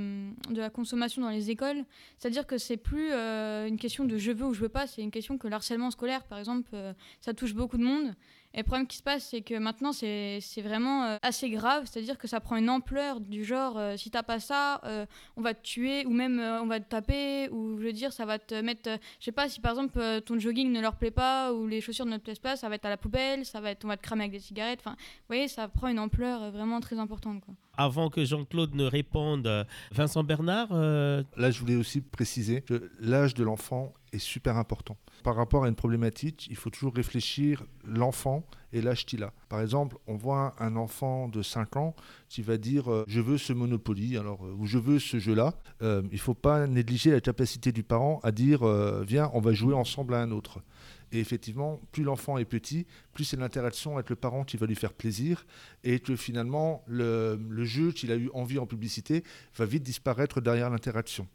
de 0.50 0.60
la 0.60 0.70
consommation 0.70 1.22
dans 1.22 1.30
les 1.30 1.50
écoles, 1.50 1.84
c'est-à-dire 2.18 2.48
que 2.48 2.58
c'est 2.58 2.78
plus 2.78 3.12
une 3.12 3.78
question 3.78 4.06
de 4.06 4.18
je 4.18 4.32
veux 4.32 4.46
ou 4.46 4.54
je 4.54 4.62
veux 4.62 4.70
pas, 4.70 4.88
c'est 4.88 5.02
une 5.02 5.12
question 5.12 5.38
que 5.38 5.48
l'harcèlement 5.48 5.92
scolaire, 5.92 6.24
par 6.24 6.40
exemple, 6.40 6.70
ça 7.22 7.34
touche 7.34 7.54
beaucoup 7.54 7.78
de 7.78 7.84
monde. 7.84 8.14
Et 8.56 8.60
le 8.60 8.64
problème 8.64 8.88
qui 8.88 8.98
se 8.98 9.04
passe, 9.04 9.26
c'est 9.26 9.42
que 9.42 9.54
maintenant, 9.54 9.92
c'est 9.94 10.42
vraiment 10.64 11.04
euh, 11.04 11.18
assez 11.22 11.52
grave, 11.52 11.84
c'est-à-dire 11.86 12.18
que 12.18 12.28
ça 12.28 12.40
prend 12.40 12.56
une 12.56 12.70
ampleur 12.70 13.20
du 13.20 13.44
genre, 13.44 13.78
euh, 13.78 13.96
si 13.96 14.10
t'as 14.10 14.24
pas 14.24 14.40
ça, 14.40 14.82
euh, 14.86 15.06
on 15.38 15.42
va 15.42 15.54
te 15.54 15.62
tuer, 15.62 16.04
ou 16.08 16.12
même 16.12 16.40
on 16.40 16.66
va 16.66 16.80
te 16.80 16.90
taper, 16.90 17.50
ou 17.50 17.78
je 17.78 17.84
veux 17.84 17.94
dire, 17.94 18.12
ça 18.12 18.26
va 18.26 18.40
te 18.40 18.60
mettre, 18.60 18.90
je 19.20 19.26
sais 19.26 19.32
pas, 19.32 19.48
si 19.50 19.60
par 19.60 19.74
exemple 19.74 20.02
ton 20.26 20.40
jogging 20.40 20.72
ne 20.72 20.82
leur 20.82 20.96
plaît 20.96 21.12
pas, 21.12 21.54
ou 21.54 21.68
les 21.68 21.80
chaussures 21.80 22.08
ne 22.08 22.18
te 22.18 22.24
plaisent 22.24 22.40
pas, 22.40 22.56
ça 22.56 22.70
va 22.70 22.76
être 22.76 22.86
à 22.86 22.90
la 22.90 22.98
poubelle, 22.98 23.46
ça 23.46 23.62
va 23.62 23.70
être, 23.70 23.86
on 23.86 23.88
va 23.88 23.98
te 23.98 24.02
cramer 24.02 24.24
avec 24.24 24.32
des 24.32 24.40
cigarettes, 24.40 24.80
enfin, 24.80 24.96
vous 24.98 25.26
voyez, 25.28 25.48
ça 25.48 25.68
prend 25.68 25.88
une 25.88 26.00
ampleur 26.00 26.50
vraiment 26.50 26.80
très 26.80 26.98
importante, 26.98 27.42
quoi. 27.46 27.54
Avant 27.78 28.10
que 28.10 28.26
Jean-Claude 28.26 28.74
ne 28.76 28.84
réponde, 28.84 29.66
Vincent 29.92 30.24
Bernard 30.24 30.74
Là, 30.74 31.52
je 31.52 31.60
voulais 31.60 31.78
aussi 31.78 32.02
préciser 32.02 32.62
que 32.62 32.92
l'âge 33.00 33.36
de 33.36 33.44
l'enfant 33.44 33.94
est 34.12 34.20
super 34.20 34.58
important. 34.58 34.98
Par 35.24 35.36
rapport 35.36 35.66
à 35.66 35.68
une 35.68 35.76
problématique, 35.76 36.48
il 36.50 36.56
faut 36.56 36.70
toujours 36.70 36.96
réfléchir 36.96 37.64
l'enfant 37.86 38.44
et 38.72 38.82
l'âge 38.82 39.06
qu'il 39.06 39.24
a. 39.24 39.34
Par 39.50 39.62
exemple, 39.62 39.98
on 40.08 40.16
voit 40.16 40.56
un 40.60 40.76
enfant 40.76 41.28
de 41.28 41.42
5 41.42 41.76
ans 41.78 41.96
qui 42.30 42.42
va 42.42 42.58
dire 42.58 42.92
euh, 42.92 43.04
je 43.08 43.20
veux 43.20 43.38
ce 43.38 43.54
Monopoly 43.54 44.18
alors, 44.18 44.46
euh, 44.46 44.56
ou 44.58 44.66
je 44.66 44.78
veux 44.78 45.00
ce 45.00 45.20
jeu-là. 45.20 45.56
Euh, 45.82 46.02
il 46.12 46.16
ne 46.16 46.20
faut 46.20 46.34
pas 46.34 46.68
négliger 46.68 47.12
la 47.12 47.22
capacité 47.22 47.72
du 47.72 47.84
parent 47.84 48.20
à 48.24 48.32
dire 48.32 48.66
viens, 49.04 49.30
on 49.34 49.42
va 49.42 49.54
jouer 49.54 49.74
ensemble 49.74 50.14
à 50.14 50.22
un 50.22 50.32
autre. 50.32 50.60
Et 51.12 51.20
effectivement, 51.20 51.82
plus 51.92 52.04
l'enfant 52.04 52.38
est 52.38 52.46
petit, 52.46 52.86
plus 53.14 53.24
c'est 53.24 53.38
l'interaction 53.38 53.96
avec 53.96 54.10
le 54.10 54.16
parent 54.16 54.44
qui 54.44 54.58
va 54.58 54.68
lui 54.68 54.76
faire 54.76 54.94
plaisir 54.94 55.46
et 55.84 56.00
que 56.00 56.16
finalement, 56.16 56.84
le, 56.88 57.40
le 57.50 57.66
jeu 57.66 57.92
qu'il 57.92 58.12
a 58.12 58.16
eu 58.16 58.30
envie 58.34 58.60
en 58.60 58.66
publicité 58.66 59.24
va 59.56 59.66
vite 59.66 59.84
disparaître 59.84 60.42
derrière 60.42 60.70
l'interaction. 60.70 61.28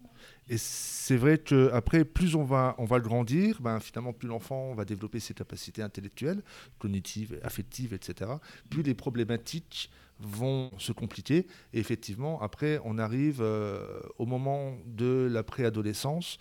Et 0.48 0.58
c'est 0.58 1.16
vrai 1.16 1.38
qu'après, 1.38 2.04
plus 2.04 2.34
on 2.34 2.44
va, 2.44 2.74
on 2.78 2.84
va 2.84 3.00
grandir, 3.00 3.60
ben, 3.62 3.80
finalement, 3.80 4.12
plus 4.12 4.28
l'enfant 4.28 4.74
va 4.74 4.84
développer 4.84 5.20
ses 5.20 5.34
capacités 5.34 5.82
intellectuelles, 5.82 6.42
cognitives, 6.78 7.38
affectives, 7.42 7.94
etc., 7.94 8.30
plus 8.70 8.82
les 8.82 8.94
problématiques 8.94 9.90
vont 10.20 10.70
se 10.78 10.92
compliquer. 10.92 11.46
Et 11.72 11.80
effectivement, 11.80 12.40
après, 12.40 12.78
on 12.84 12.98
arrive 12.98 13.40
euh, 13.40 14.00
au 14.18 14.26
moment 14.26 14.76
de 14.86 15.28
la 15.30 15.42
préadolescence 15.42 16.38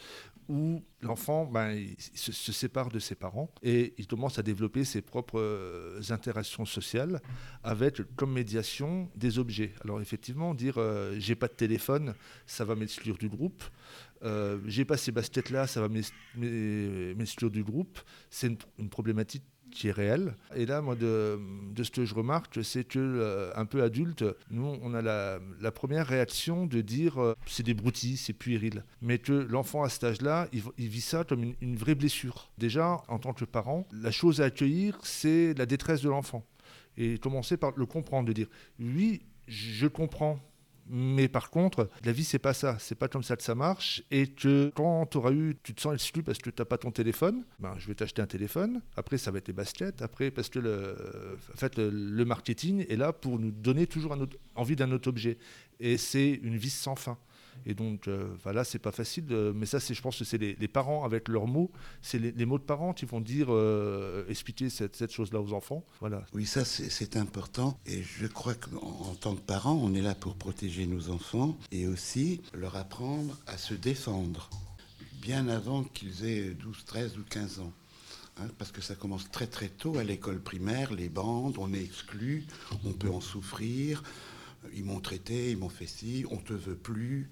où 0.49 0.83
l'enfant 1.01 1.45
ben, 1.45 1.85
se, 1.97 2.51
sépare 2.51 2.89
de 2.89 2.99
ses 2.99 3.15
parents 3.15 3.49
et 3.61 3.93
il 3.97 4.07
commence 4.07 4.39
à 4.39 4.43
développer 4.43 4.83
ses 4.83 5.01
propres 5.01 5.39
euh, 5.39 6.01
interactions 6.09 6.65
sociales 6.65 7.21
avec 7.63 8.01
comme 8.15 8.33
médiation 8.33 9.09
des 9.15 9.39
objets. 9.39 9.73
Alors 9.83 10.01
effectivement, 10.01 10.53
dire 10.53 10.75
euh, 10.77 11.15
j'ai 11.19 11.35
pas 11.35 11.47
de 11.47 11.53
téléphone, 11.53 12.13
ça 12.45 12.65
va 12.65 12.75
m'exclure 12.75 13.17
du 13.17 13.29
groupe. 13.29 13.63
Euh, 14.23 14.59
j'ai 14.65 14.85
pas 14.85 14.97
ces 14.97 15.11
baskets 15.11 15.49
là, 15.49 15.67
ça 15.67 15.81
va 15.81 15.89
m'exclure 15.89 17.51
du 17.51 17.63
groupe. 17.63 17.99
C'est 18.29 18.55
une 18.77 18.89
problématique 18.89 19.43
qui 19.73 19.87
est 19.89 19.91
réel. 19.91 20.35
Et 20.55 20.65
là, 20.65 20.81
moi, 20.81 20.95
de, 20.95 21.39
ce 21.81 21.91
que 21.91 22.05
je 22.05 22.13
remarque, 22.13 22.63
c'est 22.63 22.83
que 22.83 22.99
euh, 22.99 23.51
un 23.55 23.65
peu 23.65 23.83
adulte, 23.83 24.23
nous, 24.49 24.77
on 24.81 24.93
a 24.93 25.01
la, 25.01 25.71
première 25.71 26.07
réaction 26.07 26.65
de 26.65 26.81
dire 26.81 27.21
euh, 27.21 27.35
c'est 27.45 27.63
des 27.63 27.73
broutilles, 27.73 28.17
c'est 28.17 28.33
puéril. 28.33 28.83
Mais 29.01 29.17
que 29.17 29.33
l'enfant 29.33 29.83
à 29.83 29.89
cet 29.89 30.03
âge-là, 30.03 30.47
il, 30.53 30.61
il, 30.77 30.87
vit 30.87 31.01
ça 31.01 31.23
comme 31.23 31.43
une, 31.43 31.55
une 31.61 31.75
vraie 31.75 31.95
blessure. 31.95 32.51
Déjà, 32.57 33.01
en 33.07 33.19
tant 33.19 33.33
que 33.33 33.45
parent, 33.45 33.87
la 33.91 34.11
chose 34.11 34.41
à 34.41 34.45
accueillir, 34.45 34.99
c'est 35.03 35.53
la 35.55 35.65
détresse 35.65 36.01
de 36.01 36.09
l'enfant. 36.09 36.45
Et 36.95 37.17
commencer 37.17 37.57
par 37.57 37.73
le 37.75 37.85
comprendre, 37.85 38.27
de 38.27 38.33
dire 38.33 38.47
oui, 38.79 39.21
je 39.47 39.87
comprends 39.87 40.39
mais 40.89 41.27
par 41.27 41.49
contre, 41.49 41.89
la 42.03 42.11
vie, 42.11 42.23
c'est 42.23 42.39
pas 42.39 42.53
ça. 42.53 42.77
C'est 42.79 42.95
pas 42.95 43.07
comme 43.07 43.23
ça 43.23 43.35
que 43.35 43.43
ça 43.43 43.55
marche. 43.55 44.03
Et 44.11 44.27
que 44.27 44.71
quand 44.75 45.05
tu 45.05 45.17
auras 45.17 45.31
eu, 45.31 45.55
tu 45.63 45.73
te 45.73 45.81
sens 45.81 45.93
exclu 45.93 46.23
parce 46.23 46.39
que 46.39 46.49
tu 46.49 46.61
n'as 46.61 46.65
pas 46.65 46.77
ton 46.77 46.91
téléphone, 46.91 47.43
ben, 47.59 47.73
je 47.77 47.87
vais 47.87 47.95
t'acheter 47.95 48.21
un 48.21 48.27
téléphone. 48.27 48.81
Après, 48.97 49.17
ça 49.17 49.31
va 49.31 49.37
être 49.37 49.47
les 49.47 49.53
baskets. 49.53 50.01
Après, 50.01 50.31
parce 50.31 50.49
que 50.49 50.59
le, 50.59 50.95
en 51.53 51.57
fait, 51.57 51.77
le, 51.77 52.25
marketing 52.25 52.85
est 52.89 52.95
là 52.95 53.13
pour 53.13 53.39
nous 53.39 53.51
donner 53.51 53.87
toujours 53.87 54.13
un 54.13 54.27
envie 54.55 54.75
d'un 54.75 54.91
autre 54.91 55.09
objet. 55.09 55.37
Et 55.79 55.97
c'est 55.97 56.39
une 56.43 56.57
vis 56.57 56.73
sans 56.73 56.95
fin. 56.95 57.17
Et 57.65 57.73
donc, 57.73 58.09
voilà, 58.43 58.63
c'est 58.63 58.79
pas 58.79 58.91
facile. 58.91 59.25
mais 59.55 59.65
ça, 59.65 59.79
je 59.79 60.01
pense 60.01 60.19
que 60.19 60.25
c'est 60.25 60.37
les, 60.37 60.67
parents 60.67 61.03
avec 61.03 61.27
leurs 61.27 61.47
mots. 61.47 61.71
C'est 62.01 62.19
les, 62.19 62.45
mots 62.45 62.57
de 62.57 62.63
parents 62.63 62.93
qui 62.93 63.05
vont 63.05 63.21
dire, 63.21 63.49
expliquer 64.27 64.69
cette, 64.69 64.95
cette 64.95 65.11
chose-là 65.11 65.41
aux 65.41 65.53
enfants. 65.53 65.83
Voilà. 65.99 66.25
Oui, 66.33 66.45
ça, 66.45 66.65
c'est 66.65 67.17
important. 67.17 67.79
Et 67.85 68.03
je 68.03 68.27
crois 68.27 68.55
qu'en 68.55 69.15
tant 69.19 69.35
que 69.35 69.41
parents, 69.41 69.79
on 69.81 69.93
est 69.93 70.01
là 70.01 70.15
pour 70.15 70.35
protéger 70.35 70.85
nos 70.85 71.09
enfants 71.09 71.57
et 71.71 71.87
aussi 71.87 72.41
leur 72.53 72.75
apprendre 72.75 73.37
à 73.47 73.57
se 73.57 73.73
défendre 73.73 74.49
bien 75.21 75.47
avant 75.47 75.83
qu'ils 75.83 76.25
aient 76.25 76.53
12, 76.53 76.83
13 76.85 77.17
ou 77.17 77.23
15 77.29 77.59
ans. 77.59 77.71
Hein, 78.37 78.47
parce 78.57 78.71
que 78.71 78.81
ça 78.81 78.95
commence 78.95 79.29
très 79.29 79.47
très 79.47 79.69
tôt 79.69 79.97
à 79.97 80.03
l'école 80.03 80.41
primaire, 80.41 80.91
les 80.91 81.07
bandes, 81.07 81.55
on 81.59 81.71
est 81.73 81.83
exclu, 81.83 82.45
on 82.83 82.91
peut 82.91 83.09
en 83.09 83.21
souffrir, 83.21 84.03
ils 84.73 84.83
m'ont 84.83 84.99
traité, 84.99 85.51
ils 85.51 85.57
m'ont 85.57 85.69
fait 85.69 85.87
ci, 85.87 86.25
on 86.31 86.37
te 86.37 86.53
veut 86.53 86.75
plus. 86.75 87.29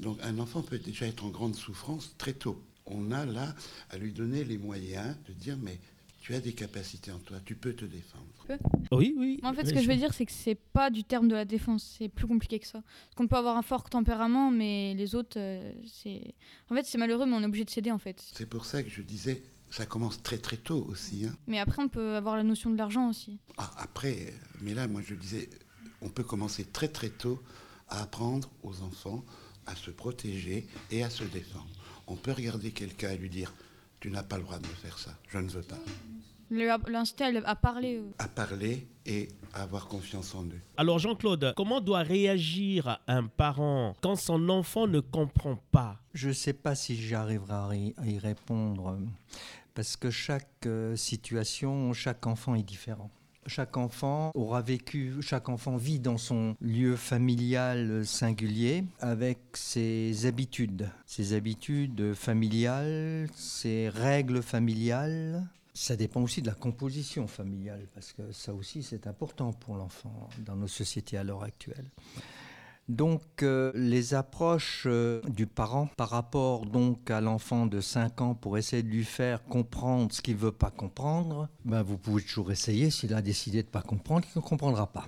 Donc 0.00 0.18
un 0.22 0.38
enfant 0.38 0.62
peut 0.62 0.78
déjà 0.78 1.06
être 1.06 1.24
en 1.24 1.30
grande 1.30 1.54
souffrance 1.54 2.14
très 2.18 2.32
tôt. 2.32 2.62
On 2.86 3.10
a 3.10 3.24
là 3.24 3.54
à 3.90 3.98
lui 3.98 4.12
donner 4.12 4.44
les 4.44 4.58
moyens 4.58 5.16
de 5.28 5.32
dire 5.32 5.56
mais 5.60 5.80
tu 6.26 6.34
as 6.34 6.40
des 6.40 6.54
capacités 6.54 7.12
en 7.12 7.20
toi, 7.20 7.38
tu 7.44 7.54
peux 7.54 7.72
te 7.72 7.84
défendre. 7.84 8.26
Oui, 8.90 9.14
oui. 9.16 9.38
En 9.44 9.54
fait, 9.54 9.64
ce 9.64 9.72
que 9.72 9.80
je 9.80 9.86
veux 9.86 9.94
dire, 9.94 10.12
c'est 10.12 10.26
que 10.26 10.32
c'est 10.32 10.56
pas 10.56 10.90
du 10.90 11.04
terme 11.04 11.28
de 11.28 11.36
la 11.36 11.44
défense, 11.44 11.96
c'est 11.98 12.08
plus 12.08 12.26
compliqué 12.26 12.58
que 12.58 12.66
ça. 12.66 12.82
Parce 12.82 13.14
qu'on 13.14 13.28
peut 13.28 13.36
avoir 13.36 13.56
un 13.56 13.62
fort 13.62 13.88
tempérament, 13.88 14.50
mais 14.50 14.94
les 14.94 15.14
autres, 15.14 15.38
euh, 15.38 15.72
c'est. 15.86 16.34
En 16.68 16.74
fait, 16.74 16.84
c'est 16.84 16.98
malheureux, 16.98 17.26
mais 17.26 17.34
on 17.34 17.42
est 17.42 17.46
obligé 17.46 17.64
de 17.64 17.70
céder, 17.70 17.92
en 17.92 17.98
fait. 17.98 18.20
C'est 18.34 18.48
pour 18.48 18.64
ça 18.64 18.82
que 18.82 18.90
je 18.90 19.02
disais, 19.02 19.44
ça 19.70 19.86
commence 19.86 20.20
très 20.20 20.38
très 20.38 20.56
tôt 20.56 20.84
aussi. 20.88 21.26
Hein. 21.26 21.36
Mais 21.46 21.60
après, 21.60 21.80
on 21.80 21.88
peut 21.88 22.16
avoir 22.16 22.36
la 22.36 22.42
notion 22.42 22.70
de 22.70 22.76
l'argent 22.76 23.08
aussi. 23.08 23.38
Ah, 23.56 23.70
après, 23.78 24.34
mais 24.60 24.74
là, 24.74 24.88
moi, 24.88 25.02
je 25.06 25.14
disais, 25.14 25.48
on 26.02 26.08
peut 26.08 26.24
commencer 26.24 26.64
très 26.64 26.88
très 26.88 27.10
tôt 27.10 27.40
à 27.88 28.02
apprendre 28.02 28.50
aux 28.64 28.82
enfants 28.82 29.24
à 29.66 29.74
se 29.74 29.90
protéger 29.90 30.66
et 30.90 31.02
à 31.02 31.10
se 31.10 31.24
défendre. 31.24 31.68
On 32.06 32.16
peut 32.16 32.32
regarder 32.32 32.70
quelqu'un 32.70 33.10
et 33.10 33.18
lui 33.18 33.30
dire, 33.30 33.52
tu 34.00 34.10
n'as 34.10 34.22
pas 34.22 34.36
le 34.36 34.44
droit 34.44 34.58
de 34.58 34.66
me 34.66 34.72
faire 34.72 34.98
ça, 34.98 35.16
je 35.28 35.38
ne 35.38 35.48
veux 35.48 35.62
pas. 35.62 35.78
L'instinct 36.48 37.34
à 37.44 37.56
parler. 37.56 37.96
Euh. 37.96 38.12
À 38.18 38.28
parler 38.28 38.86
et 39.04 39.28
à 39.52 39.62
avoir 39.62 39.88
confiance 39.88 40.32
en 40.34 40.44
eux. 40.44 40.60
Alors 40.76 41.00
Jean-Claude, 41.00 41.54
comment 41.56 41.80
doit 41.80 42.02
réagir 42.02 43.00
un 43.08 43.26
parent 43.26 43.96
quand 44.00 44.14
son 44.14 44.48
enfant 44.48 44.86
ne 44.86 45.00
comprend 45.00 45.56
pas? 45.72 45.98
Je 46.14 46.28
ne 46.28 46.32
sais 46.32 46.52
pas 46.52 46.76
si 46.76 46.96
j'arriverai 46.96 47.94
à 47.96 48.06
y 48.06 48.18
répondre 48.18 48.96
parce 49.74 49.96
que 49.96 50.10
chaque 50.10 50.66
euh, 50.66 50.96
situation, 50.96 51.92
chaque 51.92 52.26
enfant 52.26 52.54
est 52.54 52.62
différent. 52.62 53.10
Chaque 53.48 53.76
enfant 53.76 54.32
aura 54.34 54.60
vécu, 54.60 55.14
chaque 55.20 55.48
enfant 55.48 55.76
vit 55.76 56.00
dans 56.00 56.18
son 56.18 56.56
lieu 56.60 56.96
familial 56.96 58.04
singulier 58.04 58.84
avec 59.00 59.38
ses 59.54 60.26
habitudes, 60.26 60.90
ses 61.06 61.32
habitudes 61.32 62.14
familiales, 62.14 63.28
ses 63.34 63.88
règles 63.88 64.42
familiales, 64.42 65.46
ça 65.74 65.94
dépend 65.94 66.22
aussi 66.22 66.40
de 66.40 66.46
la 66.46 66.54
composition 66.54 67.26
familiale, 67.26 67.86
parce 67.94 68.12
que 68.12 68.32
ça 68.32 68.54
aussi 68.54 68.82
c'est 68.82 69.06
important 69.06 69.52
pour 69.52 69.76
l'enfant 69.76 70.28
dans 70.38 70.56
nos 70.56 70.68
sociétés 70.68 71.18
à 71.18 71.22
l'heure 71.22 71.42
actuelle. 71.42 71.90
Donc 72.88 73.42
euh, 73.42 73.72
les 73.74 74.14
approches 74.14 74.84
euh, 74.86 75.20
du 75.28 75.46
parent 75.46 75.88
par 75.96 76.10
rapport 76.10 76.66
donc 76.66 77.10
à 77.10 77.20
l'enfant 77.20 77.66
de 77.66 77.80
5 77.80 78.20
ans 78.20 78.34
pour 78.34 78.58
essayer 78.58 78.82
de 78.82 78.88
lui 78.88 79.04
faire 79.04 79.44
comprendre 79.44 80.12
ce 80.12 80.22
qu'il 80.22 80.36
veut 80.36 80.52
pas 80.52 80.70
comprendre, 80.70 81.48
ben, 81.64 81.82
vous 81.82 81.98
pouvez 81.98 82.22
toujours 82.22 82.52
essayer. 82.52 82.90
S'il 82.90 83.12
a 83.14 83.22
décidé 83.22 83.62
de 83.62 83.68
pas 83.68 83.82
comprendre, 83.82 84.26
il 84.34 84.38
ne 84.38 84.42
comprendra 84.42 84.86
pas. 84.86 85.06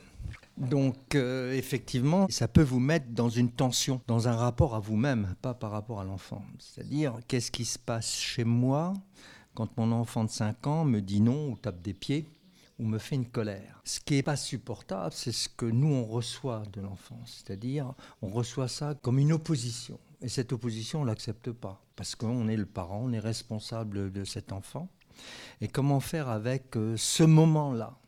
Donc 0.56 1.14
euh, 1.14 1.52
effectivement, 1.52 2.26
ça 2.30 2.48
peut 2.48 2.62
vous 2.62 2.80
mettre 2.80 3.06
dans 3.10 3.28
une 3.28 3.50
tension, 3.50 4.00
dans 4.08 4.26
un 4.26 4.34
rapport 4.34 4.74
à 4.74 4.80
vous-même, 4.80 5.34
pas 5.40 5.54
par 5.54 5.70
rapport 5.70 6.00
à 6.00 6.04
l'enfant. 6.04 6.42
C'est-à-dire, 6.58 7.14
qu'est-ce 7.28 7.52
qui 7.52 7.64
se 7.64 7.78
passe 7.78 8.16
chez 8.16 8.44
moi 8.44 8.94
quand 9.54 9.76
mon 9.76 9.92
enfant 9.92 10.24
de 10.24 10.30
5 10.30 10.66
ans 10.66 10.84
me 10.84 11.00
dit 11.00 11.20
non 11.20 11.50
ou 11.50 11.56
tape 11.56 11.80
des 11.80 11.94
pieds 11.94 12.28
ou 12.78 12.86
me 12.86 12.98
fait 12.98 13.16
une 13.16 13.28
colère. 13.28 13.80
Ce 13.84 14.00
qui 14.00 14.14
n'est 14.14 14.22
pas 14.22 14.36
supportable, 14.36 15.12
c'est 15.12 15.32
ce 15.32 15.48
que 15.48 15.66
nous, 15.66 15.92
on 15.92 16.04
reçoit 16.04 16.62
de 16.72 16.80
l'enfant. 16.80 17.20
C'est-à-dire, 17.26 17.94
on 18.22 18.28
reçoit 18.28 18.68
ça 18.68 18.94
comme 19.02 19.18
une 19.18 19.32
opposition. 19.32 19.98
Et 20.20 20.28
cette 20.28 20.52
opposition, 20.52 21.00
on 21.00 21.04
ne 21.04 21.08
l'accepte 21.08 21.50
pas. 21.52 21.82
Parce 21.96 22.14
qu'on 22.14 22.48
est 22.48 22.56
le 22.56 22.66
parent, 22.66 23.00
on 23.04 23.12
est 23.12 23.18
responsable 23.18 24.12
de 24.12 24.24
cet 24.24 24.52
enfant. 24.52 24.88
Et 25.60 25.68
comment 25.68 26.00
faire 26.00 26.28
avec 26.28 26.76
euh, 26.76 26.96
ce 26.96 27.24
moment-là? 27.24 27.98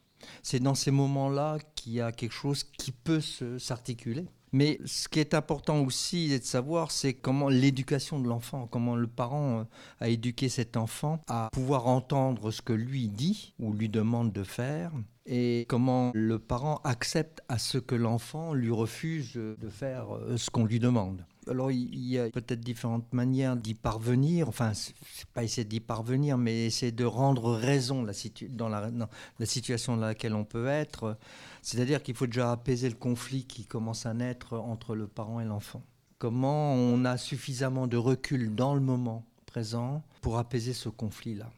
C'est 0.42 0.61
dans 0.61 0.74
ces 0.74 0.90
moments-là 0.90 1.59
qu'il 1.74 1.94
y 1.94 2.00
a 2.00 2.12
quelque 2.12 2.33
chose 2.33 2.62
qui 2.62 2.92
peut 2.92 3.20
s'articuler. 3.20 4.26
Mais 4.52 4.78
ce 4.84 5.08
qui 5.08 5.20
est 5.20 5.34
important 5.34 5.80
aussi 5.82 6.38
de 6.38 6.44
savoir, 6.44 6.90
c'est 6.90 7.14
comment 7.14 7.48
l'éducation 7.48 8.18
de 8.18 8.28
l'enfant, 8.28 8.66
comment 8.70 8.96
le 8.96 9.06
parent 9.06 9.60
euh, 9.60 9.64
a 10.00 10.08
éduqué 10.08 10.48
cet 10.48 10.76
enfant 10.76 11.20
à 11.28 11.48
pouvoir 11.52 11.86
entendre 11.86 12.50
ce 12.50 12.62
que 12.62 12.72
lui 12.72 13.08
dit 13.08 13.54
ou 13.58 13.72
lui 13.72 13.88
demande 13.88 14.32
de 14.32 14.42
faire 14.42 14.92
et 15.26 15.66
comment 15.68 16.10
le 16.14 16.38
parent 16.38 16.80
accepte 16.82 17.40
à 17.48 17.58
ce 17.58 17.78
que 17.78 17.94
l'enfant 17.94 18.52
lui 18.52 18.70
refuse 18.70 19.34
de 19.34 19.68
faire 19.68 20.14
euh, 20.16 20.36
ce 20.36 20.50
qu'on 20.50 20.64
lui 20.64 20.80
demande. 20.80 21.24
Alors 21.48 21.70
il 21.70 22.06
y 22.06 22.18
a 22.18 22.28
peut-être 22.30 22.60
différentes 22.60 23.12
manières 23.12 23.56
d'y 23.56 23.74
parvenir, 23.74 24.48
enfin 24.48 24.72
c'est 24.74 24.94
pas 25.32 25.42
essayer 25.42 25.64
d'y 25.64 25.80
parvenir, 25.80 26.36
mais 26.36 26.66
essayer 26.66 26.92
de 26.92 27.04
rendre 27.04 27.52
raison 27.54 28.04
dans, 28.50 28.70
dans 28.90 29.08
la 29.38 29.46
situation 29.46 29.96
dans 29.96 30.06
laquelle 30.06 30.34
on 30.34 30.44
peut 30.44 30.66
être. 30.66 31.16
C'est-à-dire 31.62 32.02
qu'il 32.02 32.14
faut 32.14 32.26
déjà 32.26 32.52
apaiser 32.52 32.88
le 32.88 32.94
conflit 32.94 33.44
qui 33.44 33.64
commence 33.64 34.06
à 34.06 34.14
naître 34.14 34.58
entre 34.58 34.94
le 34.94 35.06
parent 35.06 35.40
et 35.40 35.44
l'enfant. 35.44 35.82
Comment 36.18 36.74
on 36.74 37.04
a 37.04 37.16
suffisamment 37.16 37.86
de 37.86 37.96
recul 37.96 38.54
dans 38.54 38.74
le 38.74 38.80
moment 38.80 39.24
présent 39.46 40.02
pour 40.20 40.38
apaiser 40.38 40.72
ce 40.72 40.88
conflit-là? 40.88 41.50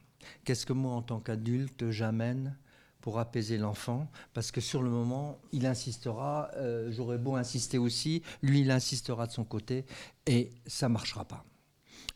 Qu'est-ce 0.45 0.65
que 0.65 0.73
moi, 0.73 0.93
en 0.93 1.01
tant 1.01 1.19
qu'adulte, 1.19 1.89
j'amène 1.89 2.55
pour 3.01 3.19
apaiser 3.19 3.57
l'enfant, 3.57 4.09
parce 4.33 4.49
que 4.51 4.61
sur 4.61 4.81
le 4.81 4.89
moment, 4.89 5.37
il 5.51 5.65
insistera, 5.65 6.49
euh, 6.55 6.89
j'aurais 6.89 7.17
beau 7.17 7.35
insister 7.35 7.77
aussi, 7.77 8.23
lui, 8.41 8.61
il 8.61 8.71
insistera 8.71 9.27
de 9.27 9.33
son 9.33 9.43
côté, 9.43 9.85
et 10.25 10.51
ça 10.67 10.87
ne 10.87 10.93
marchera 10.93 11.25
pas. 11.25 11.43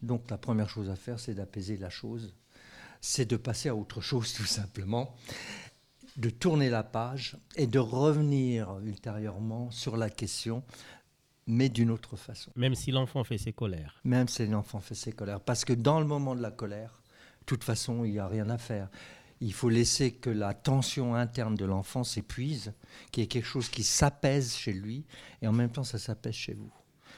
Donc 0.01 0.29
la 0.29 0.37
première 0.37 0.69
chose 0.69 0.89
à 0.89 0.95
faire, 0.95 1.19
c'est 1.19 1.33
d'apaiser 1.33 1.75
la 1.75 1.89
chose, 1.89 2.33
c'est 3.01 3.25
de 3.25 3.35
passer 3.35 3.67
à 3.67 3.75
autre 3.75 3.99
chose 3.99 4.33
tout 4.37 4.45
simplement 4.45 5.13
de 6.17 6.29
tourner 6.29 6.69
la 6.69 6.83
page 6.83 7.37
et 7.55 7.67
de 7.67 7.79
revenir 7.79 8.79
ultérieurement 8.79 9.69
sur 9.71 9.97
la 9.97 10.09
question, 10.09 10.63
mais 11.45 11.69
d'une 11.69 11.91
autre 11.91 12.17
façon. 12.17 12.51
Même 12.55 12.75
si 12.75 12.91
l'enfant 12.91 13.23
fait 13.23 13.37
ses 13.37 13.53
colères. 13.53 13.99
Même 14.03 14.27
si 14.27 14.45
l'enfant 14.47 14.79
fait 14.79 14.95
ses 14.95 15.11
colères. 15.13 15.39
Parce 15.39 15.63
que 15.63 15.73
dans 15.73 15.99
le 15.99 16.05
moment 16.05 16.35
de 16.35 16.41
la 16.41 16.51
colère, 16.51 17.01
de 17.41 17.45
toute 17.45 17.63
façon, 17.63 18.03
il 18.03 18.11
n'y 18.11 18.19
a 18.19 18.27
rien 18.27 18.49
à 18.49 18.57
faire. 18.57 18.89
Il 19.39 19.53
faut 19.53 19.69
laisser 19.69 20.13
que 20.13 20.31
la 20.31 20.55
tension 20.55 21.13
interne 21.13 21.55
de 21.55 21.65
l'enfant 21.65 22.03
s'épuise, 22.03 22.73
qu'il 23.11 23.21
y 23.21 23.23
ait 23.23 23.27
quelque 23.27 23.45
chose 23.45 23.69
qui 23.69 23.83
s'apaise 23.83 24.55
chez 24.55 24.73
lui, 24.73 25.05
et 25.41 25.47
en 25.47 25.53
même 25.53 25.69
temps, 25.69 25.83
ça 25.83 25.99
s'apaise 25.99 26.33
chez 26.33 26.53
vous. 26.53 26.71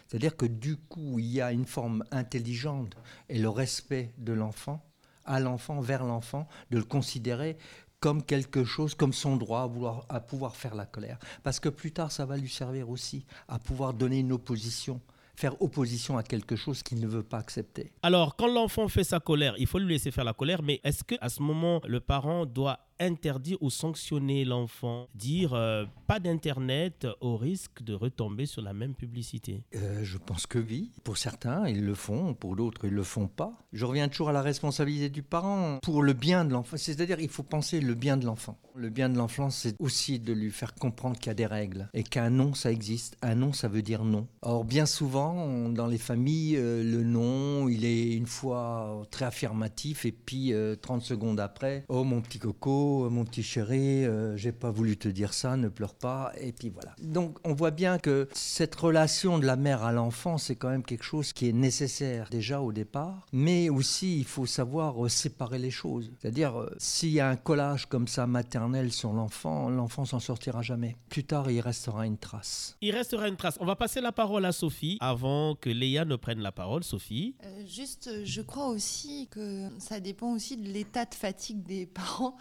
C'est-à-dire 0.07 0.35
que 0.35 0.45
du 0.45 0.75
coup, 0.75 1.19
il 1.19 1.25
y 1.25 1.39
a 1.39 1.53
une 1.53 1.65
forme 1.65 2.03
intelligente 2.11 2.97
et 3.29 3.39
le 3.39 3.49
respect 3.49 4.13
de 4.17 4.33
l'enfant 4.33 4.83
à 5.25 5.39
l'enfant, 5.39 5.79
vers 5.79 6.03
l'enfant, 6.03 6.47
de 6.71 6.77
le 6.77 6.83
considérer 6.83 7.57
comme 7.99 8.23
quelque 8.23 8.63
chose, 8.63 8.95
comme 8.95 9.13
son 9.13 9.35
droit 9.35 9.61
à, 9.61 9.67
vouloir, 9.67 10.05
à 10.09 10.19
pouvoir 10.19 10.55
faire 10.55 10.75
la 10.75 10.85
colère. 10.85 11.19
Parce 11.43 11.59
que 11.59 11.69
plus 11.69 11.91
tard, 11.91 12.11
ça 12.11 12.25
va 12.25 12.37
lui 12.37 12.49
servir 12.49 12.89
aussi 12.89 13.25
à 13.47 13.59
pouvoir 13.59 13.93
donner 13.93 14.19
une 14.19 14.31
opposition 14.31 15.01
faire 15.39 15.61
opposition 15.61 16.17
à 16.17 16.23
quelque 16.23 16.57
chose 16.57 16.83
qu'il 16.83 16.99
ne 16.99 17.07
veut 17.07 17.23
pas 17.23 17.37
accepter. 17.37 17.93
Alors, 18.03 18.35
quand 18.35 18.47
l'enfant 18.53 18.89
fait 18.89 19.05
sa 19.05 19.21
colère, 19.21 19.55
il 19.57 19.67
faut 19.67 19.79
lui 19.79 19.87
laisser 19.87 20.11
faire 20.11 20.25
la 20.25 20.33
colère, 20.33 20.61
mais 20.61 20.81
est-ce 20.83 21.01
que 21.01 21.15
à 21.21 21.29
ce 21.29 21.41
moment, 21.41 21.81
le 21.87 22.01
parent 22.01 22.45
doit 22.45 22.88
interdire 22.99 23.57
ou 23.61 23.69
sanctionner 23.69 24.45
l'enfant, 24.45 25.07
dire 25.15 25.53
euh, 25.53 25.85
pas 26.07 26.19
d'internet 26.19 27.07
au 27.21 27.37
risque 27.37 27.81
de 27.83 27.93
retomber 27.93 28.45
sur 28.45 28.61
la 28.61 28.73
même 28.73 28.93
publicité 28.93 29.63
euh, 29.75 30.01
Je 30.03 30.17
pense 30.17 30.45
que 30.45 30.59
oui. 30.59 30.91
Pour 31.03 31.17
certains, 31.17 31.67
ils 31.67 31.85
le 31.85 31.95
font, 31.95 32.33
pour 32.33 32.55
d'autres, 32.55 32.85
ils 32.85 32.93
le 32.93 33.03
font 33.03 33.27
pas. 33.27 33.53
Je 33.73 33.85
reviens 33.85 34.09
toujours 34.09 34.29
à 34.29 34.33
la 34.33 34.41
responsabilité 34.41 35.09
du 35.09 35.23
parent 35.23 35.79
pour 35.81 36.03
le 36.03 36.13
bien 36.13 36.45
de 36.45 36.51
l'enfant. 36.51 36.77
C'est-à-dire, 36.77 37.19
il 37.19 37.29
faut 37.29 37.43
penser 37.43 37.79
le 37.79 37.93
bien 37.93 38.17
de 38.17 38.25
l'enfant. 38.25 38.57
Le 38.75 38.89
bien 38.89 39.09
de 39.09 39.17
l'enfant, 39.17 39.49
c'est 39.49 39.75
aussi 39.79 40.19
de 40.19 40.33
lui 40.33 40.51
faire 40.51 40.73
comprendre 40.75 41.17
qu'il 41.17 41.27
y 41.27 41.31
a 41.31 41.35
des 41.35 41.45
règles 41.45 41.89
et 41.93 42.03
qu'un 42.03 42.29
non, 42.29 42.53
ça 42.53 42.71
existe. 42.71 43.17
Un 43.21 43.35
non, 43.35 43.53
ça 43.53 43.67
veut 43.67 43.81
dire 43.81 44.03
non. 44.03 44.27
Or, 44.41 44.63
bien 44.63 44.85
souvent, 44.85 45.69
dans 45.69 45.87
les 45.87 45.97
familles, 45.97 46.55
euh, 46.57 46.83
le 46.83 47.03
non, 47.03 47.67
il 47.67 47.85
est 47.85 48.13
une 48.13 48.25
fois 48.25 49.05
très 49.11 49.25
affirmatif 49.25 50.05
et 50.05 50.11
puis 50.11 50.53
30 50.81 51.01
secondes 51.01 51.39
après, 51.39 51.85
oh 51.89 52.03
mon 52.03 52.21
petit 52.21 52.39
coco, 52.39 52.88
mon 53.09 53.25
petit 53.25 53.43
chéri, 53.43 54.05
euh, 54.05 54.35
j'ai 54.37 54.51
pas 54.51 54.71
voulu 54.71 54.97
te 54.97 55.07
dire 55.07 55.33
ça, 55.33 55.57
ne 55.57 55.67
pleure 55.67 55.95
pas, 55.95 56.31
et 56.39 56.51
puis 56.51 56.69
voilà. 56.69 56.95
Donc 57.01 57.37
on 57.43 57.53
voit 57.53 57.71
bien 57.71 57.97
que 57.99 58.27
cette 58.33 58.75
relation 58.75 59.39
de 59.39 59.45
la 59.45 59.55
mère 59.55 59.83
à 59.83 59.91
l'enfant, 59.91 60.37
c'est 60.37 60.55
quand 60.55 60.69
même 60.69 60.83
quelque 60.83 61.03
chose 61.03 61.33
qui 61.33 61.47
est 61.49 61.53
nécessaire 61.53 62.29
déjà 62.29 62.61
au 62.61 62.71
départ, 62.71 63.27
mais 63.31 63.69
aussi 63.69 64.17
il 64.17 64.25
faut 64.25 64.45
savoir 64.45 65.05
euh, 65.05 65.09
séparer 65.09 65.59
les 65.59 65.71
choses. 65.71 66.11
C'est-à-dire, 66.19 66.59
euh, 66.59 66.75
s'il 66.77 67.11
y 67.11 67.19
a 67.19 67.29
un 67.29 67.35
collage 67.35 67.85
comme 67.87 68.07
ça 68.07 68.27
maternel 68.27 68.91
sur 68.91 69.13
l'enfant, 69.13 69.69
l'enfant 69.69 70.05
s'en 70.05 70.19
sortira 70.19 70.61
jamais. 70.61 70.95
Plus 71.09 71.23
tard, 71.23 71.49
il 71.51 71.61
restera 71.61 72.05
une 72.05 72.17
trace. 72.17 72.77
Il 72.81 72.95
restera 72.95 73.27
une 73.27 73.35
trace. 73.35 73.57
On 73.59 73.65
va 73.65 73.75
passer 73.75 74.01
la 74.01 74.11
parole 74.11 74.45
à 74.45 74.51
Sophie 74.51 74.97
avant 75.01 75.55
que 75.55 75.69
Léa 75.69 76.05
ne 76.05 76.15
prenne 76.15 76.39
la 76.39 76.51
parole. 76.51 76.83
Sophie. 76.83 77.35
juste, 77.65 78.09
je 78.23 78.41
crois 78.41 78.67
aussi 78.67 79.27
que 79.31 79.67
ça 79.79 79.99
dépend 79.99 80.33
aussi 80.33 80.57
de 80.57 80.67
l'état 80.67 81.05
de 81.05 81.15
fatigue 81.15 81.63
des 81.63 81.85
parents. 81.93 82.35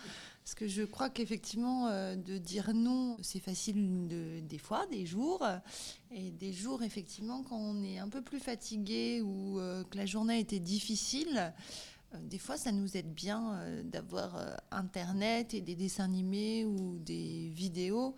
Parce 0.49 0.55
que 0.55 0.67
je 0.67 0.83
crois 0.83 1.11
qu'effectivement, 1.11 1.89
euh, 1.89 2.17
de 2.17 2.39
dire 2.39 2.73
non, 2.73 3.19
c'est 3.21 3.39
facile 3.39 4.09
des 4.49 4.57
fois, 4.57 4.87
des 4.87 5.05
jours. 5.05 5.47
Et 6.11 6.31
des 6.31 6.55
jours, 6.55 6.83
effectivement, 6.83 7.43
quand 7.43 7.59
on 7.59 7.83
est 7.83 7.99
un 7.99 8.09
peu 8.09 8.23
plus 8.23 8.41
fatigué 8.41 9.21
ou 9.21 9.61
euh, 9.61 9.85
que 9.85 9.99
la 9.99 10.07
journée 10.07 10.41
était 10.41 10.59
difficile, 10.59 11.53
euh, 12.15 12.19
des 12.23 12.39
fois, 12.39 12.57
ça 12.57 12.73
nous 12.73 12.97
aide 12.97 13.13
bien 13.13 13.61
d'avoir 13.85 14.59
Internet 14.71 15.53
et 15.53 15.61
des 15.61 15.75
dessins 15.75 16.05
animés 16.05 16.65
ou 16.65 16.99
des 16.99 17.51
vidéos 17.51 18.17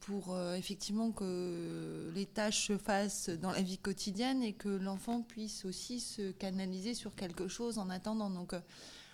pour 0.00 0.38
effectivement 0.54 1.12
que 1.12 2.10
les 2.14 2.26
tâches 2.26 2.66
se 2.66 2.76
fassent 2.76 3.30
dans 3.30 3.52
la 3.52 3.62
vie 3.62 3.78
quotidienne 3.78 4.42
et 4.42 4.52
que 4.52 4.68
l'enfant 4.68 5.22
puisse 5.22 5.64
aussi 5.64 6.00
se 6.00 6.30
canaliser 6.32 6.92
sur 6.92 7.14
quelque 7.14 7.48
chose 7.48 7.78
en 7.78 7.88
attendant. 7.88 8.28
Donc, 8.28 8.54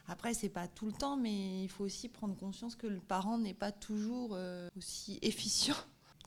après, 0.08 0.34
c'est 0.34 0.48
pas 0.48 0.68
tout 0.68 0.86
le 0.86 0.92
temps, 0.92 1.16
mais 1.16 1.64
il 1.64 1.68
faut 1.68 1.84
aussi 1.84 2.08
prendre 2.08 2.36
conscience 2.36 2.76
que 2.76 2.86
le 2.86 3.00
parent 3.00 3.38
n'est 3.38 3.54
pas 3.54 3.72
toujours 3.72 4.30
euh, 4.32 4.68
aussi 4.76 5.18
efficient 5.22 5.76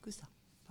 que 0.01 0.11
ça. 0.11 0.23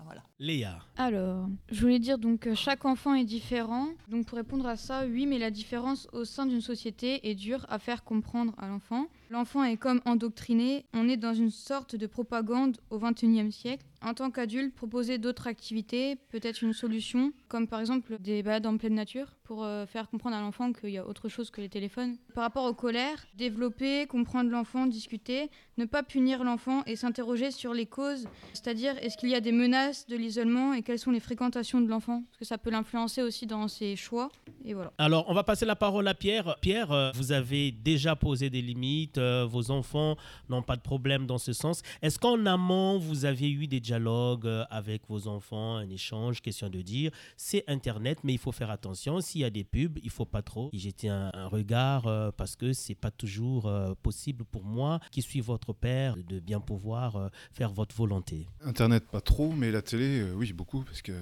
voilà. 0.05 0.23
Léa. 0.39 0.79
Alors, 0.97 1.49
je 1.71 1.81
voulais 1.81 1.99
dire 1.99 2.19
donc 2.19 2.53
chaque 2.55 2.85
enfant 2.85 3.15
est 3.15 3.25
différent. 3.25 3.89
Donc 4.09 4.27
pour 4.27 4.37
répondre 4.37 4.67
à 4.67 4.77
ça, 4.77 5.07
oui, 5.07 5.27
mais 5.27 5.39
la 5.39 5.51
différence 5.51 6.09
au 6.13 6.25
sein 6.25 6.47
d'une 6.47 6.61
société 6.61 7.29
est 7.29 7.35
dure 7.35 7.67
à 7.69 7.79
faire 7.79 8.05
comprendre 8.05 8.55
à 8.59 8.69
l'enfant. 8.69 9.07
L'enfant 9.31 9.65
est 9.65 9.77
comme 9.77 10.01
endoctriné. 10.05 10.87
On 10.95 11.09
est 11.09 11.17
dans 11.17 11.35
une 11.35 11.51
sorte 11.51 11.97
de 11.97 12.07
propagande 12.07 12.79
au 12.91 12.99
XXIe 12.99 13.53
siècle 13.53 13.85
en 14.03 14.15
tant 14.15 14.31
qu'adulte, 14.31 14.75
proposer 14.75 15.19
d'autres 15.19 15.47
activités, 15.47 16.17
peut-être 16.31 16.63
une 16.63 16.73
solution, 16.73 17.33
comme 17.49 17.67
par 17.67 17.81
exemple 17.81 18.19
des 18.21 18.43
balades 18.43 18.67
en 18.67 18.77
pleine 18.77 18.95
nature, 18.95 19.35
pour 19.45 19.65
euh, 19.65 19.87
faire 19.87 20.09
comprendre 20.09 20.37
à 20.37 20.41
l'enfant 20.41 20.73
qu'il 20.73 20.91
y 20.91 20.99
a 20.99 21.07
autre 21.07 21.29
chose 21.29 21.51
que 21.51 21.61
les 21.61 21.69
téléphones. 21.69 22.17
Par 22.35 22.45
rapport 22.45 22.65
aux 22.65 22.75
colères, 22.75 23.27
développer, 23.35 24.07
comprendre 24.07 24.51
l'enfant, 24.51 24.87
discuter, 24.87 25.51
ne 25.79 25.85
pas 25.85 26.03
punir 26.03 26.45
l'enfant 26.45 26.83
et 26.87 26.97
s'interroger 26.97 27.51
sur 27.51 27.73
les 27.73 27.87
causes, 27.87 28.29
c'est-à-dire 28.53 28.97
est-ce 28.99 29.17
qu'il 29.17 29.31
y 29.31 29.35
a 29.35 29.41
des 29.41 29.53
menaces 29.53 30.07
de 30.07 30.17
l'isolement 30.17 30.75
et 30.75 30.83
quelles 30.83 30.99
sont 30.99 31.11
les 31.11 31.21
fréquentations 31.21 31.81
de 31.81 31.89
l'enfant, 31.89 32.23
parce 32.29 32.39
que 32.39 32.45
ça 32.45 32.59
peut 32.59 32.71
l'influencer 32.71 33.23
aussi 33.23 33.47
dans 33.47 33.69
ses 33.69 33.97
choix. 33.97 34.31
Et 34.65 34.75
voilà. 34.75 34.93
Alors, 34.99 35.25
on 35.29 35.35
va 35.35 35.45
passer 35.45 35.65
la 35.65 35.77
parole 35.77 36.07
à 36.09 36.15
Pierre. 36.15 36.57
Pierre, 36.61 36.93
euh, 36.93 37.11
vous 37.15 37.33
avez 37.33 37.73
déjà 37.73 38.17
posé 38.17 38.51
des 38.51 38.63
limites, 38.63 39.19
euh, 39.19 39.47
vos 39.49 39.71
enfants 39.71 40.17
n'ont 40.49 40.63
pas 40.63 40.77
de 40.77 40.83
problème 40.83 41.27
dans 41.27 41.39
ce 41.39 41.53
sens. 41.53 41.83
Est-ce 42.03 42.19
qu'en 42.19 42.45
amont, 42.47 42.99
vous 42.99 43.25
aviez 43.25 43.51
eu 43.51 43.67
des 43.67 43.81
dialogue 43.89 44.47
euh, 44.47 44.65
avec 44.71 45.03
vos 45.09 45.29
enfants, 45.29 45.77
un 45.77 45.89
échange, 45.89 46.43
question 46.43 46.69
de 46.69 46.83
dire, 46.83 47.11
c'est 47.37 47.65
Internet, 47.69 48.19
mais 48.23 48.35
il 48.35 48.39
faut 48.39 48.53
faire 48.53 48.71
attention. 48.71 49.21
S'il 49.21 49.41
y 49.41 49.45
a 49.45 49.51
des 49.51 49.65
pubs, 49.65 49.99
il 50.03 50.11
faut 50.11 50.27
pas 50.27 50.43
trop 50.43 50.69
y 50.73 50.79
jeter 50.79 51.09
un, 51.09 51.31
regard 51.49 52.07
euh, 52.07 52.31
parce 52.37 52.55
que 52.55 52.73
c'est 52.75 52.95
pas 52.95 53.11
toujours 53.11 53.67
euh, 53.67 53.95
possible 54.03 54.45
pour 54.45 54.65
moi, 54.65 55.01
qui 55.11 55.23
suis 55.23 55.41
votre 55.41 55.73
père, 55.73 56.17
de 56.17 56.39
bien 56.39 56.61
pouvoir 56.61 57.31
faire 57.53 57.71
votre 57.73 57.95
volonté. 57.97 58.47
Internet, 58.63 59.05
pas 59.11 59.23
trop, 59.23 59.53
mais 59.53 59.71
la 59.71 59.83
télé, 59.83 60.31
oui, 60.35 60.53
beaucoup, 60.53 60.83
parce 60.83 61.01
qu'il 61.01 61.15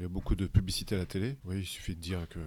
y 0.00 0.04
a 0.04 0.08
beaucoup 0.08 0.36
de 0.36 0.46
publicité 0.46 0.94
à 0.94 0.98
la 0.98 1.06
télé. 1.06 1.36
Oui, 1.44 1.56
il 1.60 1.66
suffit 1.66 1.96
de 1.96 2.00
dire 2.00 2.28
que 2.28 2.38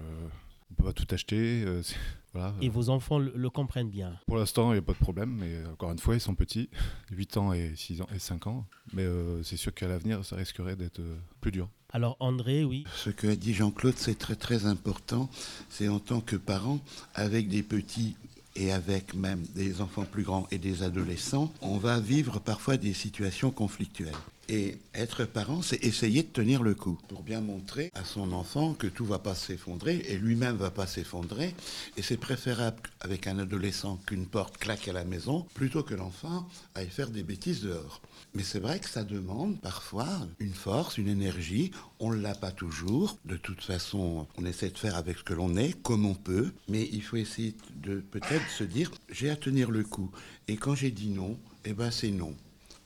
on 0.71 0.75
peut 0.75 0.83
pas 0.83 0.93
tout 0.93 1.07
acheter. 1.11 1.65
Et 2.61 2.69
vos 2.69 2.89
enfants 2.89 3.19
le, 3.19 3.49
comprennent 3.49 3.89
bien 3.89 4.19
Pour 4.27 4.37
l'instant, 4.37 4.71
il 4.71 4.73
n'y 4.73 4.79
a 4.79 4.83
pas 4.83 4.93
de 4.93 4.97
problème, 4.97 5.35
mais 5.39 5.53
euh, 5.53 5.71
encore 5.71 5.91
une 5.91 5.99
fois, 5.99 6.15
ils 6.15 6.21
sont 6.21 6.35
petits, 6.35 6.69
8 7.11 7.37
ans 7.37 7.53
et 7.53 7.73
6 7.75 8.01
ans 8.01 8.07
et 8.13 8.19
5 8.19 8.47
ans. 8.47 8.65
Mais 8.93 9.03
euh, 9.03 9.41
c'est 9.43 9.57
sûr 9.57 9.73
qu'à 9.73 9.87
l'avenir, 9.87 10.23
ça 10.25 10.35
risquerait 10.35 10.75
d'être 10.75 10.99
euh, 10.99 11.17
plus 11.41 11.51
dur. 11.51 11.69
Alors 11.91 12.17
André, 12.19 12.63
oui. 12.63 12.83
Ce 12.95 13.09
que 13.09 13.27
a 13.27 13.35
dit 13.35 13.53
Jean-Claude, 13.53 13.95
c'est 13.97 14.17
très 14.17 14.35
très 14.35 14.65
important. 14.65 15.29
C'est 15.69 15.87
en 15.87 15.99
tant 15.99 16.19
que 16.19 16.35
parent, 16.35 16.79
avec 17.15 17.47
des 17.47 17.63
petits 17.63 18.15
et 18.55 18.71
avec 18.71 19.13
même 19.13 19.43
des 19.55 19.81
enfants 19.81 20.03
plus 20.03 20.23
grands 20.23 20.47
et 20.51 20.57
des 20.57 20.83
adolescents, 20.83 21.53
on 21.61 21.77
va 21.77 21.99
vivre 21.99 22.39
parfois 22.39 22.75
des 22.75 22.93
situations 22.93 23.51
conflictuelles. 23.51 24.15
Et 24.49 24.77
être 24.93 25.25
parent, 25.25 25.61
c'est 25.61 25.83
essayer 25.83 26.23
de 26.23 26.29
tenir 26.29 26.63
le 26.63 26.73
coup 26.73 26.97
pour 27.09 27.21
bien 27.21 27.41
montrer 27.41 27.91
à 27.93 28.05
son 28.05 28.31
enfant 28.31 28.73
que 28.73 28.87
tout 28.87 29.05
va 29.05 29.19
pas 29.19 29.35
s'effondrer 29.35 29.97
et 30.07 30.17
lui-même 30.17 30.55
va 30.55 30.71
pas 30.71 30.87
s'effondrer. 30.87 31.53
Et 31.97 32.01
c'est 32.01 32.15
préférable 32.15 32.81
avec 33.01 33.27
un 33.27 33.39
adolescent 33.39 33.99
qu'une 34.05 34.25
porte 34.25 34.57
claque 34.57 34.87
à 34.87 34.93
la 34.93 35.03
maison 35.03 35.45
plutôt 35.53 35.83
que 35.83 35.95
l'enfant 35.95 36.47
aille 36.75 36.89
faire 36.89 37.09
des 37.09 37.23
bêtises 37.23 37.61
dehors. 37.61 38.01
Mais 38.35 38.43
c'est 38.43 38.59
vrai 38.59 38.79
que 38.79 38.87
ça 38.87 39.03
demande 39.03 39.59
parfois 39.59 40.07
une 40.39 40.53
force, 40.53 40.97
une 40.97 41.09
énergie. 41.09 41.71
On 41.99 42.13
ne 42.13 42.21
l'a 42.21 42.35
pas 42.35 42.51
toujours. 42.51 43.17
De 43.25 43.35
toute 43.35 43.61
façon, 43.61 44.27
on 44.37 44.45
essaie 44.45 44.69
de 44.69 44.77
faire 44.77 44.95
avec 44.95 45.17
ce 45.17 45.23
que 45.23 45.33
l'on 45.33 45.57
est, 45.57 45.73
comme 45.81 46.05
on 46.05 46.15
peut. 46.15 46.53
Mais 46.69 46.87
il 46.93 47.03
faut 47.03 47.17
essayer 47.17 47.53
de 47.83 47.99
peut-être 47.99 48.49
se 48.49 48.63
dire, 48.63 48.91
j'ai 49.09 49.29
à 49.29 49.35
tenir 49.35 49.71
le 49.71 49.83
coup. 49.83 50.09
Et 50.47 50.55
quand 50.55 50.75
j'ai 50.75 50.91
dit 50.91 51.09
non, 51.09 51.37
eh 51.65 51.73
ben 51.73 51.91
c'est 51.91 52.11
non 52.11 52.33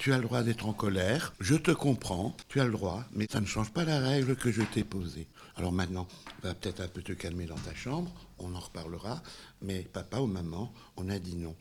tu 0.01 0.11
as 0.13 0.17
le 0.17 0.23
droit 0.23 0.41
d'être 0.41 0.65
en 0.65 0.73
colère, 0.73 1.31
je 1.39 1.53
te 1.53 1.69
comprends, 1.69 2.35
tu 2.49 2.59
as 2.59 2.65
le 2.65 2.71
droit, 2.71 3.05
mais 3.13 3.27
ça 3.29 3.39
ne 3.39 3.45
change 3.45 3.69
pas 3.69 3.85
la 3.85 3.99
règle 3.99 4.35
que 4.35 4.51
je 4.51 4.63
t'ai 4.63 4.83
posée. 4.83 5.27
Alors 5.57 5.71
maintenant, 5.71 6.07
va 6.41 6.55
peut-être 6.55 6.79
un 6.79 6.87
peu 6.87 7.03
te 7.03 7.11
calmer 7.11 7.45
dans 7.45 7.57
ta 7.57 7.75
chambre, 7.75 8.11
on 8.39 8.55
en 8.55 8.59
reparlera, 8.59 9.21
mais 9.61 9.83
papa 9.83 10.17
ou 10.17 10.25
maman, 10.25 10.73
on 10.97 11.07
a 11.07 11.19
dit 11.19 11.35
non. 11.35 11.55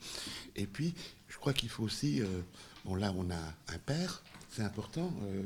Et 0.55 0.65
puis, 0.65 0.95
je 1.27 1.37
crois 1.37 1.53
qu'il 1.53 1.69
faut 1.69 1.83
aussi, 1.83 2.19
euh, 2.19 2.41
bon 2.83 2.95
là 2.95 3.13
on 3.15 3.29
a 3.29 3.75
un 3.75 3.77
père, 3.85 4.23
c'est 4.49 4.63
important. 4.63 5.13
Euh, 5.21 5.43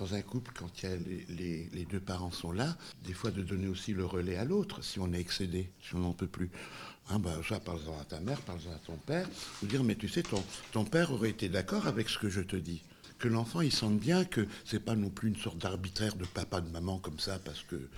dans 0.00 0.14
un 0.14 0.22
couple, 0.22 0.50
quand 0.58 0.82
les, 0.82 1.68
les, 1.72 1.84
deux 1.84 2.00
parents 2.00 2.32
sont 2.32 2.50
là, 2.50 2.76
des 3.04 3.12
fois 3.12 3.30
de 3.30 3.42
donner 3.42 3.68
aussi 3.68 3.92
le 3.92 4.04
relais 4.04 4.34
à 4.34 4.44
l'autre 4.44 4.82
si 4.82 4.98
on 4.98 5.12
est 5.12 5.20
excédé, 5.20 5.70
si 5.80 5.94
on 5.94 6.00
n'en 6.00 6.12
peut 6.12 6.26
plus. 6.26 6.50
Ah 7.10 7.18
ben, 7.18 7.42
ça, 7.46 7.60
parle-en 7.60 8.00
à 8.00 8.04
ta 8.04 8.20
mère, 8.20 8.40
parle-en 8.42 8.72
à 8.72 8.78
ton 8.86 8.96
père. 8.96 9.28
Ou 9.62 9.66
dire, 9.66 9.84
mais 9.84 9.94
tu 9.94 10.08
sais, 10.08 10.22
ton, 10.22 10.42
ton 10.72 10.84
père 10.84 11.12
aurait 11.12 11.30
été 11.30 11.48
d'accord 11.48 11.86
avec 11.86 12.08
ce 12.08 12.18
que 12.18 12.28
je 12.28 12.40
te 12.40 12.56
dis. 12.56 12.82
Que 13.18 13.28
l'enfant, 13.28 13.60
il 13.60 13.72
sente 13.72 13.98
bien 13.98 14.24
que 14.24 14.46
c'est 14.64 14.80
pas 14.80 14.96
non 14.96 15.10
plus 15.10 15.28
une 15.28 15.36
sorte 15.36 15.58
d'arbitraire 15.58 16.16
de 16.16 16.24
papa, 16.24 16.60
de 16.60 16.68
maman 16.70 16.98
comme 16.98 17.18
ça, 17.18 17.38
parce 17.38 17.62
que 17.62 17.88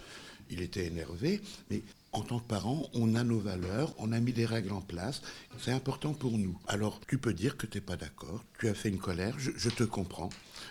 il 0.50 0.60
était 0.60 0.86
énervé. 0.86 1.40
Mais 1.70 1.82
en 2.12 2.22
tant 2.22 2.38
que 2.38 2.46
parent, 2.46 2.88
on 2.94 3.14
a 3.14 3.24
nos 3.24 3.38
valeurs, 3.38 3.94
on 3.98 4.12
a 4.12 4.20
mis 4.20 4.32
des 4.32 4.46
règles 4.46 4.72
en 4.72 4.80
place. 4.80 5.22
C'est 5.58 5.72
important 5.72 6.14
pour 6.14 6.38
nous. 6.38 6.58
Alors, 6.66 7.00
tu 7.06 7.18
peux 7.18 7.34
dire 7.34 7.56
que 7.56 7.66
tu 7.66 7.78
n'es 7.78 7.82
pas 7.82 7.96
d'accord, 7.96 8.44
tu 8.58 8.68
as 8.68 8.74
fait 8.74 8.88
une 8.88 8.98
colère, 8.98 9.38
je, 9.38 9.50
je 9.56 9.70
te 9.70 9.84
comprends. 9.84 10.30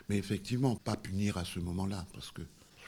Mais 0.09 0.17
effectivement, 0.17 0.75
pas 0.75 0.95
punir 0.95 1.37
à 1.37 1.45
ce 1.45 1.59
moment-là, 1.59 2.05
parce 2.13 2.31
que 2.31 2.41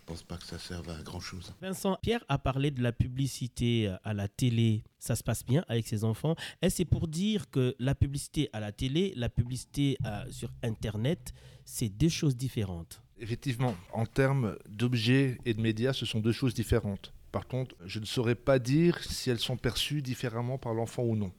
pense 0.08 0.24
pas 0.24 0.38
que 0.38 0.46
ça 0.46 0.58
serve 0.58 0.90
à 0.90 1.04
grand 1.04 1.20
chose. 1.20 1.54
Vincent, 1.62 2.00
Pierre 2.02 2.24
a 2.30 2.40
parlé 2.40 2.72
de 2.72 2.82
la 2.82 2.94
publicité 2.94 3.94
à 4.04 4.14
la 4.14 4.28
télé. 4.28 4.84
Ça 5.00 5.16
se 5.16 5.24
passe 5.24 5.46
bien 5.46 5.66
avec 5.68 5.86
ses 5.86 6.04
enfants. 6.04 6.36
Est-ce 6.62 6.84
pour 6.84 7.08
dire 7.08 7.50
que 7.52 7.76
la 7.78 7.94
publicité 7.94 8.50
à 8.54 8.60
la 8.60 8.72
télé, 8.72 9.14
la 9.16 9.30
publicité 9.30 9.98
euh, 10.06 10.24
sur 10.32 10.50
Internet, 10.64 11.34
c'est 11.66 11.90
deux 11.90 12.10
choses 12.10 12.38
différentes? 12.38 13.02
Effectivement, 13.20 13.76
en 13.92 14.06
termes 14.06 14.58
d'objets 14.70 15.38
et 15.46 15.54
de 15.54 15.62
médias, 15.62 15.92
ce 15.92 16.06
sont 16.06 16.22
deux 16.22 16.32
choses 16.32 16.54
différentes. 16.54 17.14
Par 17.32 17.48
contre, 17.48 17.76
je 17.86 18.00
ne 18.00 18.06
saurais 18.06 18.36
pas 18.36 18.60
dire 18.60 19.04
si 19.04 19.30
elles 19.30 19.40
sont 19.40 19.58
perçues 19.58 20.02
différemment 20.02 20.58
par 20.58 20.74
l'enfant 20.74 21.04
ou 21.04 21.16
non. 21.16 21.34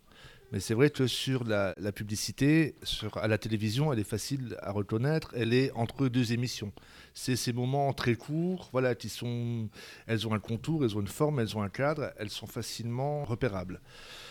Mais 0.51 0.61
c'est 0.61 0.73
vrai 0.73 0.89
que 0.89 1.07
sur 1.07 1.45
la, 1.45 1.75
publicité, 1.93 2.75
à 3.15 3.29
la 3.29 3.37
télévision, 3.37 3.93
elle 3.93 3.99
est 3.99 4.05
facile 4.05 4.57
à 4.63 4.73
reconnaître. 4.73 5.33
Elle 5.37 5.53
est 5.53 5.71
entre 5.73 6.09
deux 6.09 6.33
émissions. 6.33 6.73
C'est 7.13 7.37
ces 7.37 7.53
moments 7.53 7.93
très 7.93 8.15
courts, 8.15 8.71
voilà, 8.73 8.95
qui 8.95 9.11
sont, 9.11 9.69
elles 10.07 10.27
ont 10.27 10.33
un 10.33 10.39
contour, 10.39 10.85
elles 10.85 10.97
ont 10.97 11.01
une 11.01 11.07
forme, 11.07 11.41
elles 11.41 11.57
ont 11.57 11.63
un 11.63 11.69
cadre, 11.69 12.13
elles 12.17 12.31
sont 12.31 12.47
facilement 12.47 13.25
repérables. 13.25 13.83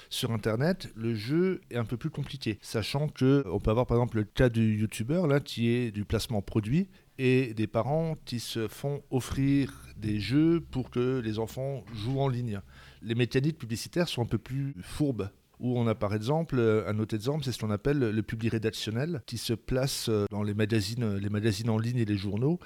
Sur 0.09 0.31
Internet, 0.31 0.89
le 0.95 1.13
jeu 1.13 1.61
est 1.69 1.77
un 1.77 1.85
peu 1.85 1.97
plus 1.97 2.09
compliqué, 2.09 2.57
sachant 2.61 3.09
que 3.09 3.43
on 3.51 3.59
peut 3.59 3.71
avoir 3.71 3.85
par 3.85 3.97
exemple 3.97 4.17
le 4.17 4.23
cas 4.23 4.49
du 4.49 4.75
youtubeur 4.79 5.27
là, 5.27 5.39
qui 5.39 5.69
est 5.69 5.91
du 5.91 6.05
placement 6.05 6.41
produit 6.41 6.87
et 7.19 7.53
des 7.53 7.67
parents 7.67 8.15
qui 8.25 8.39
se 8.39 8.67
font 8.67 9.03
offrir 9.11 9.73
des 9.97 10.19
jeux 10.19 10.61
pour 10.71 10.89
que 10.89 11.19
les 11.19 11.39
enfants 11.39 11.83
jouent 11.93 12.21
en 12.21 12.27
ligne. 12.29 12.61
Les 13.01 13.15
mécaniques 13.15 13.57
publicitaires 13.57 14.07
sont 14.07 14.21
un 14.21 14.27
peu 14.27 14.37
plus 14.37 14.75
fourbes 14.81 15.29
où 15.59 15.77
on 15.77 15.87
a 15.87 15.95
par 15.95 16.13
exemple, 16.13 16.57
euh, 16.59 16.87
un 16.87 16.99
autre 16.99 17.15
exemple, 17.15 17.43
c'est 17.43 17.51
ce 17.51 17.59
qu'on 17.59 17.71
appelle 17.71 17.99
le 17.99 18.23
public 18.23 18.51
rédactionnel, 18.51 19.21
qui 19.25 19.37
se 19.37 19.53
place 19.53 20.07
euh, 20.09 20.25
dans 20.29 20.43
les 20.43 20.53
magazines, 20.53 21.03
euh, 21.03 21.19
les 21.19 21.29
magazines 21.29 21.69
en 21.69 21.77
ligne 21.77 21.97
et 21.97 22.05
les 22.05 22.17
journaux, 22.17 22.59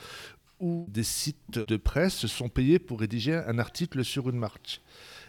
où 0.59 0.85
des 0.89 1.03
sites 1.03 1.59
de 1.59 1.77
presse 1.77 2.27
sont 2.27 2.49
payés 2.49 2.79
pour 2.79 2.99
rédiger 2.99 3.35
un 3.35 3.57
article 3.59 4.03
sur 4.03 4.29
une 4.29 4.37
marque. 4.37 4.81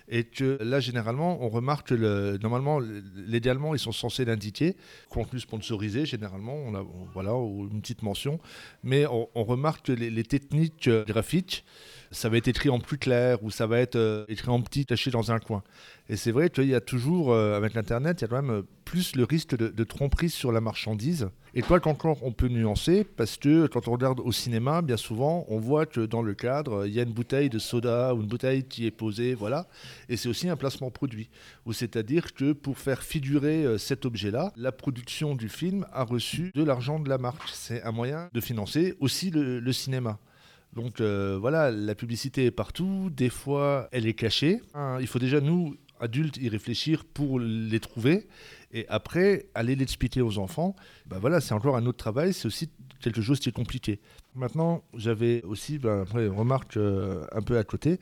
Et 0.09 0.25
que 0.25 0.59
là, 0.63 0.81
généralement, 0.81 1.43
on 1.43 1.49
remarque 1.49 1.89
que 1.89 1.95
le, 1.95 2.39
normalement, 2.43 2.81
légalement, 2.81 3.75
ils 3.75 3.79
sont 3.79 3.93
censés 3.93 4.27
l'indiquer, 4.27 4.77
contenu 5.09 5.41
sponsorisé, 5.41 6.05
généralement, 6.05 6.71
voilà, 7.15 7.35
ou 7.35 7.69
une 7.73 7.81
petite 7.81 8.03
mention. 8.03 8.41
Mais 8.83 9.07
on, 9.07 9.45
remarque 9.45 9.87
que 9.87 9.93
les, 9.93 10.25
techniques 10.25 10.91
graphiques, 11.07 11.65
ça 12.13 12.29
va 12.29 12.37
être 12.37 12.49
écrit 12.49 12.69
en 12.69 12.79
plus 12.79 12.99
clair 12.99 13.43
ou 13.43 13.51
ça 13.51 13.67
va 13.67 13.79
être 13.79 13.97
euh, 13.97 14.25
écrit 14.29 14.51
en 14.51 14.61
petit, 14.61 14.87
caché 14.87 15.11
dans 15.11 15.33
un 15.33 15.39
coin. 15.39 15.63
Et 16.09 16.17
c'est 16.17 16.31
vrai 16.31 16.51
qu'il 16.51 16.69
y 16.69 16.75
a 16.75 16.81
toujours, 16.81 17.33
euh, 17.33 17.57
avec 17.57 17.75
l'Internet, 17.75 18.21
il 18.21 18.23
y 18.23 18.25
a 18.27 18.29
quand 18.29 18.43
même 18.43 18.51
euh, 18.51 18.63
plus 18.85 19.17
le 19.17 19.25
risque 19.25 19.57
de, 19.57 19.85
tromperie 19.85 20.29
sur 20.29 20.53
la 20.53 20.61
marchandise. 20.61 21.31
Et 21.55 21.63
toi, 21.63 21.81
encore, 21.87 22.19
on 22.23 22.33
peut 22.33 22.49
nuancer, 22.49 23.05
parce 23.05 23.37
que 23.37 23.67
quand 23.67 23.89
on 23.89 23.93
regarde 23.93 24.21
au 24.21 24.33
cinéma, 24.33 24.83
bien 24.83 24.97
souvent, 24.97 25.45
on 25.49 25.59
voit 25.59 25.87
que 25.87 26.01
dans 26.01 26.23
le 26.23 26.35
cadre, 26.35 26.87
il 26.87 26.93
y 26.93 27.01
a 27.01 27.03
une 27.03 27.13
bouteille 27.13 27.49
de 27.49 27.59
soda 27.59 28.15
ou 28.15 28.21
une 28.21 28.27
bouteille 28.27 28.65
qui 28.65 28.87
est 28.87 28.91
posée, 28.91 29.35
voilà. 29.35 29.67
Et 30.09 30.17
c'est 30.17 30.29
aussi 30.29 30.49
un 30.49 30.57
placement 30.57 30.91
produit. 30.91 31.31
Ou 31.67 31.73
c'est-à-dire 31.73 32.35
que 32.35 32.53
pour 32.53 32.79
faire 32.79 33.03
figurer 33.03 33.79
cet 33.79 34.05
objet-là, 34.05 34.53
la 34.57 34.73
production 34.73 35.35
du 35.35 35.49
film 35.49 35.87
a 35.93 36.05
reçu 36.05 36.53
de 36.55 36.63
l'argent 36.63 36.99
de 36.99 37.09
la 37.09 37.19
marque. 37.19 37.49
C'est 37.53 37.83
un 37.83 37.93
moyen 37.93 38.29
de 38.33 38.41
financer 38.41 38.95
aussi 39.01 39.31
le 39.31 39.73
cinéma. 39.73 40.19
Donc 40.73 41.01
euh, 41.01 41.37
voilà, 41.39 41.71
la 41.71 41.95
publicité 41.95 42.47
est 42.47 42.51
partout, 42.51 43.11
des 43.11 43.29
fois 43.29 43.89
elle 43.93 44.07
est 44.07 44.15
cachée. 44.15 44.61
Hein, 44.75 44.99
il 45.01 45.07
faut 45.07 45.19
déjà 45.19 45.41
nous, 45.41 45.77
adultes, 46.01 46.39
y 46.39 46.49
réfléchir 46.49 47.05
pour 47.05 47.39
les 47.39 47.81
trouver 47.81 48.27
et 48.73 48.87
après 48.89 49.47
aller 49.55 49.77
l'expliquer 49.77 50.23
aux 50.23 50.39
enfants. 50.39 50.75
Ben 51.07 51.19
voilà, 51.19 51.41
c'est 51.41 51.55
encore 51.55 51.77
un 51.77 51.87
autre 51.87 51.99
travail, 51.99 52.33
c'est 52.33 52.47
aussi 52.47 52.71
quelque 53.01 53.21
chose 53.21 53.41
qui 53.41 53.49
est 53.49 53.53
compliqué. 53.53 54.01
Maintenant, 54.35 54.83
j'avais 54.95 55.43
aussi 55.43 55.79
ben, 55.79 56.07
une 56.15 56.29
remarque 56.29 56.79
euh, 56.79 57.27
un 57.33 57.43
peu 57.43 57.59
à 57.59 57.65
côté. 57.65 57.99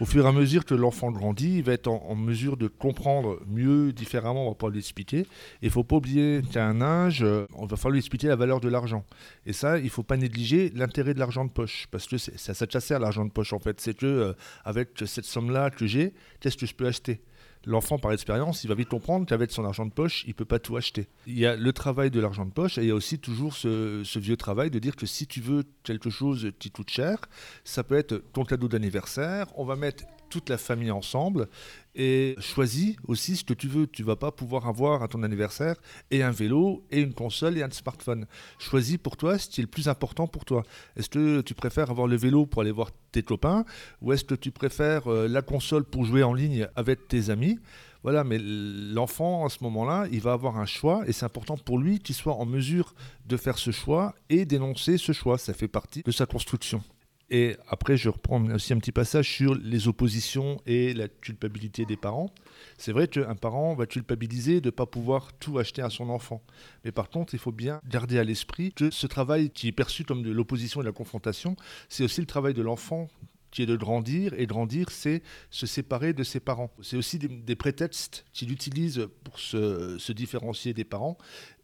Au 0.00 0.06
fur 0.06 0.24
et 0.24 0.28
à 0.28 0.32
mesure 0.32 0.64
que 0.64 0.74
l'enfant 0.74 1.10
grandit, 1.10 1.58
il 1.58 1.64
va 1.64 1.72
être 1.72 1.88
en, 1.88 2.14
mesure 2.14 2.56
de 2.56 2.66
comprendre 2.66 3.40
mieux, 3.46 3.92
différemment, 3.92 4.46
on 4.46 4.48
va 4.50 4.54
pouvoir 4.54 4.72
lui 4.72 4.78
expliquer. 4.78 5.26
Il 5.60 5.66
ne 5.66 5.70
faut 5.70 5.84
pas 5.84 5.96
oublier 5.96 6.40
qu'à 6.50 6.66
un 6.66 6.80
âge, 6.80 7.22
euh, 7.22 7.46
on 7.54 7.66
va 7.66 7.76
falloir 7.76 7.92
lui 7.92 7.98
expliquer 7.98 8.28
la 8.28 8.36
valeur 8.36 8.60
de 8.60 8.68
l'argent. 8.68 9.04
Et 9.44 9.52
ça, 9.52 9.78
il 9.78 9.84
ne 9.84 9.90
faut 9.90 10.02
pas 10.02 10.16
négliger 10.16 10.72
l'intérêt 10.74 11.12
de 11.12 11.18
l'argent 11.18 11.44
de 11.44 11.50
poche, 11.50 11.88
parce 11.90 12.06
que 12.06 12.16
ça, 12.16 12.54
ça, 12.54 12.80
ça 12.80 12.96
à 12.96 12.98
l'argent 12.98 13.26
de 13.26 13.32
poche 13.32 13.52
en 13.52 13.58
fait. 13.58 13.80
C'est 13.80 13.94
que 13.94 14.06
euh, 14.06 14.32
avec 14.64 14.90
cette 15.04 15.26
somme-là 15.26 15.70
que 15.70 15.86
j'ai, 15.86 16.14
qu'est-ce 16.40 16.56
que 16.56 16.66
je 16.66 16.74
peux 16.74 16.86
acheter? 16.86 17.20
L'enfant, 17.64 17.98
par 17.98 18.12
expérience, 18.12 18.64
il 18.64 18.68
va 18.68 18.74
vite 18.74 18.88
comprendre 18.88 19.26
qu'avec 19.26 19.50
son 19.50 19.64
argent 19.64 19.86
de 19.86 19.92
poche, 19.92 20.24
il 20.24 20.30
ne 20.30 20.34
peut 20.34 20.44
pas 20.44 20.58
tout 20.58 20.76
acheter. 20.76 21.08
Il 21.26 21.38
y 21.38 21.46
a 21.46 21.56
le 21.56 21.72
travail 21.72 22.10
de 22.10 22.20
l'argent 22.20 22.44
de 22.44 22.50
poche 22.50 22.78
et 22.78 22.82
il 22.82 22.88
y 22.88 22.90
a 22.90 22.94
aussi 22.94 23.18
toujours 23.18 23.54
ce, 23.54 24.18
vieux 24.18 24.36
travail 24.36 24.70
de 24.70 24.78
dire 24.78 24.96
que 24.96 25.06
si 25.06 25.26
tu 25.26 25.40
veux 25.40 25.64
quelque 25.82 26.10
chose 26.10 26.52
qui 26.58 26.70
coûte 26.70 26.90
cher, 26.90 27.18
ça 27.64 27.84
peut 27.84 27.96
être 27.96 28.22
ton 28.32 28.44
cadeau 28.44 28.68
d'anniversaire, 28.68 29.46
on 29.56 29.64
va 29.64 29.76
mettre 29.76 30.04
toute 30.28 30.48
la 30.48 30.58
famille 30.58 30.90
ensemble 30.90 31.48
et 31.94 32.36
choisis 32.38 32.96
aussi 33.08 33.36
ce 33.36 33.44
que 33.44 33.54
tu 33.54 33.68
veux. 33.68 33.86
Tu 33.86 34.02
vas 34.02 34.16
pas 34.16 34.30
pouvoir 34.30 34.68
avoir 34.68 35.02
à 35.02 35.08
ton 35.08 35.22
anniversaire 35.22 35.76
et 36.10 36.22
un 36.22 36.30
vélo 36.30 36.84
et 36.90 37.00
une 37.00 37.14
console 37.14 37.58
et 37.58 37.62
un 37.62 37.70
smartphone. 37.70 38.26
Choisis 38.58 38.98
pour 38.98 39.16
toi 39.16 39.38
ce 39.38 39.48
qui 39.48 39.60
est 39.60 39.64
le 39.64 39.68
plus 39.68 39.88
important 39.88 40.26
pour 40.26 40.44
toi. 40.44 40.62
Est-ce 40.96 41.08
que 41.08 41.40
tu 41.40 41.54
préfères 41.54 41.90
avoir 41.90 42.06
le 42.06 42.16
vélo 42.16 42.46
pour 42.46 42.62
aller 42.62 42.70
voir 42.70 42.90
tes 43.12 43.22
copains 43.22 43.64
ou 44.02 44.12
est-ce 44.12 44.24
que 44.24 44.34
tu 44.34 44.50
préfères 44.50 45.10
euh, 45.10 45.26
la 45.26 45.42
console 45.42 45.84
pour 45.84 46.04
jouer 46.04 46.22
en 46.22 46.34
ligne 46.34 46.68
avec 46.76 47.08
tes 47.08 47.30
amis? 47.30 47.58
Voilà, 48.02 48.22
mais 48.22 48.38
l'enfant, 48.38 49.46
à 49.46 49.48
ce 49.48 49.64
moment-là, 49.64 50.06
il 50.12 50.20
va 50.20 50.32
avoir 50.32 50.58
un 50.58 50.66
choix 50.66 51.02
et 51.08 51.12
c'est 51.12 51.24
important 51.24 51.56
pour 51.56 51.76
lui 51.76 51.98
qu'il 51.98 52.14
soit 52.14 52.34
en 52.34 52.46
mesure 52.46 52.94
de 53.26 53.36
faire 53.36 53.58
ce 53.58 53.72
choix 53.72 54.14
et 54.28 54.44
d'énoncer 54.44 54.96
ce 54.96 55.10
choix. 55.10 55.38
Ça 55.38 55.52
fait 55.54 55.66
partie 55.66 56.02
de 56.04 56.12
sa 56.12 56.24
construction. 56.24 56.84
Et 57.28 57.56
après, 57.68 57.96
je 57.96 58.08
reprends 58.08 58.44
aussi 58.50 58.72
un 58.72 58.78
petit 58.78 58.92
passage 58.92 59.28
sur 59.28 59.54
les 59.56 59.88
oppositions 59.88 60.60
et 60.64 60.94
la 60.94 61.08
culpabilité 61.08 61.84
des 61.84 61.96
parents. 61.96 62.32
C'est 62.78 62.92
vrai 62.92 63.08
qu'un 63.08 63.34
parent 63.34 63.74
va 63.74 63.86
culpabiliser 63.86 64.60
de 64.60 64.66
ne 64.66 64.70
pas 64.70 64.86
pouvoir 64.86 65.32
tout 65.32 65.58
acheter 65.58 65.82
à 65.82 65.90
son 65.90 66.08
enfant. 66.08 66.42
Mais 66.84 66.92
par 66.92 67.10
contre, 67.10 67.34
il 67.34 67.40
faut 67.40 67.52
bien 67.52 67.80
garder 67.88 68.20
à 68.20 68.24
l'esprit 68.24 68.72
que 68.72 68.90
ce 68.90 69.08
travail 69.08 69.50
qui 69.50 69.66
est 69.66 69.72
perçu 69.72 70.04
comme 70.04 70.22
de 70.22 70.30
l'opposition 70.30 70.80
et 70.80 70.84
de 70.84 70.88
la 70.88 70.92
confrontation, 70.92 71.56
c'est 71.88 72.04
aussi 72.04 72.20
le 72.20 72.28
travail 72.28 72.54
de 72.54 72.62
l'enfant 72.62 73.08
qui 73.50 73.62
est 73.62 73.66
de 73.66 73.76
grandir. 73.76 74.32
Et 74.38 74.46
grandir, 74.46 74.90
c'est 74.90 75.22
se 75.50 75.66
séparer 75.66 76.12
de 76.12 76.22
ses 76.22 76.40
parents. 76.40 76.70
C'est 76.82 76.96
aussi 76.96 77.18
des, 77.18 77.56
prétextes 77.56 78.24
qu'il 78.32 78.52
utilise 78.52 79.08
pour 79.24 79.40
se, 79.40 79.98
se, 79.98 80.12
différencier 80.12 80.74
des 80.74 80.84
parents 80.84 81.16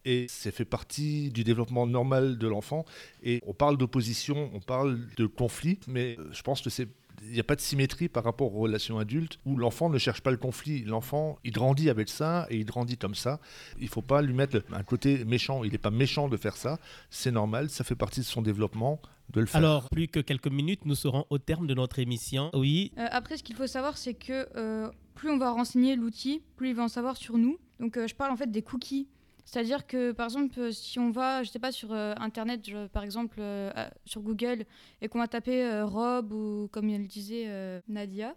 et 0.04 0.26
ça 0.28 0.50
fait 0.50 0.64
partie 0.64 1.30
du 1.30 1.44
développement 1.44 1.86
normal 1.86 2.38
de 2.38 2.48
l'enfant. 2.48 2.84
Et 3.22 3.40
on 3.46 3.54
parle 3.54 3.76
d'opposition, 3.76 4.50
on 4.54 4.60
parle 4.60 5.00
de 5.16 5.26
conflit, 5.26 5.78
mais 5.86 6.16
euh, 6.18 6.28
je 6.32 6.42
pense 6.42 6.60
que 6.60 6.70
c'est 6.70 6.88
il 7.24 7.32
n'y 7.32 7.40
a 7.40 7.44
pas 7.44 7.56
de 7.56 7.60
symétrie 7.60 8.08
par 8.08 8.24
rapport 8.24 8.54
aux 8.54 8.60
relations 8.60 8.98
adultes 8.98 9.38
où 9.44 9.56
l'enfant 9.56 9.88
ne 9.88 9.98
cherche 9.98 10.20
pas 10.20 10.30
le 10.30 10.36
conflit. 10.36 10.84
L'enfant, 10.84 11.38
il 11.44 11.52
grandit 11.52 11.90
avec 11.90 12.08
ça 12.08 12.46
et 12.50 12.56
il 12.56 12.64
grandit 12.64 12.96
comme 12.96 13.14
ça. 13.14 13.40
Il 13.78 13.84
ne 13.84 13.88
faut 13.88 14.02
pas 14.02 14.22
lui 14.22 14.34
mettre 14.34 14.62
un 14.72 14.82
côté 14.82 15.24
méchant. 15.24 15.64
Il 15.64 15.72
n'est 15.72 15.78
pas 15.78 15.90
méchant 15.90 16.28
de 16.28 16.36
faire 16.36 16.56
ça. 16.56 16.78
C'est 17.10 17.30
normal, 17.30 17.70
ça 17.70 17.84
fait 17.84 17.94
partie 17.94 18.20
de 18.20 18.24
son 18.24 18.42
développement 18.42 19.00
de 19.32 19.40
le 19.40 19.46
faire. 19.46 19.58
Alors, 19.58 19.88
plus 19.88 20.08
que 20.08 20.20
quelques 20.20 20.48
minutes, 20.48 20.84
nous 20.84 20.94
serons 20.94 21.26
au 21.30 21.38
terme 21.38 21.66
de 21.66 21.74
notre 21.74 21.98
émission. 21.98 22.50
Oui. 22.54 22.92
Euh, 22.98 23.06
après, 23.10 23.36
ce 23.36 23.42
qu'il 23.42 23.56
faut 23.56 23.66
savoir, 23.66 23.96
c'est 23.96 24.14
que 24.14 24.48
euh, 24.56 24.90
plus 25.14 25.30
on 25.30 25.38
va 25.38 25.50
renseigner 25.52 25.96
l'outil, 25.96 26.42
plus 26.56 26.70
il 26.70 26.74
va 26.74 26.84
en 26.84 26.88
savoir 26.88 27.16
sur 27.16 27.38
nous. 27.38 27.58
Donc, 27.80 27.98
je 28.06 28.14
parle 28.14 28.32
en 28.32 28.36
fait 28.36 28.50
des 28.50 28.62
cookies. 28.62 29.08
C'est-à-dire 29.44 29.86
que, 29.86 30.12
par 30.12 30.26
exemple, 30.26 30.58
euh, 30.58 30.70
si 30.70 30.98
on 30.98 31.10
va, 31.10 31.42
je 31.42 31.50
sais 31.50 31.58
pas, 31.58 31.72
sur 31.72 31.92
euh, 31.92 32.14
Internet, 32.18 32.62
par 32.92 33.02
exemple, 33.02 33.36
euh, 33.40 33.70
sur 34.04 34.22
Google, 34.22 34.64
et 35.00 35.08
qu'on 35.08 35.18
va 35.18 35.28
taper 35.28 35.82
robe 35.82 36.32
ou, 36.32 36.68
comme 36.72 36.88
elle 36.88 37.06
disait, 37.06 37.82
Nadia, 37.88 38.34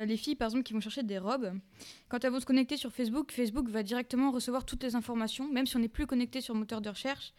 les 0.00 0.16
filles, 0.16 0.34
par 0.34 0.46
exemple, 0.46 0.64
qui 0.64 0.72
vont 0.72 0.80
chercher 0.80 1.02
des 1.02 1.18
robes, 1.18 1.52
quand 2.08 2.24
elles 2.24 2.32
vont 2.32 2.40
se 2.40 2.46
connecter 2.46 2.76
sur 2.76 2.92
Facebook, 2.92 3.32
Facebook 3.32 3.68
va 3.68 3.82
directement 3.82 4.30
recevoir 4.30 4.64
toutes 4.64 4.82
les 4.82 4.94
informations, 4.94 5.50
même 5.50 5.66
si 5.66 5.76
on 5.76 5.80
n'est 5.80 5.88
plus 5.88 6.06
connecté 6.06 6.40
sur 6.40 6.54
le 6.54 6.60
moteur 6.60 6.80
de 6.80 6.88
recherche. 6.88 7.32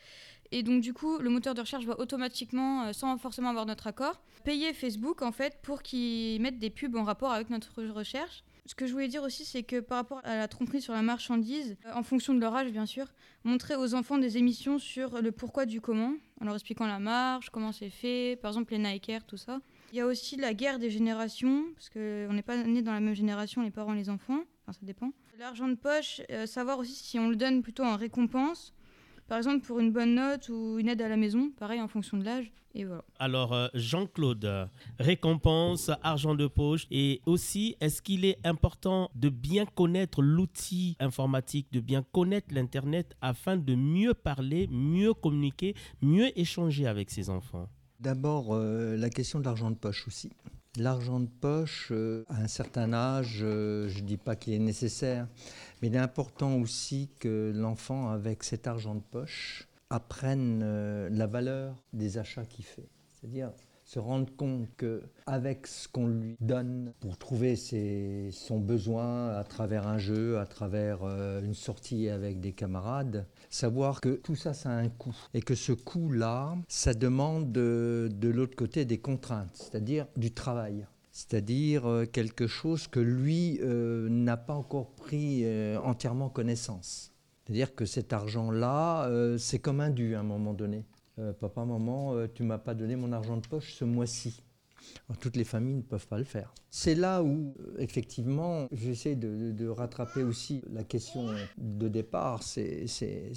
Et 0.51 0.63
donc, 0.63 0.82
du 0.82 0.93
coup, 0.93 1.20
le 1.20 1.30
moteur 1.30 1.53
de 1.53 1.61
recherche 1.61 1.86
va 1.86 1.99
automatiquement, 1.99 2.91
sans 2.93 3.18
forcément 3.18 3.49
avoir 3.49 3.65
notre 3.65 3.88
accord, 3.88 4.22
payer 4.43 4.74
Facebook, 4.74 5.22
en 5.22 5.32
fait, 5.32 5.59
pour 5.61 5.84
qu'ils 5.84 6.41
mettent 6.41 6.59
des 6.59 6.70
pubs 6.70 6.95
en 6.95 7.03
rapport 7.03 7.32
avec 7.32 7.49
notre 7.49 7.84
recherche. 7.84 8.43
Ce 8.68 8.76
que 8.76 8.86
je 8.86 8.91
voulais 8.91 9.07
dire 9.07 9.24
aussi, 9.24 9.45
c'est 9.45 9.63
que 9.63 9.80
par 9.80 9.99
rapport 9.99 10.20
à 10.26 10.36
la 10.36 10.49
tromperie 10.49 10.82
sur 10.82 10.91
la 10.91 11.01
marchandise, 11.01 11.78
euh, 11.86 11.93
en 11.93 12.03
fonction 12.03 12.34
de 12.34 12.41
leur 12.41 12.53
âge, 12.53 12.70
bien 12.70 12.86
sûr, 12.86 13.07
montrer 13.45 13.78
aux 13.78 13.95
enfants 13.95 14.18
des 14.18 14.38
émissions 14.38 14.78
sur 14.78 15.22
le 15.22 15.32
pourquoi 15.32 15.65
du 15.65 15.80
comment, 15.80 16.13
en 16.41 16.45
leur 16.45 16.53
expliquant 16.53 16.86
la 16.86 16.99
marche, 16.99 17.49
comment 17.49 17.72
c'est 17.72 17.89
fait, 17.89 18.38
par 18.41 18.51
exemple 18.51 18.74
les 18.74 18.80
Nike 18.80 19.07
Air, 19.07 19.26
tout 19.26 19.38
ça. 19.38 19.61
Il 19.93 19.97
y 19.97 20.01
a 20.01 20.05
aussi 20.05 20.36
la 20.36 20.53
guerre 20.53 20.80
des 20.80 20.89
générations, 20.89 21.63
parce 21.76 21.89
qu'on 21.89 22.34
n'est 22.34 22.41
pas 22.41 22.57
nés 22.57 22.82
dans 22.82 22.91
la 22.91 22.99
même 22.99 23.15
génération, 23.15 23.61
les 23.61 23.72
parents 23.72 23.93
et 23.93 23.97
les 23.97 24.09
enfants, 24.09 24.43
ça 24.68 24.80
dépend. 24.82 25.13
L'argent 25.39 25.70
de 25.70 25.76
poche, 25.76 26.22
euh, 26.30 26.45
savoir 26.45 26.78
aussi 26.80 26.93
si 26.93 27.20
on 27.20 27.30
le 27.30 27.38
donne 27.38 27.61
plutôt 27.61 27.84
en 27.84 27.95
récompense 27.95 28.74
par 29.28 29.38
exemple, 29.38 29.66
pour 29.66 29.80
une 29.80 29.92
bonne 29.92 30.16
note 30.16 30.50
ou 30.50 30.80
une 30.80 30.90
aide 30.90 31.02
à 31.02 31.10
la 31.10 31.18
maison, 31.18 31.52
pareil 31.58 31.82
en 31.82 31.88
fonction 31.88 32.18
de 32.18 32.24
l'âge. 32.24 32.52
Et 32.74 32.86
voilà. 32.86 33.04
Alors, 33.18 33.54
euh, 33.54 33.68
Jean-Claude, 33.74 34.70
récompense, 35.00 35.90
argent 36.04 36.36
de 36.36 36.46
poche. 36.48 36.86
Et 36.92 37.22
aussi, 37.26 37.76
est-ce 37.82 38.02
qu'il 38.02 38.24
est 38.24 38.38
important 38.46 39.10
de 39.16 39.30
bien 39.30 39.66
connaître 39.66 40.22
l'outil 40.22 40.96
informatique, 41.00 41.72
de 41.72 41.80
bien 41.80 42.04
connaître 42.12 42.54
l'Internet 42.54 43.16
afin 43.22 43.58
de 43.58 43.74
mieux 43.74 44.14
parler, 44.14 44.68
mieux 44.70 45.14
communiquer, 45.14 45.74
mieux 46.02 46.38
échanger 46.40 46.86
avec 46.86 47.10
ses 47.10 47.30
enfants? 47.30 47.68
D'abord, 48.00 48.54
euh, 48.54 48.96
la 48.96 49.10
question 49.10 49.40
de 49.40 49.46
l'argent 49.46 49.72
de 49.72 49.76
poche 49.76 50.08
aussi. 50.08 50.30
L'argent 50.78 51.20
de 51.20 51.28
poche, 51.28 51.90
euh, 51.92 52.24
à 52.30 52.42
un 52.42 52.48
certain 52.48 52.94
âge, 52.94 53.38
je 53.40 53.88
ne 53.88 54.02
dis 54.02 54.18
pas 54.18 54.36
qu'il 54.36 54.54
est 54.54 54.60
nécessaire, 54.60 55.28
mais 55.82 55.88
il 55.88 55.96
est 55.96 56.00
important 56.00 56.56
aussi 56.60 57.10
que 57.20 57.52
l'enfant, 57.56 58.10
avec 58.10 58.44
cet 58.44 58.68
argent 58.68 58.94
de 58.94 59.02
poche, 59.02 59.68
apprenne 59.90 60.62
euh, 60.64 61.10
la 61.12 61.26
valeur 61.26 61.76
des 61.94 62.20
achats 62.20 62.46
qu'il 62.46 62.66
fait. 62.66 62.88
C'est-à-dire 63.14 63.52
se 63.88 64.00
rendre 64.00 64.30
compte 64.36 64.68
qu'avec 64.76 65.66
ce 65.66 65.88
qu'on 65.88 66.08
lui 66.08 66.36
donne 66.42 66.92
pour 67.00 67.18
trouver 67.18 67.56
son 67.56 68.60
besoin 68.60 69.30
à 69.30 69.46
travers 69.46 69.88
un 69.88 69.98
jeu, 69.98 70.40
à 70.40 70.46
travers 70.46 71.00
euh, 71.04 71.42
une 71.42 71.54
sortie 71.54 72.10
avec 72.10 72.42
des 72.42 72.52
camarades, 72.52 73.26
savoir 73.50 74.02
que 74.02 74.10
tout 74.10 74.36
ça, 74.36 74.54
ça 74.54 74.72
a 74.72 74.74
un 74.74 74.90
coût. 74.90 75.16
Et 75.34 75.42
que 75.42 75.56
ce 75.56 75.72
coût-là, 75.72 76.58
ça 76.68 76.94
demande 76.94 77.54
de, 77.54 78.10
de 78.14 78.28
l'autre 78.28 78.58
côté 78.58 78.84
des 78.84 78.98
contraintes, 78.98 79.56
c'est-à-dire 79.56 80.06
du 80.18 80.32
travail 80.32 80.86
c'est-à-dire 81.10 81.88
euh, 81.88 82.06
quelque 82.06 82.46
chose 82.46 82.88
que 82.88 83.00
lui 83.00 83.58
euh, 83.64 84.08
n'a 84.08 84.38
pas 84.38 84.54
encore 84.54 84.92
pris 84.92 85.44
entièrement 85.84 86.30
connaissance. 86.30 87.12
C'est-à-dire 87.44 87.74
que 87.74 87.86
cet 87.86 88.14
argent-là, 88.14 89.10
c'est 89.40 89.58
comme 89.58 89.80
un 89.80 89.90
dû 89.90 90.14
à 90.14 90.20
un 90.20 90.24
moment 90.24 90.54
donné. 90.54 90.86
Papa, 91.39 91.65
maman, 91.65 92.28
tu 92.34 92.43
m'as 92.43 92.57
pas 92.57 92.74
donné 92.74 92.95
mon 92.95 93.11
argent 93.11 93.38
de 93.38 93.47
poche 93.47 93.74
ce 93.74 93.86
mois-ci. 93.86 94.43
toutes 95.20 95.36
les 95.36 95.43
familles 95.43 95.76
ne 95.76 95.82
peuvent 95.82 96.07
pas 96.07 96.18
le 96.18 96.24
faire. 96.24 96.53
C'est 96.70 96.95
là 96.95 97.24
où, 97.24 97.55
euh, 97.59 97.76
effectivement, 97.80 98.68
j'essaie 98.72 99.15
de, 99.15 99.68
rattraper 99.68 100.24
aussi 100.24 100.61
la 100.72 100.84
question 100.84 101.28
de 101.57 101.88
départ, 101.88 102.41
c'est 102.43 102.86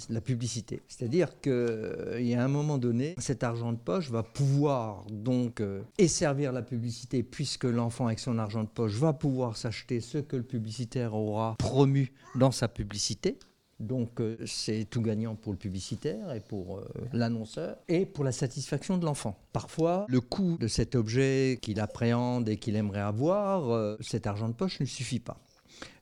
la 0.09 0.21
publicité. 0.21 0.81
C'est-à-dire 0.87 1.39
qu'il 1.41 1.51
euh, 1.51 2.21
y 2.21 2.35
a 2.35 2.43
un 2.43 2.47
moment 2.47 2.77
donné, 2.77 3.15
cet 3.17 3.43
argent 3.43 3.73
de 3.73 3.77
poche 3.77 4.09
va 4.09 4.23
pouvoir 4.23 5.05
donc 5.11 5.61
euh, 5.61 5.81
servir 6.07 6.51
la 6.51 6.61
publicité, 6.61 7.23
puisque 7.23 7.65
l'enfant 7.65 8.07
avec 8.07 8.19
son 8.19 8.37
argent 8.37 8.63
de 8.63 8.69
poche 8.69 8.93
va 8.93 9.13
pouvoir 9.13 9.57
s'acheter 9.57 9.99
ce 9.99 10.17
que 10.19 10.35
le 10.35 10.43
publicitaire 10.43 11.13
aura 11.13 11.55
promu 11.57 12.13
dans 12.35 12.51
sa 12.51 12.67
publicité. 12.67 13.37
Donc 13.81 14.21
euh, 14.21 14.37
c'est 14.45 14.85
tout 14.89 15.01
gagnant 15.01 15.35
pour 15.35 15.51
le 15.51 15.57
publicitaire 15.57 16.33
et 16.33 16.39
pour 16.39 16.77
euh, 16.77 16.85
l'annonceur 17.13 17.77
et 17.87 18.05
pour 18.05 18.23
la 18.23 18.31
satisfaction 18.31 18.97
de 18.97 19.05
l'enfant. 19.05 19.35
Parfois, 19.53 20.05
le 20.07 20.21
coût 20.21 20.57
de 20.59 20.67
cet 20.67 20.95
objet 20.95 21.57
qu'il 21.61 21.79
appréhende 21.79 22.47
et 22.47 22.57
qu'il 22.57 22.75
aimerait 22.75 23.01
avoir, 23.01 23.71
euh, 23.71 23.97
cet 23.99 24.27
argent 24.27 24.49
de 24.49 24.53
poche 24.53 24.79
ne 24.79 24.85
suffit 24.85 25.19
pas. 25.19 25.39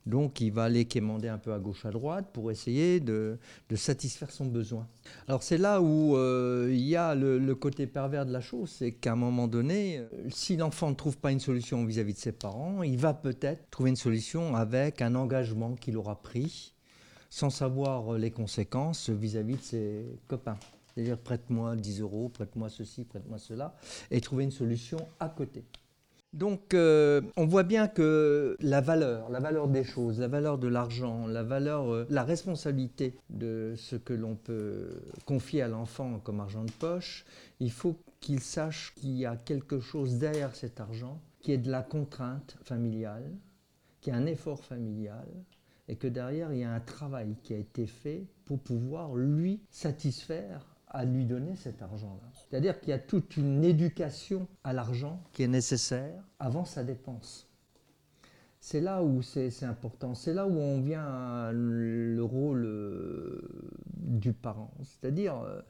Donc 0.06 0.42
il 0.42 0.52
va 0.52 0.64
aller 0.64 0.86
quémander 0.86 1.28
un 1.28 1.38
peu 1.38 1.54
à 1.54 1.60
gauche 1.60 1.86
à 1.86 1.92
droite 1.92 2.30
pour 2.34 2.52
essayer 2.52 3.00
de, 3.00 3.38
satisfaire 3.76 4.32
son 4.32 4.46
besoin. 4.46 4.88
Alors 5.28 5.44
c'est 5.44 5.58
là 5.58 5.82
où 5.82 6.18
il 6.68 6.82
y 6.82 6.96
a 6.96 7.14
le, 7.14 7.54
côté 7.54 7.86
pervers 7.86 8.26
de 8.26 8.32
la 8.32 8.42
chose, 8.42 8.72
c'est 8.72 8.94
qu'à 8.94 9.12
un 9.12 9.16
moment 9.16 9.48
donné, 9.48 10.02
si 10.30 10.58
l'enfant 10.58 10.90
ne 10.90 10.96
trouve 10.96 11.18
pas 11.18 11.32
une 11.32 11.40
solution 11.40 11.86
vis 11.86 12.00
à 12.00 12.04
-vis 12.04 12.14
de 12.14 12.18
ses 12.18 12.32
parents, 12.32 12.82
il 12.82 12.98
va 12.98 13.14
peut-être 13.14 13.70
trouver 13.70 13.92
une 13.92 13.96
solution 13.96 14.56
avec 14.56 15.02
un 15.02 15.14
engagement 15.14 15.76
qu'il 15.76 15.96
aura 15.96 16.20
pris 16.22 16.74
sans 17.30 17.50
savoir 17.50 18.14
les 18.14 18.32
conséquences 18.32 19.10
vis-à-vis 19.10 19.56
de 19.56 19.62
ses 19.62 20.20
copains. 20.28 20.58
C'est-à-dire 20.94 21.18
prête-moi 21.18 21.76
10 21.76 22.02
euros, 22.02 22.30
prête-moi 22.30 22.70
ceci, 22.70 23.06
prête-moi 23.06 23.38
cela, 23.38 23.76
et 24.12 24.22
trouver 24.22 24.44
une 24.44 24.52
solution 24.52 24.98
à 25.20 25.30
côté. 25.30 25.64
Donc 26.34 26.76
euh, 26.76 27.22
on 27.38 27.48
voit 27.48 27.64
bien 27.64 27.88
que 27.88 28.56
la 28.60 28.82
valeur, 28.82 29.30
la 29.30 29.40
valeur 29.40 29.68
des 29.68 29.84
choses, 29.84 30.20
la 30.20 30.28
valeur 30.28 30.60
de 30.60 30.68
l'argent, 30.68 31.26
la 31.26 31.42
valeur, 31.42 31.92
euh, 31.92 32.06
la 32.10 32.24
responsabilité 32.24 33.18
de 33.32 33.74
ce 33.78 33.96
que 33.96 34.14
l'on 34.14 34.36
peut 34.36 35.02
confier 35.26 35.64
à 35.64 35.68
l'enfant 35.68 36.20
comme 36.20 36.40
argent 36.40 36.64
de 36.64 36.72
poche, 36.72 37.26
il 37.60 37.72
faut 37.72 37.96
qu'il 38.20 38.42
sache 38.42 38.94
qu'il 38.96 39.18
y 39.18 39.26
a 39.26 39.38
quelque 39.38 39.80
chose 39.80 40.20
derrière 40.20 40.56
cet 40.56 40.80
argent, 40.80 41.20
qui 41.40 41.52
est 41.52 41.58
de 41.58 41.72
la 41.72 41.82
contrainte 41.82 42.58
familiale, 42.64 43.32
qui 44.00 44.12
est 44.12 44.14
un 44.14 44.28
effort 44.28 44.64
familial, 44.64 45.28
et 45.90 45.96
que 45.96 46.08
derrière, 46.08 46.54
il 46.54 46.60
y 46.60 46.64
a 46.64 46.72
un 46.72 46.80
travail 46.80 47.36
qui 47.42 47.56
a 47.56 47.58
été 47.58 47.88
fait 47.88 48.28
pour 48.46 48.60
pouvoir 48.60 49.16
lui 49.16 49.60
satisfaire 49.72 50.78
à 50.88 51.04
lui 51.04 51.26
donner 51.26 51.56
cet 51.56 51.82
argent-là. 51.82 52.30
C'est-à-dire 52.34 52.80
qu'il 52.80 52.90
y 52.90 52.94
a 52.94 53.00
toute 53.00 53.38
une 53.38 53.64
éducation 53.64 54.48
à 54.64 54.72
l'argent 54.72 55.22
qui 55.34 55.44
est 55.44 55.48
nécessaire 55.48 56.24
avant 56.38 56.64
sa 56.64 56.84
dépense. 56.84 57.48
C'est 58.60 58.82
là 58.82 59.02
où 59.02 59.24
c'est 59.24 59.64
important, 59.64 60.14
c'est 60.14 60.34
là 60.34 60.46
où 60.46 60.60
on 60.60 60.80
vient 60.82 61.06
à 61.06 61.52
le 61.52 62.22
rôle 62.22 62.66
euh, 62.66 63.42
du 63.96 64.34
parent. 64.34 64.72
C'est-à-dire 64.84 65.38
euh, 65.40 65.62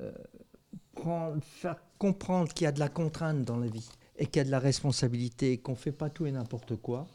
euh, 0.00 1.40
faire 1.40 1.76
comprendre 1.98 2.52
qu'il 2.54 2.64
y 2.64 2.68
a 2.68 2.72
de 2.72 2.80
la 2.80 2.88
contrainte 2.88 3.42
dans 3.42 3.58
la 3.58 3.66
vie 3.66 3.90
et 4.16 4.24
qu'il 4.24 4.36
y 4.36 4.40
a 4.40 4.44
de 4.44 4.50
la 4.50 4.58
responsabilité, 4.58 5.58
qu'on 5.58 5.72
ne 5.72 5.76
fait 5.76 5.92
pas 5.92 6.08
tout 6.08 6.24
et 6.24 6.32
n'importe 6.32 6.76
quoi, 6.76 7.06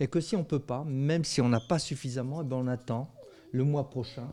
et 0.00 0.06
que 0.06 0.20
si 0.20 0.36
on 0.36 0.40
ne 0.40 0.44
peut 0.44 0.58
pas, 0.58 0.84
même 0.84 1.24
si 1.24 1.40
on 1.40 1.48
n'a 1.48 1.60
pas 1.60 1.78
suffisamment, 1.78 2.42
eh 2.42 2.44
ben, 2.44 2.56
on 2.56 2.66
attend 2.66 3.12
le 3.52 3.64
mois 3.64 3.90
prochain 3.90 4.28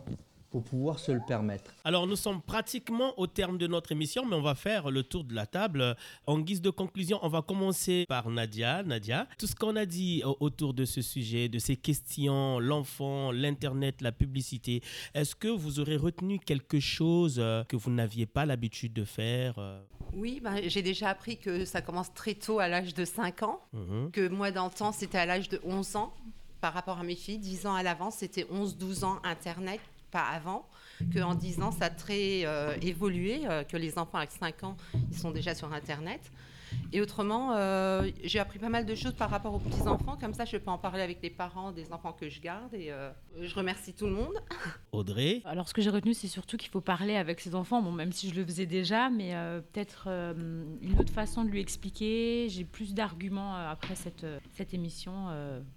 pour 0.50 0.64
pouvoir 0.64 1.00
se 1.00 1.12
le 1.12 1.22
permettre. 1.28 1.74
Alors 1.84 2.08
nous 2.08 2.16
sommes 2.16 2.42
pratiquement 2.42 3.18
au 3.20 3.28
terme 3.28 3.58
de 3.58 3.68
notre 3.68 3.92
émission, 3.92 4.26
mais 4.26 4.36
on 4.36 4.42
va 4.42 4.56
faire 4.56 4.90
le 4.92 5.04
tour 5.04 5.24
de 5.24 5.34
la 5.34 5.46
table. 5.46 5.96
En 6.28 6.40
guise 6.40 6.62
de 6.62 6.70
conclusion, 6.70 7.20
on 7.22 7.30
va 7.30 7.42
commencer 7.42 8.06
par 8.08 8.30
Nadia. 8.30 8.84
Nadia, 8.84 9.28
tout 9.38 9.48
ce 9.48 9.56
qu'on 9.56 9.76
a 9.76 9.86
dit 9.86 10.24
autour 10.40 10.74
de 10.74 10.86
ce 10.86 11.02
sujet, 11.02 11.50
de 11.50 11.60
ces 11.60 11.76
questions, 11.76 12.60
l'enfant, 12.60 13.32
l'Internet, 13.32 14.02
la 14.02 14.12
publicité, 14.12 14.82
est-ce 15.14 15.36
que 15.36 15.48
vous 15.48 15.80
aurez 15.80 15.98
retenu 15.98 16.40
quelque 16.40 16.80
chose 16.80 17.38
euh, 17.40 17.64
que 17.66 17.76
vous 17.76 17.92
n'aviez 17.92 18.26
pas 18.26 18.46
l'habitude 18.46 18.94
de 18.94 19.04
faire 19.04 19.56
euh? 19.58 19.80
Oui, 20.14 20.40
ben, 20.44 20.56
j'ai 20.66 20.82
déjà 20.82 21.10
appris 21.10 21.38
que 21.38 21.66
ça 21.66 21.82
commence 21.82 22.14
très 22.14 22.34
tôt 22.34 22.60
à 22.60 22.68
l'âge 22.68 22.94
de 22.94 23.06
5 23.06 23.44
ans, 23.44 23.62
mhm. 23.74 24.12
que 24.12 24.28
moi 24.28 24.52
dans 24.52 24.66
le 24.66 24.72
temps 24.72 24.92
c'était 24.92 25.18
à 25.18 25.26
l'âge 25.26 25.50
de 25.50 25.62
11 25.64 25.96
ans 25.96 26.14
par 26.62 26.74
rapport 26.74 26.98
à 26.98 27.04
mes 27.04 27.16
filles, 27.16 27.38
10 27.38 27.68
ans 27.68 27.76
à 27.76 27.84
l'avance 27.84 28.16
c'était 28.18 28.44
11-12 28.44 29.06
ans 29.06 29.20
Internet, 29.24 29.80
pas 30.12 30.24
avant, 30.24 30.66
qu'en 31.14 31.36
10 31.36 31.62
ans 31.62 31.72
ça 31.72 31.86
a 31.86 31.90
très 31.90 32.46
euh, 32.46 32.76
évolué, 32.82 33.42
euh, 33.46 33.64
que 33.64 33.78
les 33.78 33.98
enfants 33.98 34.18
avec 34.18 34.32
5 34.32 34.64
ans 34.64 34.78
ils 35.12 35.18
sont 35.18 35.32
déjà 35.32 35.56
sur 35.56 35.72
Internet. 35.74 36.22
Et 36.92 37.02
autrement, 37.02 37.54
euh, 37.56 38.10
j'ai 38.24 38.40
appris 38.40 38.60
pas 38.60 38.70
mal 38.70 38.86
de 38.86 38.96
choses 38.96 39.14
par 39.14 39.30
rapport 39.30 39.54
aux 39.54 39.60
petits-enfants. 39.60 40.18
Comme 40.20 40.34
ça, 40.34 40.46
je 40.46 40.58
peux 40.58 40.72
en 40.72 40.78
parler 40.78 41.02
avec 41.02 41.20
les 41.22 41.30
parents 41.30 41.72
des 41.72 41.92
enfants 41.92 42.14
que 42.14 42.30
je 42.30 42.42
garde. 42.42 42.74
Et 42.74 42.92
euh, 42.92 43.12
je 43.40 43.54
remercie 43.54 43.94
tout 43.94 44.06
le 44.06 44.14
monde. 44.14 44.34
Audrey 44.92 45.42
Alors, 45.46 45.68
ce 45.68 45.74
que 45.74 45.82
j'ai 45.82 45.90
retenu, 45.90 46.14
c'est 46.14 46.28
surtout 46.28 46.58
qu'il 46.58 46.70
faut 46.70 46.82
parler 46.82 47.16
avec 47.16 47.40
ses 47.40 47.56
enfants. 47.56 47.82
Bon, 47.82 47.92
même 47.92 48.12
si 48.12 48.30
je 48.30 48.36
le 48.36 48.46
faisais 48.46 48.66
déjà, 48.66 49.10
mais 49.10 49.36
euh, 49.36 49.62
peut-être 49.62 50.08
une 50.08 51.00
autre 51.00 51.14
façon 51.14 51.44
de 51.44 51.50
lui 51.50 51.60
expliquer. 51.60 52.48
J'ai 52.50 52.64
plus 52.64 52.94
d'arguments 52.94 53.56
après 53.56 53.96
cette, 53.96 54.26
cette 54.54 54.74
émission 54.74 55.28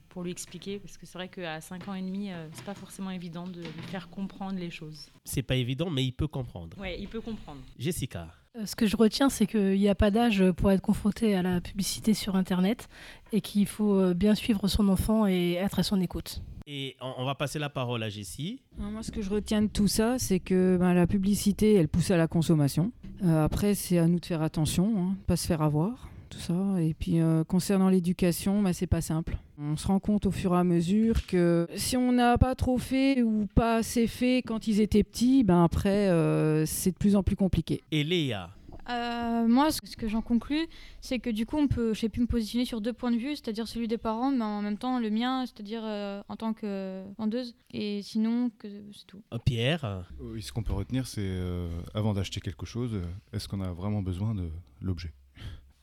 pour 0.08 0.22
lui 0.22 0.30
expliquer 0.30 0.78
parce 0.78 0.98
que 0.98 1.06
c'est 1.06 1.16
vrai 1.16 1.28
qu'à 1.28 1.60
5 1.60 1.88
ans 1.88 1.94
et 1.94 2.02
demi, 2.02 2.30
c'est 2.52 2.64
pas 2.64 2.74
forcément 2.74 3.10
évident 3.10 3.46
de 3.46 3.60
lui 3.60 3.82
faire 3.90 4.08
comprendre 4.08 4.58
les 4.58 4.70
choses. 4.70 5.10
C'est 5.24 5.42
pas 5.42 5.56
évident, 5.56 5.90
mais 5.90 6.04
il 6.04 6.12
peut 6.12 6.28
comprendre. 6.28 6.76
Oui, 6.80 6.96
il 6.98 7.08
peut 7.08 7.20
comprendre. 7.20 7.60
Jessica 7.78 8.22
euh, 8.22 8.41
ce 8.64 8.76
que 8.76 8.86
je 8.86 8.96
retiens, 8.96 9.28
c'est 9.28 9.46
qu'il 9.46 9.78
n'y 9.78 9.88
a 9.88 9.94
pas 9.94 10.10
d'âge 10.10 10.50
pour 10.52 10.70
être 10.70 10.82
confronté 10.82 11.34
à 11.34 11.42
la 11.42 11.60
publicité 11.60 12.14
sur 12.14 12.36
Internet 12.36 12.88
et 13.32 13.40
qu'il 13.40 13.66
faut 13.66 13.94
euh, 13.94 14.14
bien 14.14 14.34
suivre 14.34 14.68
son 14.68 14.88
enfant 14.88 15.26
et 15.26 15.54
être 15.54 15.78
à 15.78 15.82
son 15.82 16.00
écoute. 16.00 16.42
Et 16.66 16.96
on 17.00 17.24
va 17.24 17.34
passer 17.34 17.58
la 17.58 17.70
parole 17.70 18.02
à 18.02 18.08
Jessie. 18.08 18.60
Moi, 18.78 19.02
ce 19.02 19.10
que 19.10 19.20
je 19.20 19.30
retiens 19.30 19.62
de 19.62 19.66
tout 19.66 19.88
ça, 19.88 20.18
c'est 20.18 20.38
que 20.38 20.76
ben, 20.78 20.94
la 20.94 21.08
publicité, 21.08 21.74
elle 21.74 21.88
pousse 21.88 22.10
à 22.12 22.16
la 22.16 22.28
consommation. 22.28 22.92
Euh, 23.24 23.44
après, 23.44 23.74
c'est 23.74 23.98
à 23.98 24.06
nous 24.06 24.20
de 24.20 24.26
faire 24.26 24.42
attention, 24.42 24.94
hein, 24.96 25.16
pas 25.26 25.36
se 25.36 25.46
faire 25.46 25.62
avoir 25.62 26.11
tout 26.32 26.38
ça. 26.38 26.80
Et 26.80 26.94
puis 26.94 27.20
euh, 27.20 27.44
concernant 27.44 27.88
l'éducation, 27.88 28.62
bah, 28.62 28.72
c'est 28.72 28.86
pas 28.86 29.00
simple. 29.00 29.36
On 29.58 29.76
se 29.76 29.86
rend 29.86 30.00
compte 30.00 30.26
au 30.26 30.30
fur 30.30 30.54
et 30.54 30.58
à 30.58 30.64
mesure 30.64 31.26
que 31.26 31.68
si 31.76 31.96
on 31.96 32.12
n'a 32.12 32.38
pas 32.38 32.54
trop 32.54 32.78
fait 32.78 33.22
ou 33.22 33.46
pas 33.54 33.76
assez 33.76 34.06
fait 34.06 34.42
quand 34.42 34.66
ils 34.66 34.80
étaient 34.80 35.04
petits, 35.04 35.44
ben 35.44 35.62
après 35.62 36.08
euh, 36.08 36.64
c'est 36.66 36.92
de 36.92 36.96
plus 36.96 37.16
en 37.16 37.22
plus 37.22 37.36
compliqué. 37.36 37.82
Et 37.92 38.02
Léa? 38.02 38.50
Euh, 38.90 39.46
moi, 39.46 39.70
ce 39.70 39.80
que 39.80 40.08
j'en 40.08 40.22
conclus, 40.22 40.66
c'est 41.00 41.20
que 41.20 41.30
du 41.30 41.46
coup, 41.46 41.56
on 41.56 41.68
peut, 41.68 41.94
j'ai 41.94 42.08
pu 42.08 42.20
me 42.20 42.26
positionner 42.26 42.64
sur 42.64 42.80
deux 42.80 42.92
points 42.92 43.12
de 43.12 43.16
vue, 43.16 43.36
c'est-à-dire 43.36 43.68
celui 43.68 43.86
des 43.86 43.96
parents, 43.96 44.32
mais 44.32 44.44
en 44.44 44.60
même 44.60 44.76
temps 44.76 44.98
le 44.98 45.08
mien, 45.08 45.44
c'est-à-dire 45.46 45.84
en 45.84 46.36
tant 46.36 46.52
que 46.52 47.04
vendeuse. 47.16 47.54
Et 47.72 48.02
sinon, 48.02 48.50
que 48.58 48.66
c'est 48.92 49.06
tout. 49.06 49.22
Pierre? 49.44 50.10
Oui, 50.18 50.42
ce 50.42 50.52
qu'on 50.52 50.64
peut 50.64 50.72
retenir, 50.72 51.06
c'est 51.06 51.30
avant 51.94 52.12
d'acheter 52.12 52.40
quelque 52.40 52.66
chose, 52.66 53.00
est-ce 53.32 53.46
qu'on 53.46 53.60
a 53.60 53.72
vraiment 53.72 54.02
besoin 54.02 54.34
de 54.34 54.50
l'objet? 54.80 55.12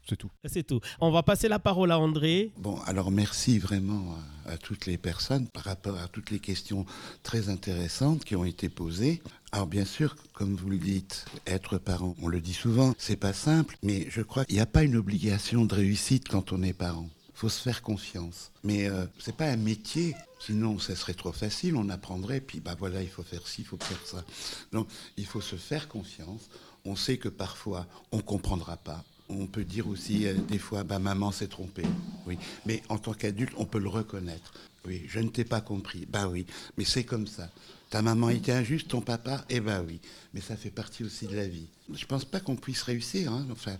C'est 0.10 0.16
tout. 0.16 0.32
C'est 0.46 0.64
tout. 0.64 0.80
On 1.00 1.12
va 1.12 1.22
passer 1.22 1.48
la 1.48 1.60
parole 1.60 1.92
à 1.92 2.00
André. 2.00 2.52
Bon, 2.58 2.80
alors 2.88 3.12
merci 3.12 3.60
vraiment 3.60 4.16
à, 4.48 4.58
toutes 4.58 4.88
les 4.88 4.98
personnes 4.98 5.48
par 5.48 5.64
rapport 5.64 5.98
à 6.00 6.08
toutes 6.08 6.32
les 6.32 6.40
questions 6.40 6.86
très 7.22 7.50
intéressantes 7.50 8.26
qui 8.26 8.36
ont 8.36 8.46
été 8.46 8.70
posées. 8.70 9.22
Alors 9.52 9.68
bien 9.68 9.86
sûr, 9.86 10.16
comme 10.34 10.56
vous 10.56 10.70
le 10.70 10.78
dites, 10.78 11.26
être 11.46 11.78
parent, 11.78 12.16
on 12.22 12.28
le 12.28 12.42
dit 12.42 12.54
souvent, 12.54 12.94
c'est 12.98 13.16
pas 13.16 13.34
simple, 13.34 13.78
mais 13.84 14.08
je 14.10 14.22
crois 14.22 14.46
qu'il 14.46 14.56
n'y 14.56 14.62
a 14.62 14.66
pas 14.66 14.84
une 14.84 14.96
obligation 14.96 15.66
de 15.66 15.76
réussite 15.76 16.28
quand 16.28 16.52
on 16.52 16.64
est 16.64 16.74
parent. 16.74 17.08
Il 17.30 17.40
faut 17.40 17.50
se 17.50 17.62
faire 17.62 17.82
confiance. 17.82 18.52
Mais 18.64 18.90
euh, 18.90 19.06
c'est 19.20 19.36
pas 19.36 19.46
un 19.46 19.58
métier, 19.58 20.16
sinon 20.40 20.80
ça 20.80 20.96
serait 20.96 21.14
trop 21.14 21.32
facile, 21.32 21.76
on 21.76 21.90
apprendrait, 21.90 22.42
puis 22.42 22.60
bah 22.60 22.76
voilà, 22.78 23.04
il 23.04 23.10
faut 23.10 23.24
faire 23.24 23.48
ci, 23.48 23.62
il 23.62 23.66
faut 23.66 23.78
faire 23.80 24.06
ça. 24.06 24.26
Donc 24.72 24.88
il 25.18 25.26
faut 25.26 25.42
se 25.42 25.56
faire 25.56 25.88
confiance. 25.88 26.50
On 26.86 26.96
sait 26.96 27.18
que 27.18 27.30
parfois 27.30 27.86
on 28.12 28.22
comprendra 28.22 28.76
pas, 28.78 29.04
on 29.30 29.46
peut 29.46 29.64
dire 29.64 29.88
aussi 29.88 30.28
euh, 30.28 30.34
des 30.34 30.58
fois, 30.58 30.84
bah, 30.84 31.00
maman 31.00 31.32
s'est 31.32 31.48
trompée. 31.48 31.86
Oui. 32.26 32.38
Mais 32.66 32.82
en 32.90 32.98
tant 32.98 33.14
qu'adulte, 33.14 33.54
on 33.58 33.66
peut 33.66 33.80
le 33.80 33.90
reconnaître. 33.90 34.54
Oui, 34.86 35.04
je 35.08 35.20
ne 35.20 35.30
t'ai 35.30 35.44
pas 35.44 35.62
compris. 35.62 36.06
Bah 36.10 36.28
oui, 36.28 36.46
mais 36.78 36.86
c'est 36.86 37.04
comme 37.04 37.28
ça. 37.28 37.50
Ta 37.90 38.02
maman 38.02 38.30
était 38.30 38.52
injuste, 38.52 38.90
ton 38.90 39.02
papa, 39.02 39.46
eh 39.50 39.60
ben 39.60 39.84
oui. 39.86 40.00
Mais 40.34 40.42
ça 40.42 40.56
fait 40.56 40.70
partie 40.70 41.04
aussi 41.04 41.26
de 41.26 41.36
la 41.36 41.48
vie. 41.48 41.68
Je 41.92 42.04
ne 42.04 42.08
pense 42.08 42.24
pas 42.24 42.40
qu'on 42.40 42.56
puisse 42.56 42.84
réussir, 42.84 43.32
hein, 43.32 43.48
enfin, 43.52 43.78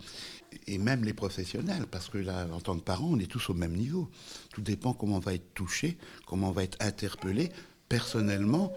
et 0.68 0.78
même 0.78 1.04
les 1.04 1.14
professionnels, 1.14 1.86
parce 1.90 2.10
que 2.10 2.18
là, 2.18 2.48
en 2.52 2.60
tant 2.60 2.76
que 2.76 2.84
parents, 2.84 3.10
on 3.12 3.20
est 3.20 3.30
tous 3.30 3.50
au 3.50 3.54
même 3.54 3.76
niveau. 3.76 4.10
Tout 4.52 4.62
dépend 4.62 4.94
comment 4.94 5.18
on 5.18 5.20
va 5.20 5.36
être 5.36 5.54
touché, 5.54 5.98
comment 6.26 6.50
on 6.50 6.54
va 6.54 6.64
être 6.64 6.78
interpellé 6.80 7.50
personnellement, 7.88 8.74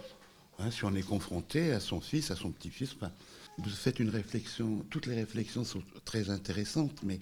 hein, 0.58 0.70
si 0.70 0.84
on 0.84 0.94
est 0.94 1.02
confronté 1.02 1.72
à 1.72 1.80
son 1.80 2.00
fils, 2.00 2.30
à 2.30 2.36
son 2.36 2.50
petit-fils. 2.50 2.94
Vous 3.58 3.70
faites 3.70 4.00
une 4.00 4.08
réflexion, 4.08 4.84
toutes 4.90 5.06
les 5.06 5.14
réflexions 5.14 5.64
sont 5.64 5.82
très 6.04 6.30
intéressantes, 6.30 7.02
mais 7.02 7.18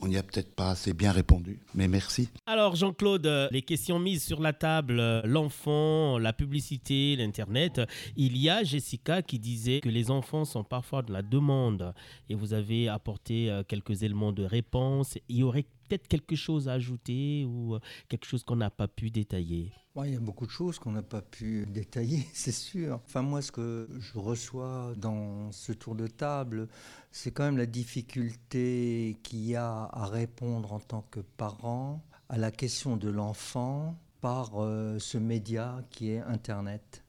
on 0.00 0.08
n'y 0.08 0.16
a 0.16 0.22
peut-être 0.22 0.54
pas 0.54 0.70
assez 0.70 0.94
bien 0.94 1.12
répondu. 1.12 1.58
Mais 1.74 1.86
merci. 1.86 2.28
Alors 2.46 2.76
Jean-Claude, 2.76 3.48
les 3.50 3.62
questions 3.62 3.98
mises 3.98 4.24
sur 4.24 4.40
la 4.40 4.52
table, 4.52 5.20
l'enfant, 5.24 6.18
la 6.18 6.32
publicité, 6.32 7.16
l'Internet, 7.16 7.80
il 8.16 8.36
y 8.36 8.48
a 8.48 8.64
Jessica 8.64 9.22
qui 9.22 9.38
disait 9.38 9.80
que 9.80 9.88
les 9.88 10.10
enfants 10.10 10.44
sont 10.44 10.64
parfois 10.64 11.02
de 11.02 11.12
la 11.12 11.22
demande 11.22 11.92
et 12.28 12.34
vous 12.34 12.54
avez 12.54 12.88
apporté 12.88 13.50
euh, 13.50 13.62
quelques 13.66 14.02
éléments 14.02 14.32
de 14.32 14.44
réponse. 14.44 15.18
Il 15.28 15.36
y 15.36 15.42
aurait 15.42 15.66
peut-être 15.86 16.08
quelque 16.08 16.36
chose 16.36 16.68
à 16.68 16.72
ajouter 16.72 17.44
ou 17.44 17.74
euh, 17.74 17.80
quelque 18.08 18.26
chose 18.26 18.44
qu'on 18.44 18.56
n'a 18.56 18.70
pas 18.70 18.88
pu 18.88 19.10
détailler? 19.10 19.72
Il 20.04 20.12
y 20.12 20.16
a 20.16 20.20
beaucoup 20.20 20.44
de 20.44 20.50
choses 20.50 20.78
qu'on 20.78 20.92
n'a 20.92 21.02
pas 21.02 21.22
pu 21.22 21.64
détailler, 21.68 22.26
c'est 22.34 22.52
sûr. 22.52 23.00
Enfin, 23.06 23.22
moi, 23.22 23.40
ce 23.40 23.50
que 23.50 23.88
je 23.98 24.18
reçois 24.18 24.92
dans 24.96 25.50
ce 25.52 25.72
tour 25.72 25.94
de 25.94 26.06
table, 26.06 26.68
c'est 27.10 27.30
quand 27.30 27.44
même 27.44 27.56
la 27.56 27.66
difficulté 27.66 29.16
qu'il 29.22 29.46
y 29.46 29.56
a 29.56 29.88
à 29.92 30.06
répondre 30.06 30.72
en 30.72 30.80
tant 30.80 31.02
que 31.10 31.20
parent 31.20 32.04
à 32.28 32.36
la 32.36 32.50
question 32.50 32.96
de 32.96 33.08
l'enfant 33.08 33.96
par 34.20 34.62
euh, 34.62 34.98
ce 34.98 35.18
média 35.18 35.82
qui 35.90 36.10
est 36.10 36.20
Internet. 36.20 37.02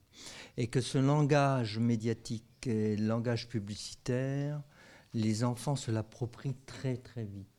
Et 0.56 0.68
que 0.68 0.82
ce 0.82 0.98
langage 0.98 1.78
médiatique 1.78 2.66
et 2.66 2.96
le 2.96 3.06
langage 3.06 3.48
publicitaire, 3.50 4.62
les 5.14 5.44
enfants 5.44 5.76
se 5.76 5.92
l'approprient 5.92 6.56
très 6.66 6.98
très 6.98 7.26
vite 7.26 7.57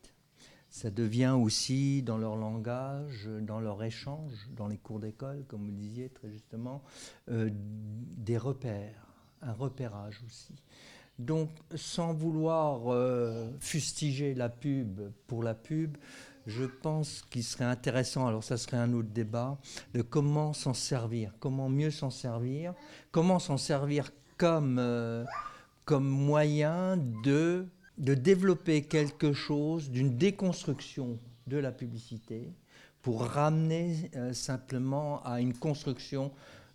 ça 0.69 0.91
devient 0.91 1.35
aussi 1.35 2.03
dans 2.03 2.17
leur 2.17 2.35
langage, 2.35 3.27
dans 3.41 3.59
leur 3.59 3.83
échange, 3.83 4.33
dans 4.55 4.67
les 4.67 4.77
cours 4.77 4.99
d'école, 4.99 5.43
comme 5.47 5.61
vous 5.61 5.71
le 5.71 5.77
disiez 5.77 6.09
très 6.09 6.29
justement, 6.29 6.83
euh, 7.29 7.49
des 7.51 8.37
repères, 8.37 9.07
un 9.41 9.53
repérage 9.53 10.21
aussi. 10.25 10.55
Donc, 11.17 11.49
sans 11.75 12.13
vouloir 12.13 12.93
euh, 12.93 13.51
fustiger 13.59 14.33
la 14.33 14.47
pub 14.47 15.01
pour 15.27 15.43
la 15.43 15.53
pub, 15.53 15.97
je 16.45 16.63
pense 16.63 17.23
qu'il 17.29 17.43
serait 17.43 17.65
intéressant, 17.65 18.27
alors 18.27 18.43
ça 18.43 18.55
serait 18.55 18.77
un 18.77 18.93
autre 18.93 19.09
débat, 19.09 19.57
de 19.93 20.01
comment 20.01 20.53
s'en 20.53 20.73
servir, 20.73 21.33
comment 21.39 21.67
mieux 21.67 21.91
s'en 21.91 22.09
servir, 22.09 22.73
comment 23.11 23.39
s'en 23.39 23.57
servir 23.57 24.11
comme, 24.37 24.77
euh, 24.79 25.25
comme 25.83 26.07
moyen 26.07 26.97
de 27.23 27.67
de 27.99 28.13
développer 28.13 28.83
quelque 28.83 29.33
chose 29.33 29.91
d'une 29.91 30.17
déconstruction 30.17 31.19
de 31.47 31.57
la 31.57 31.71
publicité 31.71 32.49
pour 33.01 33.23
ramener 33.23 34.09
euh, 34.15 34.33
simplement 34.33 35.21
à 35.23 35.41
une 35.41 35.53
construction 35.53 36.31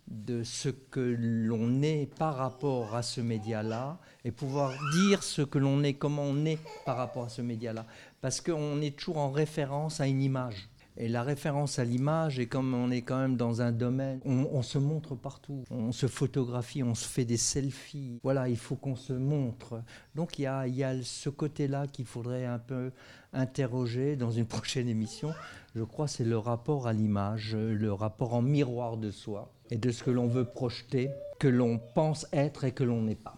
de 0.07 0.43
ce 0.43 0.69
que 0.69 0.99
l'on 0.99 1.81
est 1.81 2.07
par 2.17 2.35
rapport 2.35 2.95
à 2.95 3.01
ce 3.01 3.21
média-là 3.21 3.97
et 4.23 4.31
pouvoir 4.31 4.71
dire 4.93 5.23
ce 5.23 5.41
que 5.41 5.57
l'on 5.57 5.83
est, 5.83 5.95
comment 5.95 6.23
on 6.23 6.45
est 6.45 6.59
par 6.85 6.97
rapport 6.97 7.25
à 7.25 7.29
ce 7.29 7.41
média-là. 7.41 7.85
Parce 8.21 8.39
qu'on 8.39 8.81
est 8.81 8.95
toujours 8.95 9.17
en 9.17 9.31
référence 9.31 9.99
à 9.99 10.07
une 10.07 10.21
image. 10.21 10.69
Et 10.97 11.09
la 11.09 11.23
référence 11.23 11.77
à 11.77 11.83
l'image, 11.83 12.39
et 12.39 12.45
comme 12.47 12.73
on 12.73 12.89
est 12.89 13.01
quand 13.01 13.19
même 13.19 13.35
dans 13.35 13.61
un 13.61 13.73
domaine, 13.73 14.21
on, 14.23 14.61
se 14.61 14.77
montre 14.77 15.13
partout, 15.15 15.63
on 15.69 15.91
se 15.91 16.07
photographie, 16.07 16.83
on 16.83 16.95
se 16.95 17.05
fait 17.05 17.25
des 17.25 17.37
selfies. 17.37 18.19
Voilà, 18.23 18.47
il 18.47 18.55
faut 18.57 18.75
qu'on 18.75 18.95
se 18.95 19.11
montre. 19.11 19.81
Donc 20.15 20.39
il 20.39 20.43
y 20.43 20.45
a, 20.45 20.67
il 20.67 20.75
y 20.75 20.85
a 20.85 20.95
ce 21.03 21.29
côté-là 21.29 21.87
qu'il 21.87 22.05
faudrait 22.05 22.45
un 22.45 22.59
peu 22.59 22.91
interroger 23.33 24.15
dans 24.15 24.31
une 24.31 24.45
prochaine 24.55 24.87
émission. 24.87 25.33
Je 25.75 25.83
crois 25.83 26.07
c'est 26.07 26.23
le 26.23 26.37
rapport 26.37 26.87
à 26.87 26.93
l'image, 26.93 27.55
le 27.55 27.91
rapport 27.91 28.33
en 28.33 28.41
miroir 28.41 28.95
de 28.95 29.11
soi 29.11 29.51
et 29.71 29.77
de 29.77 29.91
ce 29.91 30.01
que 30.01 30.11
l'on 30.11 30.27
veut 30.27 30.45
projeter, 30.45 31.09
que 31.39 31.49
l'on 31.49 31.77
pense 31.77 32.25
être 32.31 32.63
et 32.63 32.71
que 32.71 32.83
l'on 32.85 33.01
n'est 33.01 33.15
pas 33.15 33.37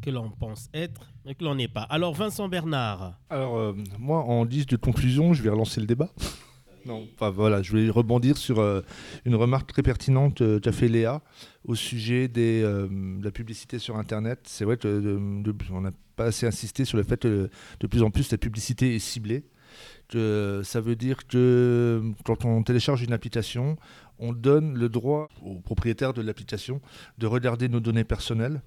que 0.00 0.08
l'on 0.08 0.30
pense 0.30 0.70
être 0.72 1.12
et 1.26 1.34
que 1.34 1.44
l'on 1.44 1.54
n'est 1.54 1.68
pas. 1.68 1.82
Alors 1.82 2.14
Vincent 2.14 2.48
Bernard. 2.48 3.18
Alors 3.28 3.58
euh, 3.58 3.76
moi 3.98 4.20
en 4.20 4.46
guise 4.46 4.64
de 4.64 4.76
conclusion, 4.76 5.34
je 5.34 5.42
vais 5.42 5.50
relancer 5.50 5.78
le 5.80 5.86
débat. 5.86 6.08
Non, 6.86 7.06
enfin 7.14 7.30
voilà, 7.30 7.62
je 7.62 7.70
voulais 7.70 7.90
rebondir 7.90 8.36
sur 8.36 8.58
euh, 8.58 8.80
une 9.24 9.34
remarque 9.34 9.72
très 9.72 9.82
pertinente 9.82 10.40
euh, 10.40 10.60
qu'a 10.60 10.72
fait 10.72 10.88
Léa 10.88 11.22
au 11.64 11.74
sujet 11.74 12.28
des, 12.28 12.62
euh, 12.62 12.88
de 12.88 13.24
la 13.24 13.30
publicité 13.30 13.78
sur 13.78 13.96
Internet. 13.96 14.40
C'est 14.44 14.64
vrai 14.64 14.78
qu'on 14.78 15.80
n'a 15.80 15.90
pas 16.16 16.26
assez 16.26 16.46
insisté 16.46 16.84
sur 16.84 16.96
le 16.96 17.02
fait 17.02 17.20
que 17.20 17.50
de 17.80 17.86
plus 17.86 18.02
en 18.02 18.10
plus 18.10 18.30
la 18.32 18.38
publicité 18.38 18.94
est 18.94 18.98
ciblée. 18.98 19.44
Que, 20.08 20.62
ça 20.64 20.80
veut 20.80 20.96
dire 20.96 21.26
que 21.26 22.02
quand 22.24 22.44
on 22.44 22.62
télécharge 22.62 23.02
une 23.02 23.12
application, 23.12 23.76
on 24.18 24.32
donne 24.32 24.76
le 24.76 24.88
droit 24.88 25.28
au 25.42 25.60
propriétaire 25.60 26.12
de 26.12 26.22
l'application 26.22 26.80
de 27.18 27.26
regarder 27.26 27.68
nos 27.68 27.78
données 27.78 28.04
personnelles, 28.04 28.62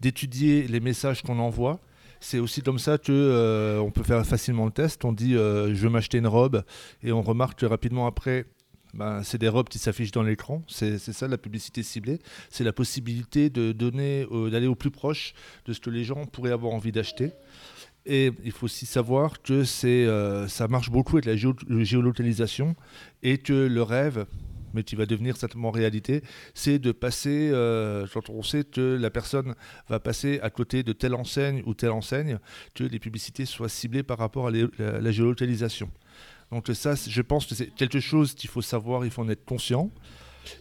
d'étudier 0.00 0.66
les 0.66 0.80
messages 0.80 1.22
qu'on 1.22 1.38
envoie 1.38 1.80
c'est 2.20 2.38
aussi 2.38 2.62
comme 2.62 2.78
ça 2.78 2.98
que 2.98 3.12
euh, 3.12 3.78
on 3.80 3.90
peut 3.90 4.02
faire 4.02 4.24
facilement 4.26 4.66
le 4.66 4.72
test. 4.72 5.04
On 5.04 5.12
dit 5.12 5.34
euh, 5.34 5.74
je 5.74 5.82
veux 5.82 5.90
m'acheter 5.90 6.18
une 6.18 6.26
robe 6.26 6.64
et 7.02 7.12
on 7.12 7.22
remarque 7.22 7.60
rapidement 7.62 8.06
après 8.06 8.46
ben, 8.94 9.22
c'est 9.22 9.38
des 9.38 9.48
robes 9.48 9.68
qui 9.68 9.78
s'affichent 9.78 10.12
dans 10.12 10.22
l'écran. 10.22 10.62
C'est 10.68 10.98
ça 10.98 11.28
la 11.28 11.38
publicité 11.38 11.82
ciblée. 11.82 12.18
C'est 12.50 12.64
la 12.64 12.72
possibilité 12.72 13.50
de 13.50 13.72
donner, 13.72 14.26
euh, 14.32 14.50
d'aller 14.50 14.66
au 14.66 14.74
plus 14.74 14.90
proche 14.90 15.34
de 15.66 15.72
ce 15.72 15.80
que 15.80 15.90
les 15.90 16.04
gens 16.04 16.24
pourraient 16.24 16.52
avoir 16.52 16.72
envie 16.72 16.92
d'acheter. 16.92 17.32
Et 18.06 18.30
il 18.44 18.52
faut 18.52 18.66
aussi 18.66 18.86
savoir 18.86 19.42
que 19.42 19.64
ça 19.64 20.68
marche 20.68 20.90
beaucoup 20.90 21.16
avec 21.16 21.24
la 21.24 21.34
géolocalisation 21.36 22.76
et 23.24 23.38
que 23.38 23.52
le 23.52 23.82
rêve, 23.82 24.26
mais 24.76 24.84
qui 24.84 24.94
va 24.94 25.06
devenir 25.06 25.36
certainement 25.36 25.70
réalité, 25.70 26.22
c'est 26.54 26.78
de 26.78 26.92
passer, 26.92 27.50
euh, 27.52 28.06
quand 28.12 28.30
on 28.30 28.42
sait 28.42 28.62
que 28.62 28.96
la 28.96 29.10
personne 29.10 29.54
va 29.88 29.98
passer 29.98 30.38
à 30.40 30.50
côté 30.50 30.82
de 30.82 30.92
telle 30.92 31.14
enseigne 31.14 31.62
ou 31.66 31.74
telle 31.74 31.90
enseigne, 31.90 32.38
que 32.74 32.84
les 32.84 32.98
publicités 32.98 33.46
soient 33.46 33.68
ciblées 33.68 34.02
par 34.02 34.18
rapport 34.18 34.48
à 34.48 34.50
la, 34.50 35.10
géolocalisation. 35.10 35.90
Donc 36.52 36.68
ça, 36.74 36.94
je 36.94 37.22
pense 37.22 37.46
que 37.46 37.54
c'est 37.54 37.74
quelque 37.74 38.00
chose 38.00 38.34
qu'il 38.34 38.50
faut 38.50 38.62
savoir, 38.62 39.04
il 39.04 39.10
faut 39.10 39.22
en 39.22 39.28
être 39.28 39.44
conscient. 39.44 39.90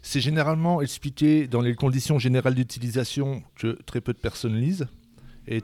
C'est 0.02 0.22
généralement 0.22 0.82
expliqué 0.82 1.48
dans 1.48 1.62
les 1.62 1.76
conditions 1.76 2.18
générales 2.18 2.56
d'utilisation 2.56 3.44
que 3.56 3.78
très 3.86 4.02
peu 4.02 4.14
de 4.14 4.18
personnes 4.18 4.56
lisent 4.56 4.88
et, 5.48 5.62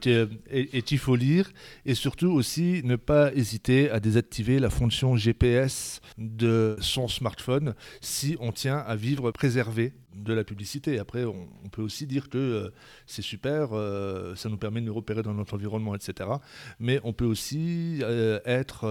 il 0.92 0.98
faut 0.98 1.16
lire 1.16 1.52
et 1.86 1.96
surtout 1.96 2.32
aussi 2.32 2.82
ne 2.84 2.96
pas 2.96 3.34
hésiter 3.34 3.90
à 3.90 4.00
désactiver 4.00 4.60
la 4.60 4.70
fonction 4.70 5.16
GPS 5.16 6.02
de 6.18 6.76
son 6.80 7.08
smartphone 7.08 7.76
si 8.02 8.38
on 8.40 8.52
tient 8.52 8.78
à 8.78 8.96
vivre 8.96 9.32
préservé 9.32 9.94
de 10.16 10.34
la 10.34 10.44
publicité. 10.44 11.00
Après, 11.00 11.26
on, 11.26 11.48
peut 11.72 11.82
aussi 11.82 12.06
dire 12.06 12.30
que 12.30 12.38
euh, 12.38 12.70
c'est 13.06 13.22
super, 13.22 13.70
euh, 13.72 14.36
ça 14.36 14.50
nous 14.50 14.58
permet 14.58 14.82
de 14.82 14.86
nous 14.88 14.94
repérer 14.94 15.24
dans 15.24 15.34
notre 15.34 15.54
environnement, 15.54 15.96
etc. 15.96 16.30
Mais 16.80 17.00
on 17.04 17.14
peut 17.14 17.26
aussi 17.26 18.00
euh, 18.02 18.40
être 18.46 18.88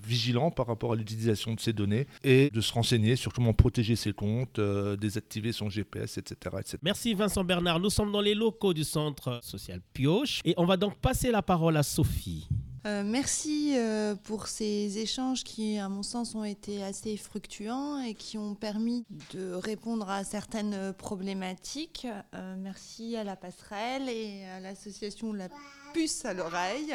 vigilant 0.00 0.50
par 0.50 0.66
rapport 0.66 0.92
à 0.92 0.96
l'utilisation 0.96 1.54
de 1.54 1.60
ces 1.60 1.72
données 1.72 2.06
et 2.22 2.50
de 2.50 2.60
se 2.60 2.72
renseigner 2.72 3.16
sur 3.16 3.32
comment 3.32 3.52
protéger 3.52 3.96
ses 3.96 4.12
comptes, 4.12 4.60
désactiver 4.60 5.52
son 5.52 5.68
GPS, 5.68 6.18
etc., 6.18 6.56
etc. 6.60 6.78
Merci 6.82 7.14
Vincent 7.14 7.44
Bernard. 7.44 7.80
Nous 7.80 7.90
sommes 7.90 8.12
dans 8.12 8.20
les 8.20 8.34
locaux 8.34 8.74
du 8.74 8.84
Centre 8.84 9.40
social 9.42 9.80
Pioche 9.92 10.40
et 10.44 10.54
on 10.56 10.66
va 10.66 10.76
donc 10.76 10.96
passer 10.98 11.30
la 11.30 11.42
parole 11.42 11.76
à 11.76 11.82
Sophie. 11.82 12.48
Euh, 12.86 13.02
merci 13.04 13.74
euh, 13.76 14.14
pour 14.14 14.46
ces 14.46 14.98
échanges 14.98 15.44
qui, 15.44 15.78
à 15.78 15.88
mon 15.88 16.02
sens, 16.02 16.34
ont 16.34 16.44
été 16.44 16.82
assez 16.82 17.16
fructueux 17.16 17.72
et 18.06 18.14
qui 18.14 18.38
ont 18.38 18.54
permis 18.54 19.04
de 19.32 19.52
répondre 19.52 20.08
à 20.08 20.24
certaines 20.24 20.92
problématiques. 20.94 22.06
Euh, 22.34 22.56
merci 22.58 23.16
à 23.16 23.24
la 23.24 23.36
passerelle 23.36 24.08
et 24.08 24.44
à 24.46 24.60
l'association 24.60 25.32
La 25.32 25.48
Puce 25.92 26.24
à 26.24 26.34
l'oreille. 26.34 26.94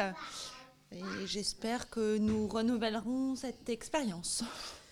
J'espère 1.26 1.90
que 1.90 2.18
nous 2.18 2.48
renouvellerons 2.48 3.36
cette 3.36 3.68
expérience. 3.70 4.44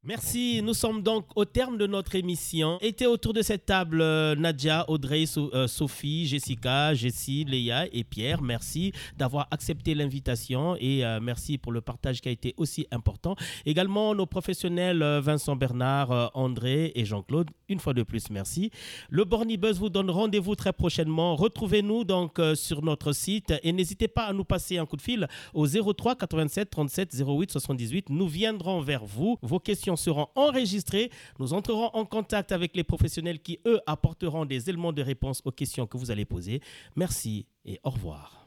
Merci, 0.04 0.62
nous 0.64 0.74
sommes 0.74 1.04
donc 1.04 1.28
au 1.36 1.45
terme 1.45 1.78
de 1.78 1.86
notre 1.86 2.16
émission. 2.16 2.80
Était 2.82 3.06
autour 3.06 3.34
de 3.34 3.43
cette 3.43 3.68
table 3.68 4.02
euh, 4.02 4.34
Nadia, 4.34 4.84
Audrey, 4.89 5.26
euh, 5.38 5.68
Sophie, 5.68 6.26
Jessica, 6.26 6.95
Jessie, 6.95 7.45
Léa 7.47 7.86
et 7.93 8.04
Pierre. 8.04 8.41
Merci 8.41 8.93
d'avoir 9.16 9.47
accepté 9.52 9.93
l'invitation 9.93 10.76
et 10.80 11.06
euh, 11.06 11.20
merci 11.22 11.60
pour 11.60 11.72
le 11.72 11.82
partage 11.82 12.20
qui 12.20 12.30
a 12.30 12.32
été 12.32 12.56
aussi 12.58 12.88
important. 12.89 13.36
Également 13.64 14.16
nos 14.16 14.26
professionnels 14.26 15.04
Vincent 15.22 15.56
Bernard, 15.56 16.32
André 16.34 16.91
et 16.95 17.06
Jean-Claude. 17.06 17.52
Une 17.70 17.80
fois 17.80 17.93
de 17.93 18.02
plus, 18.02 18.32
merci. 18.32 18.72
Le 19.08 19.24
Bornibus 19.24 19.78
vous 19.78 19.89
donne 19.89 20.10
rendez-vous 20.10 20.56
très 20.56 20.74
prochainement. 20.74 21.36
Retrouvez-nous 21.36 22.06
donc 22.06 22.41
sur 22.56 22.82
notre 22.82 23.12
site 23.12 23.54
et 23.62 23.72
n'hésitez 23.72 24.08
pas 24.08 24.24
à 24.24 24.34
nous 24.34 24.45
passer 24.45 24.80
un 24.80 24.88
coup 24.88 24.97
de 24.97 25.02
fil 25.04 25.28
au 25.54 25.68
03 25.68 26.16
87 26.16 26.72
37 26.72 27.24
08 27.24 27.52
78. 27.52 28.10
Nous 28.10 28.28
viendrons 28.28 28.82
vers 28.82 29.06
vous. 29.06 29.38
Vos 29.43 29.60
questions 29.60 29.91
seront 29.96 30.28
enregistrées. 30.36 31.12
Nous 31.39 31.54
entrerons 31.54 31.89
en 31.94 32.06
contact 32.06 32.52
avec 32.52 32.76
les 32.76 32.84
professionnels 32.84 33.39
qui, 33.39 33.60
eux, 33.66 33.80
apporteront 33.86 34.46
des 34.46 34.70
éléments 34.70 34.94
de 34.94 35.02
réponse 35.02 35.42
aux 35.46 35.52
questions 35.52 35.88
que 35.88 35.98
vous 35.98 36.12
allez 36.12 36.26
poser. 36.26 36.62
Merci 36.96 37.46
et 37.66 37.80
au 37.84 37.89
revoir. 37.89 38.41